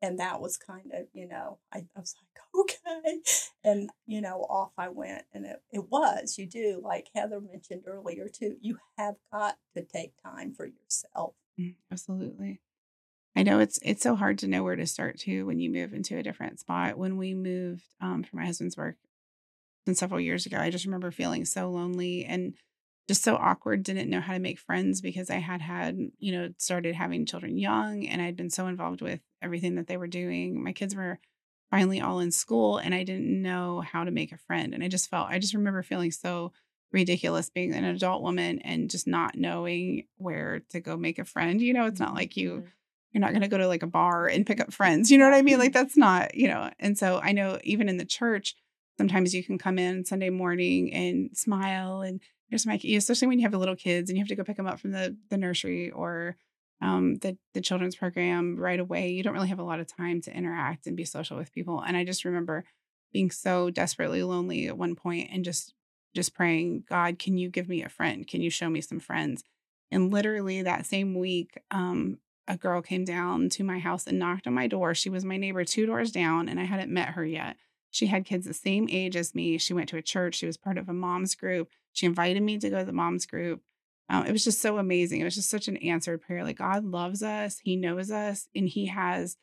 And 0.00 0.20
that 0.20 0.40
was 0.40 0.56
kind 0.56 0.92
of, 0.94 1.06
you 1.12 1.26
know, 1.26 1.58
I, 1.72 1.78
I 1.96 2.00
was 2.00 2.14
like, 2.16 2.44
okay. 2.60 3.20
And, 3.64 3.90
you 4.06 4.20
know, 4.20 4.46
off 4.48 4.72
I 4.78 4.88
went. 4.88 5.24
And 5.32 5.44
it, 5.44 5.62
it 5.72 5.90
was, 5.90 6.36
you 6.38 6.46
do, 6.46 6.80
like 6.82 7.08
Heather 7.14 7.40
mentioned 7.40 7.82
earlier, 7.86 8.28
too, 8.28 8.56
you 8.60 8.78
have 8.96 9.16
got 9.32 9.56
to 9.76 9.82
take 9.82 10.12
time 10.22 10.54
for 10.54 10.66
yourself. 10.66 11.34
Mm, 11.60 11.74
Absolutely. 11.90 12.60
I 13.36 13.44
know 13.44 13.60
it's 13.60 13.78
it's 13.82 14.02
so 14.02 14.16
hard 14.16 14.38
to 14.38 14.48
know 14.48 14.64
where 14.64 14.74
to 14.74 14.86
start 14.86 15.18
too 15.18 15.46
when 15.46 15.60
you 15.60 15.70
move 15.70 15.94
into 15.94 16.18
a 16.18 16.24
different 16.24 16.58
spot. 16.58 16.98
When 16.98 17.16
we 17.16 17.34
moved 17.34 17.84
um, 18.00 18.24
for 18.24 18.34
my 18.34 18.44
husband's 18.44 18.76
work 18.76 18.96
and 19.86 19.96
several 19.96 20.20
years 20.20 20.44
ago, 20.44 20.58
I 20.58 20.70
just 20.70 20.86
remember 20.86 21.12
feeling 21.12 21.44
so 21.44 21.70
lonely 21.70 22.24
and 22.24 22.54
just 23.08 23.24
so 23.24 23.34
awkward. 23.36 23.82
Didn't 23.82 24.10
know 24.10 24.20
how 24.20 24.34
to 24.34 24.38
make 24.38 24.58
friends 24.58 25.00
because 25.00 25.30
I 25.30 25.36
had 25.36 25.60
had 25.62 25.98
you 26.18 26.32
know 26.32 26.50
started 26.58 26.94
having 26.94 27.26
children 27.26 27.56
young 27.56 28.06
and 28.06 28.22
I'd 28.22 28.36
been 28.36 28.50
so 28.50 28.66
involved 28.68 29.00
with 29.00 29.20
everything 29.42 29.74
that 29.76 29.86
they 29.88 29.96
were 29.96 30.06
doing. 30.06 30.62
My 30.62 30.72
kids 30.72 30.94
were 30.94 31.18
finally 31.70 32.00
all 32.00 32.20
in 32.20 32.30
school 32.30 32.78
and 32.78 32.94
I 32.94 33.02
didn't 33.04 33.42
know 33.42 33.80
how 33.80 34.04
to 34.04 34.10
make 34.10 34.32
a 34.32 34.38
friend. 34.38 34.74
And 34.74 34.84
I 34.84 34.88
just 34.88 35.10
felt 35.10 35.28
I 35.30 35.38
just 35.38 35.54
remember 35.54 35.82
feeling 35.82 36.10
so 36.12 36.52
ridiculous 36.92 37.50
being 37.50 37.74
an 37.74 37.84
adult 37.84 38.22
woman 38.22 38.60
and 38.60 38.90
just 38.90 39.06
not 39.06 39.36
knowing 39.36 40.04
where 40.16 40.60
to 40.70 40.80
go 40.80 40.96
make 40.96 41.18
a 41.18 41.24
friend. 41.24 41.60
You 41.60 41.72
know, 41.74 41.86
it's 41.86 42.00
not 42.00 42.14
like 42.14 42.36
you 42.36 42.50
Mhm. 42.50 42.70
you're 43.12 43.20
not 43.22 43.30
going 43.30 43.42
to 43.42 43.48
go 43.48 43.56
to 43.58 43.66
like 43.66 43.82
a 43.82 43.86
bar 43.86 44.26
and 44.26 44.46
pick 44.46 44.60
up 44.60 44.70
friends. 44.72 45.10
You 45.10 45.16
know 45.16 45.24
what 45.24 45.36
I 45.36 45.40
mean? 45.40 45.58
Like 45.58 45.72
that's 45.72 45.96
not, 45.96 46.34
you 46.34 46.46
know. 46.46 46.70
And 46.78 46.96
so 46.96 47.20
I 47.22 47.32
know 47.32 47.58
even 47.64 47.88
in 47.88 47.96
the 47.96 48.04
church, 48.04 48.54
sometimes 48.98 49.34
you 49.34 49.42
can 49.42 49.56
come 49.56 49.78
in 49.78 50.04
Sunday 50.04 50.28
morning 50.28 50.92
and 50.92 51.34
smile 51.34 52.02
and 52.02 52.20
here's 52.48 52.66
my 52.66 52.74
especially 52.74 53.28
when 53.28 53.38
you 53.38 53.44
have 53.44 53.52
the 53.52 53.58
little 53.58 53.76
kids 53.76 54.10
and 54.10 54.16
you 54.16 54.22
have 54.22 54.28
to 54.28 54.36
go 54.36 54.44
pick 54.44 54.56
them 54.56 54.66
up 54.66 54.80
from 54.80 54.92
the 54.92 55.16
the 55.30 55.36
nursery 55.36 55.90
or 55.90 56.36
um, 56.80 57.16
the 57.16 57.36
the 57.54 57.60
children's 57.60 57.96
program 57.96 58.56
right 58.56 58.80
away. 58.80 59.10
You 59.10 59.22
don't 59.22 59.34
really 59.34 59.48
have 59.48 59.58
a 59.58 59.64
lot 59.64 59.80
of 59.80 59.86
time 59.86 60.20
to 60.22 60.36
interact 60.36 60.86
and 60.86 60.96
be 60.96 61.04
social 61.04 61.36
with 61.36 61.52
people. 61.52 61.80
And 61.80 61.96
I 61.96 62.04
just 62.04 62.24
remember 62.24 62.64
being 63.12 63.30
so 63.30 63.70
desperately 63.70 64.22
lonely 64.22 64.68
at 64.68 64.78
one 64.78 64.94
point 64.94 65.30
and 65.32 65.44
just 65.44 65.74
just 66.14 66.34
praying, 66.34 66.84
God, 66.88 67.18
can 67.18 67.36
you 67.36 67.50
give 67.50 67.68
me 67.68 67.82
a 67.82 67.88
friend? 67.88 68.26
Can 68.26 68.40
you 68.40 68.50
show 68.50 68.68
me 68.68 68.80
some 68.80 69.00
friends? 69.00 69.44
And 69.90 70.12
literally 70.12 70.62
that 70.62 70.86
same 70.86 71.18
week, 71.18 71.58
um, 71.70 72.18
a 72.46 72.56
girl 72.56 72.80
came 72.80 73.04
down 73.04 73.48
to 73.50 73.64
my 73.64 73.78
house 73.78 74.06
and 74.06 74.18
knocked 74.18 74.46
on 74.46 74.54
my 74.54 74.66
door. 74.66 74.94
She 74.94 75.10
was 75.10 75.24
my 75.24 75.36
neighbor 75.36 75.64
two 75.64 75.86
doors 75.86 76.10
down, 76.10 76.48
and 76.48 76.58
I 76.58 76.64
hadn't 76.64 76.92
met 76.92 77.10
her 77.10 77.24
yet. 77.24 77.56
She 77.90 78.06
had 78.06 78.24
kids 78.24 78.46
the 78.46 78.54
same 78.54 78.88
age 78.90 79.16
as 79.16 79.34
me. 79.34 79.58
She 79.58 79.74
went 79.74 79.88
to 79.90 79.96
a 79.96 80.02
church. 80.02 80.36
She 80.36 80.46
was 80.46 80.56
part 80.56 80.78
of 80.78 80.88
a 80.88 80.92
mom's 80.92 81.34
group. 81.34 81.68
She 81.92 82.06
invited 82.06 82.42
me 82.42 82.58
to 82.58 82.70
go 82.70 82.78
to 82.78 82.84
the 82.84 82.92
mom's 82.92 83.26
group. 83.26 83.62
Um, 84.10 84.26
it 84.26 84.32
was 84.32 84.44
just 84.44 84.62
so 84.62 84.78
amazing. 84.78 85.20
It 85.20 85.24
was 85.24 85.34
just 85.34 85.50
such 85.50 85.68
an 85.68 85.76
answered 85.78 86.22
prayer. 86.22 86.44
Like 86.44 86.58
God 86.58 86.84
loves 86.84 87.22
us, 87.22 87.58
He 87.58 87.76
knows 87.76 88.10
us, 88.10 88.48
and 88.54 88.68
He 88.68 88.86
has 88.86 89.36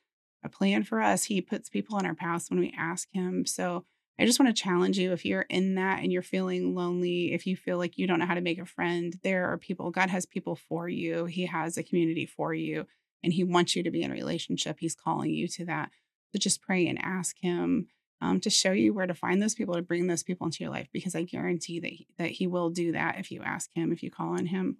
a 0.44 0.50
plan 0.50 0.84
for 0.84 1.02
us. 1.02 1.26
He 1.26 1.42
puts 1.42 1.70
people 1.70 1.98
in 2.00 2.06
our 2.06 2.16
paths 2.16 2.50
when 2.50 2.60
we 2.60 2.74
ask 2.78 3.08
Him. 3.12 3.46
So 3.46 3.86
I 4.18 4.26
just 4.26 4.40
want 4.40 4.56
to 4.56 4.64
challenge 4.64 4.98
you 4.98 5.12
if 5.12 5.26
you're 5.26 5.42
in 5.50 5.76
that 5.76 6.02
and 6.02 6.12
you're 6.12 6.22
feeling 6.22 6.74
lonely, 6.74 7.34
if 7.34 7.46
you 7.46 7.58
feel 7.58 7.78
like 7.78 7.98
you 7.98 8.08
don't 8.08 8.20
know 8.20 8.26
how 8.26 8.36
to 8.36 8.42
make 8.42 8.60
a 8.60 8.66
friend, 8.66 9.14
there 9.24 9.52
are 9.52 9.58
people, 9.58 9.92
God 9.92 10.10
has 10.10 10.26
people 10.26 10.56
for 10.56 10.88
you. 10.88 11.26
He 11.26 11.46
has 11.46 11.78
a 11.78 11.84
community 11.84 12.26
for 12.26 12.54
you, 12.54 12.88
and 13.24 13.34
He 13.34 13.44
wants 13.44 13.76
you 13.76 13.84
to 13.84 13.92
be 13.92 14.04
in 14.04 14.12
a 14.12 14.16
relationship. 14.16 14.78
He's 14.80 14.96
calling 14.96 15.32
you 15.32 15.48
to 15.50 15.66
that. 15.66 15.92
So 16.32 16.40
just 16.40 16.62
pray 16.62 16.88
and 16.88 16.98
ask 17.02 17.36
Him 17.42 17.88
um, 18.22 18.40
to 18.42 18.50
show 18.50 18.72
you 18.72 18.94
where 18.94 19.08
to 19.08 19.14
find 19.14 19.42
those 19.42 19.56
people, 19.56 19.76
to 19.76 19.82
bring 19.82 20.08
those 20.08 20.24
people 20.24 20.46
into 20.46 20.64
your 20.64 20.72
life, 20.72 20.88
because 20.92 21.16
I 21.16 21.24
guarantee 21.24 21.80
that 21.80 21.92
he, 21.92 22.08
that 22.18 22.32
He 22.32 22.48
will 22.48 22.70
do 22.70 22.92
that 22.94 23.20
if 23.20 23.32
you 23.32 23.42
ask 23.44 23.74
Him, 23.74 23.92
if 23.92 24.02
you 24.04 24.10
call 24.10 24.30
on 24.30 24.48
Him. 24.48 24.78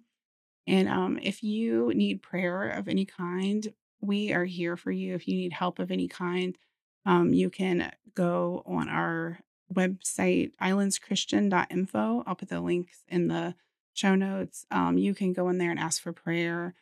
And 0.66 0.88
um, 0.88 1.18
if 1.22 1.42
you 1.42 1.92
need 1.94 2.22
prayer 2.22 2.68
of 2.70 2.88
any 2.88 3.04
kind, 3.04 3.72
we 4.00 4.32
are 4.32 4.44
here 4.44 4.76
for 4.76 4.90
you. 4.90 5.14
If 5.14 5.28
you 5.28 5.36
need 5.36 5.52
help 5.52 5.78
of 5.78 5.90
any 5.90 6.08
kind, 6.08 6.56
um, 7.04 7.32
you 7.32 7.50
can 7.50 7.92
go 8.14 8.62
on 8.66 8.88
our 8.88 9.40
website, 9.72 10.52
islandschristian.info. 10.60 12.24
I'll 12.26 12.34
put 12.34 12.48
the 12.48 12.60
links 12.60 13.04
in 13.08 13.28
the 13.28 13.54
show 13.94 14.14
notes. 14.14 14.66
Um, 14.70 14.98
you 14.98 15.14
can 15.14 15.32
go 15.32 15.48
in 15.48 15.58
there 15.58 15.70
and 15.70 15.80
ask 15.80 16.02
for 16.02 16.12
prayer 16.12 16.74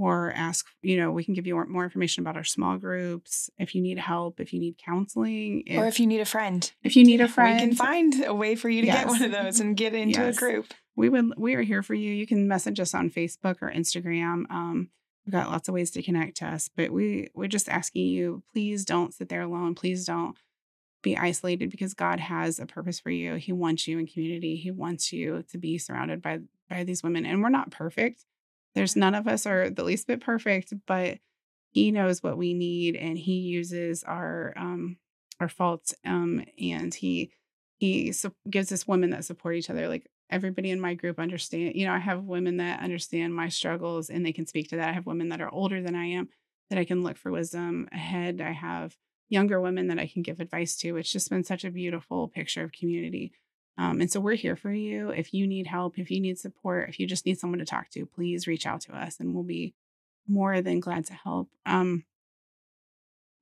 or 0.00 0.32
ask, 0.34 0.66
you 0.82 0.96
know, 0.96 1.10
we 1.12 1.24
can 1.24 1.34
give 1.34 1.46
you 1.46 1.62
more 1.68 1.84
information 1.84 2.22
about 2.22 2.36
our 2.36 2.44
small 2.44 2.78
groups. 2.78 3.50
If 3.58 3.74
you 3.74 3.82
need 3.82 3.98
help, 3.98 4.40
if 4.40 4.52
you 4.52 4.60
need 4.60 4.78
counseling, 4.78 5.64
or 5.76 5.86
if 5.86 6.00
you 6.00 6.06
need 6.06 6.20
a 6.20 6.24
friend, 6.24 6.70
if 6.82 6.96
you 6.96 7.04
need 7.04 7.20
a 7.20 7.28
friend, 7.28 7.60
we 7.60 7.66
can 7.68 7.74
find 7.76 8.24
a 8.24 8.34
way 8.34 8.54
for 8.56 8.68
you 8.68 8.80
to 8.82 8.86
Yes. 8.86 8.98
get 9.04 9.06
one 9.08 9.22
of 9.22 9.32
those 9.32 9.60
and 9.60 9.76
get 9.76 9.94
into 9.94 10.20
Yes. 10.20 10.36
a 10.36 10.40
group. 10.40 10.72
we 10.96 11.08
would 11.08 11.32
we 11.36 11.54
are 11.54 11.62
here 11.62 11.82
for 11.82 11.94
you. 11.94 12.12
You 12.12 12.26
can 12.26 12.48
message 12.48 12.80
us 12.80 12.94
on 12.94 13.10
Facebook 13.10 13.56
or 13.62 13.70
Instagram. 13.70 14.50
Um, 14.50 14.90
we've 15.26 15.32
got 15.32 15.50
lots 15.50 15.68
of 15.68 15.74
ways 15.74 15.90
to 15.92 16.02
connect 16.02 16.36
to 16.38 16.46
us, 16.46 16.68
but 16.74 16.90
we 16.90 17.28
we're 17.34 17.46
just 17.48 17.68
asking 17.68 18.06
you, 18.06 18.42
please 18.52 18.84
don't 18.84 19.12
sit 19.14 19.28
there 19.28 19.42
alone. 19.42 19.74
Please 19.74 20.04
don't 20.06 20.36
be 21.02 21.16
isolated 21.16 21.70
because 21.70 21.94
God 21.94 22.20
has 22.20 22.58
a 22.58 22.66
purpose 22.66 23.00
for 23.00 23.10
you. 23.10 23.36
He 23.36 23.52
wants 23.52 23.88
you 23.88 23.98
in 23.98 24.06
community. 24.06 24.56
He 24.56 24.70
wants 24.70 25.12
you 25.12 25.44
to 25.50 25.58
be 25.58 25.78
surrounded 25.78 26.20
by 26.22 26.40
by 26.68 26.84
these 26.84 27.02
women. 27.02 27.24
And 27.26 27.42
we're 27.42 27.48
not 27.48 27.70
perfect. 27.70 28.24
There's 28.74 28.96
none 28.96 29.14
of 29.14 29.26
us 29.26 29.46
are 29.46 29.70
the 29.70 29.84
least 29.84 30.06
bit 30.06 30.20
perfect, 30.20 30.72
but 30.86 31.18
he 31.70 31.90
knows 31.90 32.22
what 32.22 32.36
we 32.36 32.54
need 32.54 32.96
and 32.96 33.16
he 33.16 33.34
uses 33.34 34.02
our 34.04 34.52
um 34.56 34.96
our 35.38 35.48
faults 35.48 35.94
um 36.04 36.44
and 36.60 36.94
he 36.94 37.30
he 37.78 38.12
su- 38.12 38.34
gives 38.48 38.72
us 38.72 38.86
women 38.86 39.10
that 39.10 39.24
support 39.24 39.54
each 39.54 39.70
other 39.70 39.88
like 39.88 40.06
everybody 40.30 40.70
in 40.70 40.80
my 40.80 40.94
group 40.94 41.18
understand 41.18 41.74
you 41.74 41.86
know 41.86 41.92
i 41.92 41.98
have 41.98 42.24
women 42.24 42.58
that 42.58 42.80
understand 42.80 43.34
my 43.34 43.48
struggles 43.48 44.10
and 44.10 44.24
they 44.24 44.32
can 44.32 44.46
speak 44.46 44.68
to 44.68 44.76
that. 44.76 44.88
I 44.88 44.92
have 44.92 45.06
women 45.06 45.28
that 45.30 45.40
are 45.40 45.52
older 45.52 45.80
than 45.82 45.94
i 45.94 46.06
am 46.06 46.28
that 46.68 46.78
i 46.78 46.84
can 46.84 47.02
look 47.02 47.16
for 47.16 47.30
wisdom 47.30 47.88
ahead. 47.92 48.40
I 48.40 48.52
have 48.52 48.96
younger 49.28 49.60
women 49.60 49.88
that 49.88 49.98
i 49.98 50.06
can 50.06 50.22
give 50.22 50.40
advice 50.40 50.76
to. 50.78 50.96
It's 50.96 51.10
just 51.12 51.30
been 51.30 51.44
such 51.44 51.64
a 51.64 51.70
beautiful 51.70 52.28
picture 52.28 52.64
of 52.64 52.72
community 52.72 53.32
um, 53.80 54.00
and 54.00 54.10
so 54.10 54.20
we're 54.20 54.34
here 54.34 54.56
for 54.56 54.72
you. 54.72 55.10
If 55.10 55.32
you 55.32 55.46
need 55.46 55.66
help 55.66 55.98
if 55.98 56.10
you 56.10 56.20
need 56.20 56.38
support 56.38 56.88
if 56.88 57.00
you 57.00 57.06
just 57.06 57.26
need 57.26 57.38
someone 57.38 57.58
to 57.58 57.64
talk 57.64 57.90
to 57.90 58.06
please 58.06 58.46
reach 58.46 58.66
out 58.66 58.80
to 58.82 58.92
us 58.96 59.18
and 59.18 59.34
we'll 59.34 59.44
be 59.44 59.74
more 60.28 60.60
than 60.60 60.80
glad 60.80 61.06
to 61.06 61.14
help. 61.14 61.48
Um, 61.66 62.04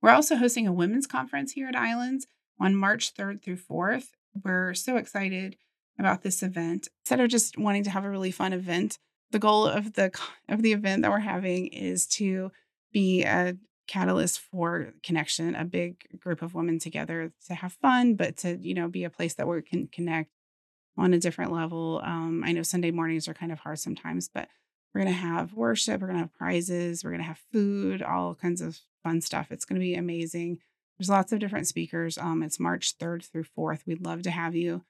we're 0.01 0.11
also 0.11 0.37
hosting 0.37 0.67
a 0.67 0.73
women's 0.73 1.07
conference 1.07 1.51
here 1.51 1.67
at 1.67 1.75
islands 1.75 2.25
on 2.59 2.75
march 2.75 3.13
3rd 3.13 3.43
through 3.43 3.57
4th 3.57 4.07
we're 4.43 4.73
so 4.73 4.97
excited 4.97 5.57
about 5.97 6.23
this 6.23 6.41
event. 6.41 6.87
Instead 7.03 7.19
of 7.19 7.29
just 7.29 7.57
wanting 7.57 7.83
to 7.83 7.89
have 7.89 8.05
a 8.05 8.09
really 8.09 8.31
fun 8.31 8.53
event, 8.53 8.97
the 9.31 9.39
goal 9.39 9.65
of 9.65 9.93
the 9.93 10.11
of 10.47 10.61
the 10.61 10.73
event 10.73 11.01
that 11.01 11.11
we're 11.11 11.19
having 11.19 11.67
is 11.67 12.07
to 12.07 12.51
be 12.91 13.23
a 13.23 13.55
catalyst 13.89 14.39
for 14.39 14.93
connection, 15.01 15.55
a 15.55 15.65
big 15.65 16.05
group 16.19 16.43
of 16.43 16.53
women 16.53 16.77
together 16.77 17.33
to 17.47 17.55
have 17.55 17.73
fun, 17.73 18.13
but 18.13 18.37
to 18.37 18.57
you 18.61 18.75
know 18.75 18.87
be 18.87 19.03
a 19.03 19.09
place 19.09 19.33
that 19.33 19.47
we 19.47 19.61
can 19.63 19.87
connect 19.87 20.29
on 20.95 21.13
a 21.13 21.19
different 21.19 21.51
level. 21.51 21.99
Um, 22.03 22.43
I 22.45 22.51
know 22.51 22.61
Sunday 22.61 22.91
mornings 22.91 23.27
are 23.27 23.33
kind 23.33 23.51
of 23.51 23.59
hard 23.59 23.79
sometimes, 23.79 24.29
but 24.29 24.47
we're 24.93 25.01
gonna 25.01 25.11
have 25.11 25.53
worship, 25.53 25.99
we're 25.99 26.07
gonna 26.07 26.19
have 26.19 26.33
prizes, 26.33 27.03
we're 27.03 27.11
gonna 27.11 27.23
have 27.23 27.41
food, 27.51 28.03
all 28.03 28.35
kinds 28.35 28.61
of 28.61 28.79
fun 29.03 29.21
stuff. 29.21 29.51
It's 29.51 29.65
gonna 29.65 29.79
be 29.79 29.95
amazing. 29.95 30.59
There's 30.97 31.09
lots 31.09 31.31
of 31.31 31.39
different 31.39 31.67
speakers. 31.67 32.17
Um, 32.17 32.43
it's 32.43 32.59
March 32.59 32.97
3rd 32.97 33.25
through 33.25 33.45
4th. 33.57 33.87
We'd 33.87 34.05
love 34.05 34.21
to 34.23 34.31
have 34.31 34.55
you. 34.55 34.83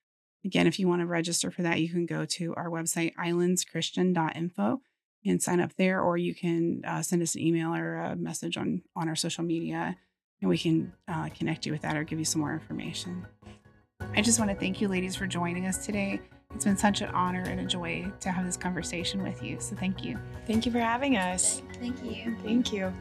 Again, 0.43 0.68
if 0.68 0.80
you 0.80 0.88
want 0.88 1.02
to 1.02 1.06
register 1.06 1.52
for 1.52 1.62
that, 1.62 1.82
you 1.82 1.89
can 1.89 2.06
go 2.06 2.26
to 2.26 2.56
our 2.56 2.70
website, 2.70 3.14
islandschristian.info, 3.16 4.82
and 5.26 5.41
sign 5.41 5.59
up 5.59 5.74
there, 5.76 6.01
or 6.01 6.17
you 6.17 6.34
can 6.34 6.82
uh, 6.86 7.01
send 7.01 7.22
us 7.22 7.36
an 7.36 7.41
email 7.41 7.74
or 7.74 7.95
a 7.95 8.15
message 8.15 8.57
on, 8.57 8.82
on 8.95 9.09
our 9.09 9.15
social 9.15 9.43
media, 9.43 9.97
and 10.41 10.49
we 10.49 10.57
can 10.57 10.93
uh, 11.07 11.30
connect 11.30 11.65
you 11.65 11.72
with 11.72 11.82
that 11.82 11.97
or 11.97 12.03
give 12.03 12.20
you 12.20 12.26
some 12.26 12.41
more 12.41 12.53
information. 12.53 13.26
I 14.15 14.22
just 14.22 14.39
want 14.39 14.49
to 14.51 14.57
thank 14.57 14.80
you, 14.80 14.88
ladies, 14.88 15.15
for 15.15 15.28
joining 15.28 15.65
us 15.65 15.86
today. 15.86 16.22
It's 16.55 16.65
been 16.65 16.78
such 16.78 17.01
an 17.01 17.09
honor 17.09 17.43
and 17.43 17.59
a 17.59 17.65
joy 17.65 18.11
to 18.22 18.32
have 18.32 18.45
this 18.45 18.57
conversation 18.57 19.22
with 19.22 19.43
you. 19.43 19.57
So 19.59 19.76
thank 19.76 20.03
you. 20.03 20.17
Thank 20.47 20.65
you 20.65 20.72
for 20.72 20.80
having 20.80 21.15
us. 21.15 21.61
Thank 21.80 22.03
you. 22.03 22.36
Thank 22.43 22.74
you. 22.74 22.91